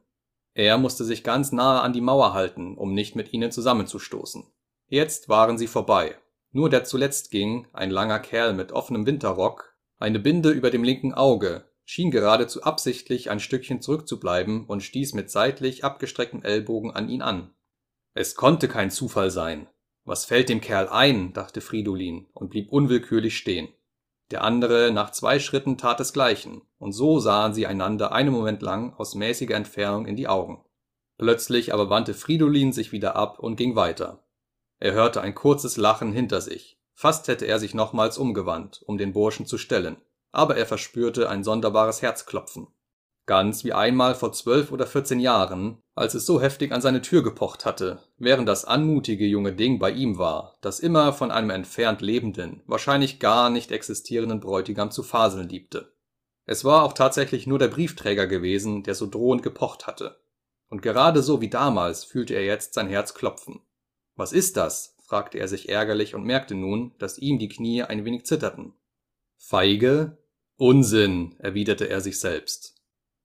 Er 0.52 0.76
musste 0.76 1.04
sich 1.04 1.24
ganz 1.24 1.50
nahe 1.50 1.80
an 1.80 1.94
die 1.94 2.02
Mauer 2.02 2.34
halten, 2.34 2.76
um 2.76 2.92
nicht 2.92 3.16
mit 3.16 3.32
ihnen 3.32 3.50
zusammenzustoßen. 3.50 4.44
Jetzt 4.88 5.28
waren 5.30 5.56
sie 5.56 5.66
vorbei. 5.66 6.16
Nur 6.52 6.68
der 6.68 6.84
zuletzt 6.84 7.30
ging, 7.30 7.68
ein 7.72 7.90
langer 7.90 8.18
Kerl 8.18 8.52
mit 8.52 8.72
offenem 8.72 9.06
Winterrock, 9.06 9.76
eine 9.98 10.18
Binde 10.18 10.50
über 10.50 10.70
dem 10.70 10.84
linken 10.84 11.14
Auge, 11.14 11.64
schien 11.84 12.10
geradezu 12.10 12.62
absichtlich 12.62 13.30
ein 13.30 13.40
Stückchen 13.40 13.80
zurückzubleiben 13.80 14.66
und 14.66 14.82
stieß 14.82 15.14
mit 15.14 15.30
seitlich 15.30 15.84
abgestrecktem 15.84 16.42
Ellbogen 16.42 16.90
an 16.90 17.08
ihn 17.08 17.22
an. 17.22 17.54
Es 18.12 18.34
konnte 18.34 18.68
kein 18.68 18.90
Zufall 18.90 19.30
sein. 19.30 19.68
Was 20.04 20.24
fällt 20.24 20.48
dem 20.48 20.60
Kerl 20.60 20.88
ein, 20.88 21.32
dachte 21.32 21.60
Fridolin 21.60 22.26
und 22.32 22.50
blieb 22.50 22.72
unwillkürlich 22.72 23.36
stehen. 23.36 23.68
Der 24.30 24.44
andere 24.44 24.92
nach 24.92 25.10
zwei 25.10 25.38
Schritten 25.40 25.76
tat 25.76 26.00
desgleichen, 26.00 26.62
und 26.78 26.92
so 26.92 27.18
sahen 27.18 27.52
sie 27.52 27.66
einander 27.66 28.12
einen 28.12 28.32
Moment 28.32 28.62
lang 28.62 28.94
aus 28.94 29.14
mäßiger 29.14 29.56
Entfernung 29.56 30.06
in 30.06 30.16
die 30.16 30.28
Augen. 30.28 30.64
Plötzlich 31.18 31.74
aber 31.74 31.90
wandte 31.90 32.14
Fridolin 32.14 32.72
sich 32.72 32.92
wieder 32.92 33.16
ab 33.16 33.38
und 33.38 33.56
ging 33.56 33.76
weiter. 33.76 34.24
Er 34.78 34.92
hörte 34.92 35.20
ein 35.20 35.34
kurzes 35.34 35.76
Lachen 35.76 36.12
hinter 36.12 36.40
sich. 36.40 36.80
Fast 36.94 37.28
hätte 37.28 37.46
er 37.46 37.58
sich 37.58 37.74
nochmals 37.74 38.18
umgewandt, 38.18 38.82
um 38.86 38.98
den 38.98 39.12
Burschen 39.12 39.46
zu 39.46 39.58
stellen, 39.58 39.96
aber 40.32 40.56
er 40.56 40.66
verspürte 40.66 41.28
ein 41.28 41.44
sonderbares 41.44 42.02
Herzklopfen 42.02 42.68
ganz 43.30 43.62
wie 43.62 43.72
einmal 43.72 44.16
vor 44.16 44.32
zwölf 44.32 44.72
oder 44.72 44.88
vierzehn 44.88 45.20
Jahren, 45.20 45.78
als 45.94 46.14
es 46.14 46.26
so 46.26 46.40
heftig 46.40 46.72
an 46.72 46.80
seine 46.80 47.00
Tür 47.00 47.22
gepocht 47.22 47.64
hatte, 47.64 48.02
während 48.18 48.48
das 48.48 48.64
anmutige 48.64 49.24
junge 49.24 49.52
Ding 49.52 49.78
bei 49.78 49.92
ihm 49.92 50.18
war, 50.18 50.58
das 50.62 50.80
immer 50.80 51.12
von 51.12 51.30
einem 51.30 51.50
entfernt 51.50 52.00
lebenden, 52.00 52.64
wahrscheinlich 52.66 53.20
gar 53.20 53.48
nicht 53.48 53.70
existierenden 53.70 54.40
Bräutigam 54.40 54.90
zu 54.90 55.04
faseln 55.04 55.48
liebte. 55.48 55.92
Es 56.44 56.64
war 56.64 56.82
auch 56.82 56.92
tatsächlich 56.92 57.46
nur 57.46 57.60
der 57.60 57.68
Briefträger 57.68 58.26
gewesen, 58.26 58.82
der 58.82 58.96
so 58.96 59.06
drohend 59.06 59.44
gepocht 59.44 59.86
hatte. 59.86 60.18
Und 60.68 60.82
gerade 60.82 61.22
so 61.22 61.40
wie 61.40 61.50
damals 61.50 62.02
fühlte 62.02 62.34
er 62.34 62.44
jetzt 62.44 62.74
sein 62.74 62.88
Herz 62.88 63.14
klopfen. 63.14 63.60
Was 64.16 64.32
ist 64.32 64.56
das? 64.56 64.96
fragte 65.06 65.38
er 65.38 65.46
sich 65.46 65.68
ärgerlich 65.68 66.16
und 66.16 66.24
merkte 66.24 66.56
nun, 66.56 66.96
dass 66.98 67.16
ihm 67.16 67.38
die 67.38 67.48
Knie 67.48 67.84
ein 67.84 68.04
wenig 68.04 68.26
zitterten. 68.26 68.72
Feige? 69.38 70.18
Unsinn, 70.56 71.36
erwiderte 71.38 71.88
er 71.88 72.00
sich 72.00 72.18
selbst. 72.18 72.79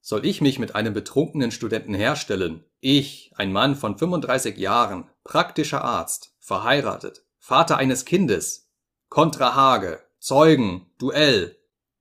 Soll 0.08 0.24
ich 0.24 0.40
mich 0.40 0.60
mit 0.60 0.76
einem 0.76 0.94
betrunkenen 0.94 1.50
Studenten 1.50 1.96
herstellen? 1.96 2.64
Ich, 2.80 3.32
ein 3.38 3.52
Mann 3.52 3.76
von 3.76 3.98
35 3.98 4.56
Jahren, 4.56 5.10
praktischer 5.24 5.84
Arzt, 5.84 6.36
verheiratet, 6.38 7.26
Vater 7.40 7.78
eines 7.78 8.06
Kindes, 8.06 8.70
Kontra 9.10 9.56
Hage, 9.56 10.00
Zeugen, 10.20 10.92
Duell 11.00 11.58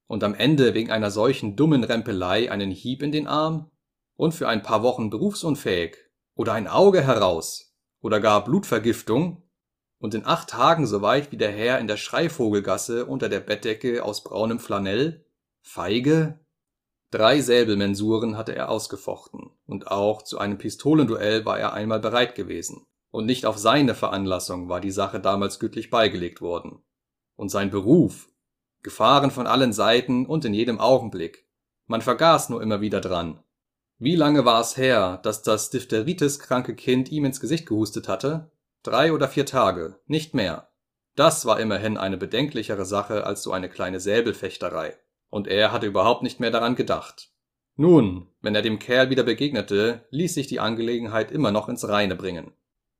und 0.07 0.23
am 0.23 0.35
Ende 0.35 0.75
wegen 0.75 0.91
einer 0.91 1.11
solchen 1.11 1.57
dummen 1.57 1.83
Rempelei 1.83 2.51
einen 2.51 2.71
Hieb 2.71 3.03
in 3.03 3.11
den 3.11 3.27
Arm? 3.27 3.71
Und 4.17 4.33
für 4.33 4.49
ein 4.49 4.63
paar 4.63 4.83
Wochen 4.83 5.09
berufsunfähig? 5.09 5.97
Oder 6.35 6.53
ein 6.53 6.69
Auge 6.69 7.01
heraus? 7.01 7.75
Oder 8.03 8.21
gar 8.21 8.45
Blutvergiftung? 8.45 9.49
Und 9.97 10.13
in 10.13 10.27
acht 10.27 10.51
Tagen 10.51 10.87
so 10.87 11.01
weit 11.01 11.33
wie 11.33 11.39
der 11.39 11.53
Herr 11.53 11.79
in 11.79 11.87
der 11.87 11.97
Schreivogelgasse 11.97 13.07
unter 13.07 13.31
der 13.31 13.41
Bettdecke 13.41 14.05
aus 14.05 14.23
braunem 14.23 14.59
Flanell? 14.59 15.25
Feige? 15.63 16.44
Drei 17.15 17.41
Säbelmensuren 17.41 18.37
hatte 18.37 18.57
er 18.57 18.69
ausgefochten, 18.69 19.53
und 19.69 19.87
auch 19.87 20.23
zu 20.23 20.39
einem 20.39 20.59
Pistolenduell 20.59 21.45
war 21.45 21.57
er 21.57 21.73
einmal 21.73 22.01
bereit 22.01 22.35
gewesen, 22.35 22.89
und 23.13 23.25
nicht 23.25 23.47
auf 23.47 23.57
seine 23.57 23.95
Veranlassung 23.95 24.69
war 24.69 24.81
die 24.81 24.91
Sache 24.91 25.21
damals 25.21 25.61
gütlich 25.61 25.91
beigelegt 25.91 26.41
worden. 26.41 26.83
Und 27.37 27.51
sein 27.51 27.71
Beruf 27.71 28.27
Gefahren 28.83 29.31
von 29.31 29.47
allen 29.47 29.73
Seiten 29.73 30.27
und 30.27 30.45
in 30.45 30.55
jedem 30.55 30.81
Augenblick. 30.81 31.47
Man 31.87 32.03
vergaß 32.03 32.49
nur 32.49 32.61
immer 32.61 32.81
wieder 32.81 33.01
dran. 33.01 33.45
Wie 33.99 34.17
lange 34.17 34.45
war 34.45 34.61
es 34.61 34.77
her, 34.77 35.21
dass 35.23 35.45
das 35.45 35.71
Diphtheritis-kranke 35.71 36.75
Kind 36.75 37.13
ihm 37.13 37.27
ins 37.27 37.39
Gesicht 37.39 37.67
gehustet 37.67 38.09
hatte? 38.09 38.51
Drei 38.83 39.13
oder 39.13 39.29
vier 39.29 39.47
Tage, 39.47 40.01
nicht 40.09 40.35
mehr. 40.35 40.69
Das 41.15 41.47
war 41.47 41.61
immerhin 41.61 41.97
eine 41.97 42.17
bedenklichere 42.17 42.85
Sache 42.85 43.25
als 43.25 43.45
so 43.45 43.53
eine 43.53 43.69
kleine 43.69 44.01
Säbelfechterei 44.01 44.99
und 45.35 45.49
er 45.49 45.73
hatte 45.73 45.87
überhaupt 45.87 46.23
nicht 46.23 46.39
mehr 46.39 46.53
daran 46.53 46.77
gedacht. 46.77 47.29
Nun, 47.75 48.29
wenn 48.41 48.55
er 48.55 48.63
dem 48.63 48.79
Kerl 48.79 49.11
wieder 49.11 49.25
begegnete, 49.25 50.07
ließ 50.11 50.33
sich 50.33 50.47
die 50.47 50.61
Angelegenheit 50.61 51.33
immer 51.33 51.51
noch 51.51 51.69
ins 51.69 51.89
Reine 51.89 52.15
bringen. 52.15 52.53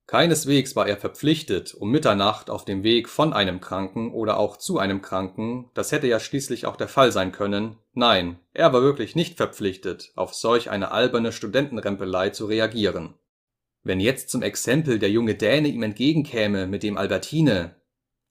Keineswegs 0.05 0.75
war 0.75 0.85
er 0.85 0.97
verpflichtet, 0.97 1.73
um 1.73 1.91
Mitternacht 1.91 2.49
auf 2.49 2.65
dem 2.65 2.83
Weg 2.83 3.07
von 3.07 3.31
einem 3.31 3.61
Kranken 3.61 4.13
oder 4.13 4.37
auch 4.37 4.57
zu 4.57 4.77
einem 4.79 5.01
Kranken, 5.01 5.69
das 5.75 5.93
hätte 5.93 6.07
ja 6.07 6.19
schließlich 6.19 6.65
auch 6.65 6.75
der 6.75 6.89
Fall 6.89 7.13
sein 7.13 7.31
können, 7.31 7.77
nein, 7.93 8.37
er 8.51 8.73
war 8.73 8.81
wirklich 8.81 9.15
nicht 9.15 9.37
verpflichtet, 9.37 10.11
auf 10.17 10.33
solch 10.33 10.69
eine 10.69 10.91
alberne 10.91 11.31
Studentenrempelei 11.31 12.31
zu 12.31 12.47
reagieren. 12.47 13.13
Wenn 13.81 14.01
jetzt 14.01 14.29
zum 14.29 14.41
Exempel 14.41 14.99
der 14.99 15.09
junge 15.09 15.35
Däne 15.35 15.69
ihm 15.69 15.83
entgegenkäme 15.83 16.67
mit 16.67 16.83
dem 16.83 16.97
Albertine. 16.97 17.77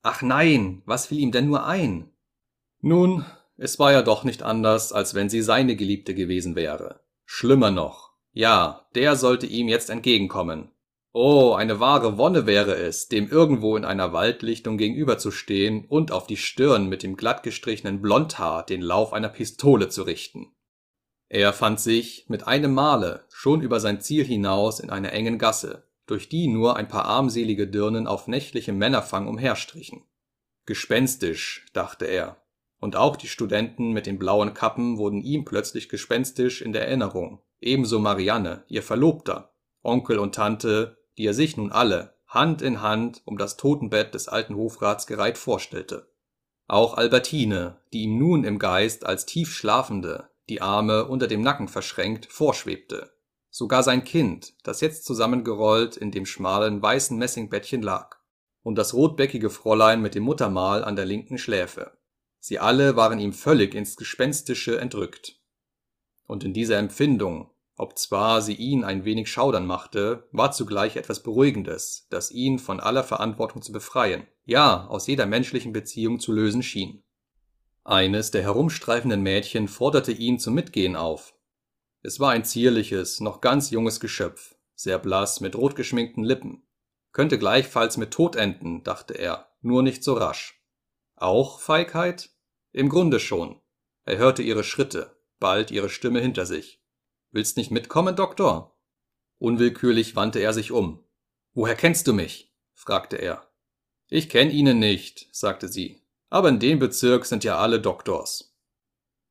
Ach 0.03 0.21
nein, 0.21 0.83
was 0.85 1.07
fiel 1.07 1.17
ihm 1.17 1.31
denn 1.31 1.47
nur 1.47 1.65
ein? 1.65 2.11
Nun, 2.81 3.25
es 3.57 3.79
war 3.79 3.91
ja 3.91 4.01
doch 4.01 4.23
nicht 4.23 4.43
anders, 4.43 4.91
als 4.91 5.13
wenn 5.13 5.29
sie 5.29 5.41
seine 5.41 5.75
Geliebte 5.75 6.13
gewesen 6.13 6.55
wäre. 6.55 7.01
Schlimmer 7.25 7.71
noch. 7.71 8.11
Ja, 8.31 8.87
der 8.95 9.15
sollte 9.15 9.45
ihm 9.45 9.67
jetzt 9.67 9.89
entgegenkommen. 9.89 10.71
Oh, 11.13 11.53
eine 11.53 11.79
wahre 11.79 12.17
Wonne 12.17 12.45
wäre 12.45 12.75
es, 12.75 13.07
dem 13.07 13.29
irgendwo 13.29 13.77
in 13.77 13.85
einer 13.85 14.11
Waldlichtung 14.11 14.77
gegenüberzustehen 14.77 15.85
und 15.85 16.11
auf 16.11 16.27
die 16.27 16.35
Stirn 16.35 16.89
mit 16.89 17.03
dem 17.03 17.15
glattgestrichenen 17.15 18.01
Blondhaar 18.01 18.65
den 18.65 18.81
Lauf 18.81 19.13
einer 19.13 19.29
Pistole 19.29 19.87
zu 19.87 20.03
richten. 20.03 20.51
Er 21.29 21.53
fand 21.53 21.79
sich 21.79 22.25
mit 22.27 22.45
einem 22.45 22.73
Male 22.73 23.23
schon 23.29 23.61
über 23.61 23.79
sein 23.79 24.01
Ziel 24.01 24.25
hinaus 24.25 24.81
in 24.81 24.89
einer 24.89 25.13
engen 25.13 25.39
Gasse, 25.39 25.87
durch 26.05 26.27
die 26.27 26.47
nur 26.47 26.75
ein 26.75 26.89
paar 26.89 27.05
armselige 27.05 27.67
Dirnen 27.67 28.07
auf 28.07 28.27
nächtlichem 28.27 28.77
Männerfang 28.77 29.27
umherstrichen. 29.27 30.03
Gespenstisch, 30.65 31.65
dachte 31.73 32.05
er, 32.05 32.37
und 32.79 32.95
auch 32.95 33.15
die 33.15 33.27
Studenten 33.27 33.91
mit 33.91 34.05
den 34.05 34.19
blauen 34.19 34.53
Kappen 34.53 34.97
wurden 34.97 35.21
ihm 35.21 35.45
plötzlich 35.45 35.89
gespenstisch 35.89 36.61
in 36.61 36.73
der 36.73 36.87
Erinnerung, 36.87 37.41
ebenso 37.59 37.99
Marianne, 37.99 38.63
ihr 38.67 38.83
Verlobter, 38.83 39.53
Onkel 39.81 40.19
und 40.19 40.35
Tante, 40.35 40.97
die 41.17 41.25
er 41.25 41.33
sich 41.33 41.57
nun 41.57 41.71
alle, 41.71 42.15
Hand 42.27 42.61
in 42.61 42.81
Hand, 42.81 43.21
um 43.25 43.37
das 43.37 43.55
Totenbett 43.55 44.13
des 44.13 44.27
alten 44.27 44.55
Hofrats 44.55 45.07
gereiht 45.07 45.37
vorstellte. 45.37 46.09
Auch 46.67 46.95
Albertine, 46.95 47.77
die 47.93 48.03
ihm 48.03 48.17
nun 48.17 48.43
im 48.43 48.59
Geist 48.59 49.05
als 49.05 49.25
tief 49.25 49.53
Schlafende, 49.53 50.29
die 50.49 50.61
Arme 50.61 51.05
unter 51.05 51.27
dem 51.27 51.41
Nacken 51.41 51.67
verschränkt, 51.67 52.25
vorschwebte. 52.25 53.11
Sogar 53.49 53.83
sein 53.83 54.03
Kind, 54.03 54.53
das 54.63 54.81
jetzt 54.81 55.05
zusammengerollt 55.05 55.95
in 55.95 56.11
dem 56.11 56.25
schmalen 56.25 56.81
weißen 56.81 57.17
Messingbettchen 57.17 57.81
lag. 57.81 58.17
Und 58.63 58.75
das 58.75 58.93
rotbäckige 58.93 59.49
Fräulein 59.49 60.01
mit 60.01 60.15
dem 60.15 60.23
Muttermal 60.23 60.83
an 60.83 60.95
der 60.95 61.05
linken 61.05 61.37
Schläfe. 61.37 61.97
Sie 62.47 62.59
alle 62.59 62.95
waren 62.95 63.17
ihm 63.17 63.33
völlig 63.33 63.73
ins 63.73 63.95
Gespenstische 63.95 64.79
entrückt. 64.79 65.41
Und 66.27 66.43
in 66.43 66.53
dieser 66.53 66.77
Empfindung, 66.77 67.49
obzwar 67.75 68.43
sie 68.43 68.53
ihn 68.53 68.83
ein 68.83 69.03
wenig 69.03 69.31
schaudern 69.31 69.65
machte, 69.65 70.27
war 70.31 70.51
zugleich 70.51 70.95
etwas 70.95 71.23
Beruhigendes, 71.23 72.05
das 72.11 72.29
ihn 72.29 72.59
von 72.59 72.79
aller 72.79 73.03
Verantwortung 73.03 73.63
zu 73.63 73.71
befreien, 73.71 74.27
ja 74.45 74.85
aus 74.85 75.07
jeder 75.07 75.25
menschlichen 75.25 75.73
Beziehung 75.73 76.19
zu 76.19 76.33
lösen 76.33 76.61
schien. 76.61 77.01
Eines 77.83 78.29
der 78.29 78.43
herumstreifenden 78.43 79.23
Mädchen 79.23 79.67
forderte 79.67 80.11
ihn 80.11 80.37
zum 80.37 80.53
Mitgehen 80.53 80.95
auf. 80.95 81.33
Es 82.03 82.19
war 82.19 82.29
ein 82.29 82.45
zierliches, 82.45 83.21
noch 83.21 83.41
ganz 83.41 83.71
junges 83.71 83.99
Geschöpf, 83.99 84.55
sehr 84.75 84.99
blass 84.99 85.41
mit 85.41 85.55
rotgeschminkten 85.55 86.23
Lippen. 86.23 86.61
Könnte 87.11 87.39
gleichfalls 87.39 87.97
mit 87.97 88.11
Tod 88.11 88.35
enden, 88.35 88.83
dachte 88.83 89.15
er, 89.15 89.49
nur 89.61 89.81
nicht 89.81 90.03
so 90.03 90.13
rasch. 90.13 90.61
Auch 91.15 91.59
Feigheit? 91.59 92.29
Im 92.75 92.89
Grunde 92.89 93.21
schon. 93.21 93.61
Er 94.03 94.17
hörte 94.17 94.43
ihre 94.43 94.65
Schritte, 94.65 95.15
bald 95.39 95.71
ihre 95.71 95.87
Stimme 95.87 96.19
hinter 96.19 96.45
sich. 96.45 96.83
Willst 97.31 97.55
nicht 97.55 97.71
mitkommen, 97.71 98.17
Doktor? 98.17 98.77
Unwillkürlich 99.37 100.17
wandte 100.17 100.39
er 100.39 100.51
sich 100.51 100.73
um. 100.73 101.01
Woher 101.53 101.75
kennst 101.75 102.05
du 102.05 102.11
mich? 102.11 102.53
fragte 102.73 103.15
er. 103.15 103.49
Ich 104.09 104.27
kenn 104.27 104.51
Ihnen 104.51 104.77
nicht, 104.77 105.29
sagte 105.31 105.69
sie. 105.69 106.01
Aber 106.29 106.49
in 106.49 106.59
dem 106.59 106.79
Bezirk 106.79 107.25
sind 107.25 107.45
ja 107.45 107.57
alle 107.59 107.79
Doktors. 107.79 108.57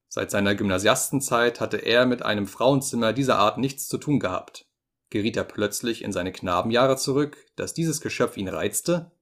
Seit 0.09 0.31
seiner 0.31 0.55
Gymnasiastenzeit 0.55 1.61
hatte 1.61 1.77
er 1.77 2.07
mit 2.07 2.23
einem 2.23 2.47
Frauenzimmer 2.47 3.13
dieser 3.13 3.37
Art 3.37 3.59
nichts 3.59 3.89
zu 3.89 3.99
tun 3.99 4.21
gehabt. 4.21 4.65
Geriet 5.11 5.37
er 5.37 5.45
plötzlich 5.45 6.01
in 6.03 6.13
seine 6.13 6.33
Knabenjahre 6.33 6.97
zurück, 6.97 7.37
dass 7.57 7.75
dieses 7.75 8.01
Geschöpf 8.01 8.39
ihn 8.39 8.49
reizte? 8.49 9.13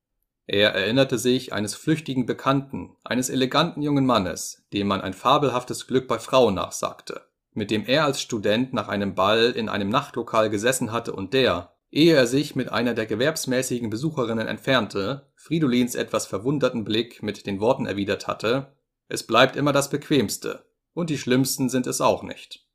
Er 0.53 0.74
erinnerte 0.74 1.18
sich 1.18 1.53
eines 1.53 1.74
flüchtigen 1.74 2.26
Bekannten, 2.26 2.96
eines 3.03 3.30
eleganten 3.30 3.82
jungen 3.82 4.07
Mannes, 4.07 4.64
dem 4.72 4.86
man 4.86 5.00
ein 5.00 5.14
fabelhaftes 5.14 5.88
Glück 5.88 6.07
bei 6.07 6.20
Frauen 6.20 6.55
nachsagte 6.55 7.22
mit 7.55 7.70
dem 7.70 7.84
er 7.84 8.05
als 8.05 8.20
Student 8.20 8.72
nach 8.72 8.88
einem 8.88 9.14
Ball 9.14 9.50
in 9.50 9.68
einem 9.68 9.88
Nachtlokal 9.88 10.50
gesessen 10.50 10.92
hatte 10.92 11.12
und 11.12 11.34
der, 11.34 11.74
ehe 11.90 12.14
er 12.14 12.26
sich 12.26 12.57
mit 12.57 12.70
einer 12.70 12.94
der 12.94 13.07
gewerbsmäßigen 13.07 13.90
Besucherinnen 13.90 14.48
entfernte, 14.48 15.30
Fridolins 15.36 15.94
etwas 15.94 16.26
verwunderten 16.26 16.84
Blick 16.84 17.22
mit 17.22 17.46
den 17.46 17.61
Worten 17.61 17.86
erwidert 17.86 18.26
hatte, 18.26 18.74
es 19.09 19.26
bleibt 19.26 19.57
immer 19.57 19.72
das 19.72 19.90
Bequemste, 19.90 20.64
und 20.94 21.11
die 21.11 21.18
Schlimmsten 21.18 21.68
sind 21.68 21.86
es 21.86 22.00
auch 22.00 22.22
nicht. 22.22 22.66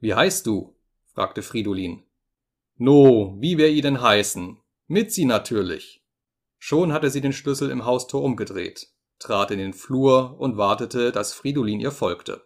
Wie 0.00 0.14
heißt 0.14 0.46
du? 0.46 0.74
fragte 1.12 1.42
Fridolin. 1.42 2.02
No, 2.76 3.36
wie 3.38 3.58
wer 3.58 3.70
i 3.70 3.80
denn 3.80 4.00
heißen? 4.00 4.58
Mitzi 4.86 5.24
natürlich. 5.24 6.03
Schon 6.66 6.94
hatte 6.94 7.10
sie 7.10 7.20
den 7.20 7.34
Schlüssel 7.34 7.68
im 7.68 7.84
Haustor 7.84 8.22
umgedreht, 8.22 8.88
trat 9.18 9.50
in 9.50 9.58
den 9.58 9.74
Flur 9.74 10.40
und 10.40 10.56
wartete, 10.56 11.12
dass 11.12 11.34
Fridolin 11.34 11.78
ihr 11.78 11.90
folgte. 11.90 12.42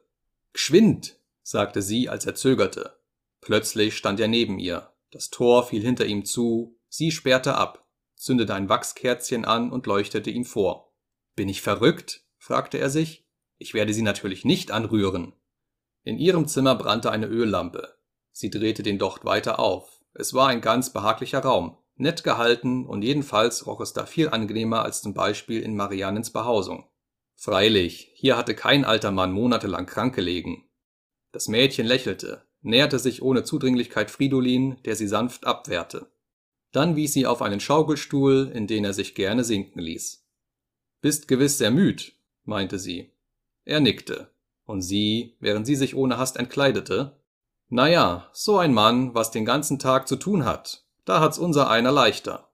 Geschwind! 0.52 1.20
sagte 1.44 1.82
sie, 1.82 2.08
als 2.08 2.26
er 2.26 2.34
zögerte. 2.34 2.98
Plötzlich 3.40 3.96
stand 3.96 4.18
er 4.18 4.26
neben 4.26 4.58
ihr. 4.58 4.92
Das 5.12 5.30
Tor 5.30 5.64
fiel 5.64 5.82
hinter 5.82 6.04
ihm 6.04 6.24
zu, 6.24 6.76
sie 6.88 7.12
sperrte 7.12 7.54
ab, 7.54 7.86
zündete 8.16 8.54
ein 8.54 8.68
Wachskerzchen 8.68 9.44
an 9.44 9.70
und 9.70 9.86
leuchtete 9.86 10.30
ihm 10.30 10.44
vor. 10.44 10.92
Bin 11.36 11.48
ich 11.48 11.62
verrückt? 11.62 12.24
fragte 12.38 12.78
er 12.78 12.90
sich. 12.90 13.24
Ich 13.56 13.72
werde 13.72 13.94
sie 13.94 14.02
natürlich 14.02 14.44
nicht 14.44 14.72
anrühren. 14.72 15.32
In 16.02 16.18
ihrem 16.18 16.48
Zimmer 16.48 16.74
brannte 16.74 17.12
eine 17.12 17.28
Öllampe. 17.28 17.94
Sie 18.32 18.50
drehte 18.50 18.82
den 18.82 18.98
Docht 18.98 19.24
weiter 19.24 19.60
auf. 19.60 20.02
Es 20.12 20.34
war 20.34 20.48
ein 20.48 20.60
ganz 20.60 20.92
behaglicher 20.92 21.38
Raum, 21.38 21.78
nett 21.98 22.24
gehalten 22.24 22.86
und 22.86 23.02
jedenfalls 23.02 23.66
roch 23.66 23.80
es 23.80 23.92
da 23.92 24.06
viel 24.06 24.28
angenehmer 24.28 24.82
als 24.82 25.02
zum 25.02 25.14
Beispiel 25.14 25.62
in 25.62 25.76
Mariannens 25.76 26.30
Behausung. 26.30 26.88
Freilich, 27.34 28.10
hier 28.14 28.36
hatte 28.36 28.54
kein 28.54 28.84
alter 28.84 29.10
Mann 29.10 29.32
monatelang 29.32 29.86
krank 29.86 30.14
gelegen, 30.14 30.68
das 31.32 31.48
Mädchen 31.48 31.86
lächelte, 31.86 32.42
näherte 32.62 32.98
sich 32.98 33.22
ohne 33.22 33.44
Zudringlichkeit 33.44 34.10
Fridolin, 34.10 34.78
der 34.84 34.96
sie 34.96 35.06
sanft 35.06 35.46
abwehrte. 35.46 36.10
Dann 36.72 36.96
wies 36.96 37.12
sie 37.12 37.26
auf 37.26 37.42
einen 37.42 37.60
Schaukelstuhl, 37.60 38.50
in 38.54 38.66
den 38.66 38.84
er 38.84 38.94
sich 38.94 39.14
gerne 39.14 39.44
sinken 39.44 39.80
ließ. 39.80 40.26
Bist 41.00 41.28
gewiss 41.28 41.58
sehr 41.58 41.70
müd, 41.70 42.14
meinte 42.44 42.78
sie. 42.78 43.12
Er 43.64 43.80
nickte. 43.80 44.32
Und 44.64 44.82
sie, 44.82 45.36
während 45.40 45.66
sie 45.66 45.76
sich 45.76 45.94
ohne 45.94 46.18
Hast 46.18 46.36
entkleidete, 46.36 47.20
na 47.68 47.88
ja, 47.88 48.30
so 48.32 48.58
ein 48.58 48.72
Mann, 48.72 49.14
was 49.14 49.30
den 49.30 49.44
ganzen 49.44 49.78
Tag 49.78 50.08
zu 50.08 50.16
tun 50.16 50.44
hat, 50.44 50.87
da 51.08 51.20
hat's 51.20 51.38
unser 51.38 51.70
einer 51.70 51.90
leichter. 51.90 52.50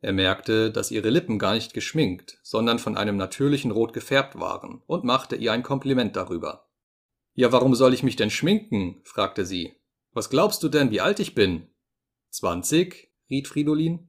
Er 0.00 0.14
merkte, 0.14 0.70
dass 0.70 0.90
ihre 0.90 1.10
Lippen 1.10 1.38
gar 1.38 1.52
nicht 1.52 1.74
geschminkt, 1.74 2.38
sondern 2.42 2.78
von 2.78 2.96
einem 2.96 3.18
natürlichen 3.18 3.70
Rot 3.70 3.92
gefärbt 3.92 4.40
waren 4.40 4.82
und 4.86 5.04
machte 5.04 5.36
ihr 5.36 5.52
ein 5.52 5.62
Kompliment 5.62 6.16
darüber. 6.16 6.70
Ja, 7.34 7.52
warum 7.52 7.74
soll 7.74 7.92
ich 7.92 8.02
mich 8.02 8.16
denn 8.16 8.30
schminken? 8.30 9.02
fragte 9.04 9.44
sie. 9.44 9.74
Was 10.12 10.30
glaubst 10.30 10.62
du 10.62 10.70
denn, 10.70 10.90
wie 10.90 11.02
alt 11.02 11.20
ich 11.20 11.34
bin? 11.34 11.68
Zwanzig? 12.30 13.12
riet 13.28 13.48
Fridolin. 13.48 14.08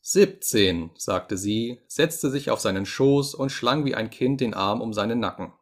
Siebzehn, 0.00 0.90
sagte 0.96 1.36
sie, 1.36 1.80
setzte 1.88 2.30
sich 2.30 2.50
auf 2.50 2.60
seinen 2.60 2.86
Schoß 2.86 3.34
und 3.34 3.50
schlang 3.50 3.84
wie 3.84 3.94
ein 3.94 4.08
Kind 4.08 4.40
den 4.40 4.54
Arm 4.54 4.80
um 4.80 4.94
seinen 4.94 5.20
Nacken. 5.20 5.52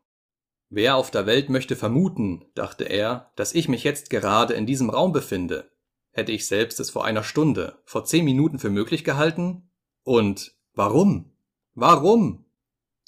Wer 0.68 0.94
auf 0.96 1.10
der 1.10 1.26
Welt 1.26 1.50
möchte 1.50 1.74
vermuten, 1.74 2.44
dachte 2.54 2.84
er, 2.84 3.32
dass 3.34 3.52
ich 3.52 3.68
mich 3.68 3.82
jetzt 3.82 4.10
gerade 4.10 4.54
in 4.54 4.66
diesem 4.66 4.90
Raum 4.90 5.12
befinde? 5.12 5.73
Hätte 6.14 6.32
ich 6.32 6.46
selbst 6.46 6.80
es 6.80 6.90
vor 6.90 7.04
einer 7.04 7.22
Stunde, 7.22 7.78
vor 7.84 8.04
zehn 8.04 8.24
Minuten 8.24 8.58
für 8.58 8.70
möglich 8.70 9.04
gehalten? 9.04 9.68
Und 10.02 10.54
warum? 10.72 11.32
Warum? 11.74 12.46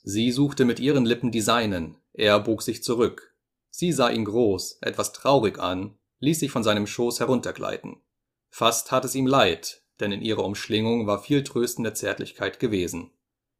Sie 0.03 0.31
suchte 0.31 0.65
mit 0.65 0.79
ihren 0.79 1.07
Lippen 1.07 1.31
die 1.31 1.41
seinen, 1.41 1.97
er 2.13 2.39
bog 2.41 2.63
sich 2.63 2.83
zurück, 2.83 3.37
Sie 3.79 3.93
sah 3.93 4.09
ihn 4.09 4.25
groß, 4.25 4.79
etwas 4.81 5.13
traurig 5.13 5.59
an, 5.59 5.99
ließ 6.21 6.41
sich 6.41 6.51
von 6.51 6.63
seinem 6.63 6.87
Schoß 6.87 7.21
heruntergleiten. 7.21 8.01
Fast 8.49 8.89
tat 8.89 9.05
es 9.05 9.15
ihm 9.15 9.27
leid, 9.27 9.83
denn 10.01 10.13
in 10.13 10.23
ihrer 10.23 10.45
Umschlingung 10.45 11.07
war 11.07 11.23
viel 11.23 11.45
tröstende 11.45 11.93
Zärtlichkeit 11.93 12.59
gewesen. 12.59 13.11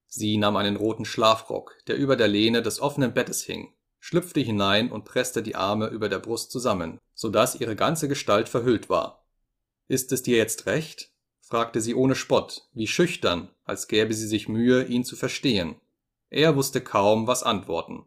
Sie 0.07 0.39
nahm 0.39 0.57
einen 0.57 0.77
roten 0.77 1.05
Schlafrock, 1.05 1.77
der 1.87 1.99
über 1.99 2.17
der 2.17 2.29
Lehne 2.29 2.63
des 2.63 2.81
offenen 2.81 3.13
Bettes 3.13 3.43
hing, 3.43 3.75
schlüpfte 3.99 4.41
hinein 4.41 4.91
und 4.91 5.05
presste 5.05 5.43
die 5.43 5.55
Arme 5.55 5.89
über 5.89 6.09
der 6.09 6.21
Brust 6.21 6.51
zusammen, 6.51 6.99
so 7.13 7.29
dass 7.29 7.61
ihre 7.61 7.77
ganze 7.77 8.09
Gestalt 8.09 8.49
verhüllt 8.49 8.89
war. 8.89 9.26
Ist 9.89 10.13
es 10.13 10.23
dir 10.23 10.37
jetzt 10.37 10.67
recht? 10.67 11.13
fragte 11.41 11.81
sie 11.81 11.95
ohne 11.95 12.17
Spott, 12.17 12.69
wie 12.73 12.89
schüchtern, 12.89 13.51
als 13.65 13.87
gäbe 13.87 14.15
sie 14.15 14.27
sich 14.27 14.49
Mühe, 14.49 14.85
ihn 14.85 15.05
zu 15.05 15.15
verstehen. 15.15 15.77
Er 16.29 16.57
wusste 16.57 16.81
kaum, 16.81 17.29
was 17.29 17.45
antworten. 17.45 18.05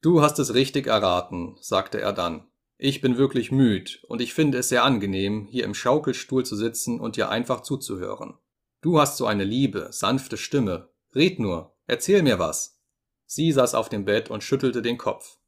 Du 0.00 0.22
hast 0.22 0.38
es 0.38 0.54
richtig 0.54 0.86
erraten, 0.86 1.56
sagte 1.60 2.00
er 2.00 2.12
dann. 2.12 2.46
Ich 2.76 3.00
bin 3.00 3.18
wirklich 3.18 3.50
müd, 3.50 4.04
und 4.06 4.20
ich 4.20 4.32
finde 4.32 4.58
es 4.58 4.68
sehr 4.68 4.84
angenehm, 4.84 5.48
hier 5.50 5.64
im 5.64 5.74
Schaukelstuhl 5.74 6.46
zu 6.46 6.54
sitzen 6.54 7.00
und 7.00 7.16
dir 7.16 7.28
einfach 7.28 7.62
zuzuhören. 7.62 8.38
Du 8.80 9.00
hast 9.00 9.16
so 9.16 9.26
eine 9.26 9.42
liebe, 9.42 9.88
sanfte 9.90 10.36
Stimme. 10.36 10.88
Red 11.12 11.40
nur, 11.40 11.74
erzähl 11.88 12.22
mir 12.22 12.38
was. 12.38 12.80
Sie 13.26 13.50
saß 13.50 13.74
auf 13.74 13.88
dem 13.88 14.04
Bett 14.04 14.30
und 14.30 14.44
schüttelte 14.44 14.82
den 14.82 14.98
Kopf. 14.98 15.38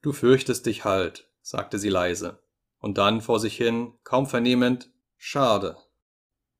Du 0.00 0.12
fürchtest 0.12 0.64
dich 0.64 0.86
halt, 0.86 1.28
sagte 1.42 1.78
sie 1.78 1.90
leise. 1.90 2.38
Und 2.78 2.96
dann 2.96 3.20
vor 3.20 3.40
sich 3.40 3.56
hin, 3.56 3.92
kaum 4.04 4.26
vernehmend, 4.26 4.90
schade. 5.18 5.76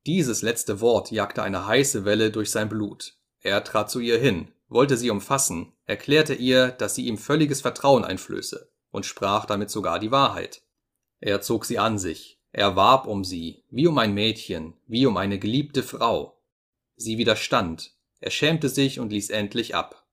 Dieses 0.05 0.43
letzte 0.43 0.81
Wort 0.81 1.11
jagte 1.11 1.43
eine 1.43 1.67
heiße 1.67 2.05
Welle 2.05 2.31
durch 2.31 2.51
sein 2.51 2.69
Blut. 2.69 3.17
Er 3.41 3.65
trat 3.65 3.91
zu 3.91 4.01
ihr 4.01 4.19
hin, 4.19 4.53
wollte 4.69 4.97
sie 4.97 5.11
umfassen, 5.11 5.73
erklärte 5.87 6.35
ihr, 6.35 6.69
dass 6.69 6.95
sie 6.95 7.07
ihm 7.07 7.17
völliges 7.17 7.63
Vertrauen 7.63 8.05
einflöße 8.05 8.71
und 8.91 9.07
sprach 9.07 9.47
damit 9.47 9.71
sogar 9.71 9.99
die 9.99 10.11
Wahrheit. 10.11 10.63
Er 11.21 11.41
zog 11.41 11.65
sie 11.65 11.79
an 11.79 11.99
sich, 11.99 12.41
er 12.53 12.77
warb 12.77 13.07
um 13.07 13.25
sie, 13.25 13.65
wie 13.71 13.87
um 13.87 13.99
ein 13.99 14.15
Mädchen, 14.15 14.75
wie 14.87 15.07
um 15.07 15.17
eine 15.17 15.39
geliebte 15.39 15.83
Frau. 15.83 16.41
Sie 16.97 17.19
widerstand, 17.19 17.95
er 18.21 18.31
schämte 18.31 18.69
sich 18.69 18.99
und 19.01 19.13
ließ 19.13 19.31
endlich 19.31 19.75
ab. 19.75 20.07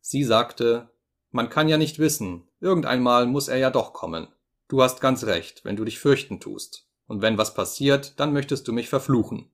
Sie 0.00 0.24
sagte, 0.24 0.90
man 1.30 1.48
kann 1.48 1.68
ja 1.68 1.78
nicht 1.78 1.98
wissen, 1.98 2.46
irgendeinmal 2.60 3.26
muss 3.26 3.48
er 3.48 3.56
ja 3.56 3.70
doch 3.70 3.92
kommen. 3.92 4.28
Du 4.68 4.82
hast 4.82 5.00
ganz 5.00 5.24
recht, 5.24 5.64
wenn 5.64 5.76
du 5.76 5.84
dich 5.84 5.98
fürchten 5.98 6.40
tust. 6.40 6.86
Und 7.06 7.22
wenn 7.22 7.38
was 7.38 7.54
passiert, 7.54 8.18
dann 8.20 8.32
möchtest 8.32 8.66
du 8.68 8.72
mich 8.72 8.88
verfluchen. 8.88 9.50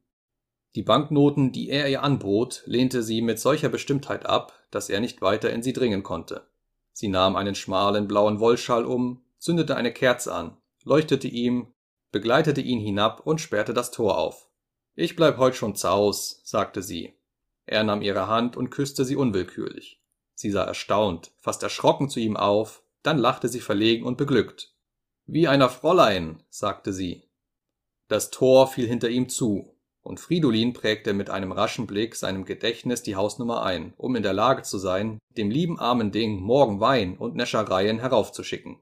Die 0.74 0.82
Banknoten, 0.82 1.50
die 1.50 1.70
er 1.70 1.88
ihr 1.88 2.02
anbot, 2.02 2.62
lehnte 2.66 3.02
sie 3.02 3.22
mit 3.22 3.38
solcher 3.38 3.68
Bestimmtheit 3.68 4.26
ab, 4.26 4.52
dass 4.70 4.90
er 4.90 5.00
nicht 5.00 5.22
weiter 5.22 5.50
in 5.50 5.62
sie 5.62 5.72
dringen 5.72 6.02
konnte. 6.02 6.46
Sie 6.92 7.08
nahm 7.08 7.36
einen 7.36 7.54
schmalen 7.54 8.06
blauen 8.06 8.38
Wollschal 8.40 8.84
um, 8.84 9.22
zündete 9.38 9.76
eine 9.76 9.92
Kerze 9.92 10.34
an, 10.34 10.56
leuchtete 10.84 11.28
ihm, 11.28 11.72
begleitete 12.10 12.60
ihn 12.60 12.80
hinab 12.80 13.26
und 13.26 13.40
sperrte 13.40 13.72
das 13.72 13.90
Tor 13.90 14.18
auf. 14.18 14.48
Ich 14.94 15.16
bleib 15.16 15.38
heut 15.38 15.54
schon 15.54 15.76
zaus, 15.76 16.40
sagte 16.44 16.82
sie. 16.82 17.14
Er 17.66 17.84
nahm 17.84 18.02
ihre 18.02 18.26
Hand 18.26 18.56
und 18.56 18.70
küsste 18.70 19.04
sie 19.04 19.16
unwillkürlich. 19.16 20.02
Sie 20.34 20.50
sah 20.50 20.64
erstaunt, 20.64 21.32
fast 21.38 21.62
erschrocken 21.62 22.08
zu 22.08 22.18
ihm 22.20 22.36
auf, 22.36 22.82
dann 23.02 23.18
lachte 23.18 23.48
sie 23.48 23.60
verlegen 23.60 24.04
und 24.04 24.16
beglückt. 24.16 24.74
Wie 25.26 25.46
einer 25.46 25.68
Fräulein, 25.68 26.42
sagte 26.48 26.92
sie. 26.92 27.27
Das 28.08 28.30
Tor 28.30 28.66
fiel 28.66 28.86
hinter 28.86 29.10
ihm 29.10 29.28
zu, 29.28 29.74
und 30.02 30.18
Fridolin 30.18 30.72
prägte 30.72 31.12
mit 31.12 31.28
einem 31.28 31.52
raschen 31.52 31.86
Blick 31.86 32.16
seinem 32.16 32.44
Gedächtnis 32.44 33.02
die 33.02 33.16
Hausnummer 33.16 33.62
ein, 33.62 33.92
um 33.98 34.16
in 34.16 34.22
der 34.22 34.32
Lage 34.32 34.62
zu 34.62 34.78
sein, 34.78 35.18
dem 35.36 35.50
lieben 35.50 35.78
armen 35.78 36.10
Ding 36.10 36.40
morgen 36.40 36.80
Wein 36.80 37.18
und 37.18 37.36
Näschereien 37.36 37.98
heraufzuschicken 37.98 38.80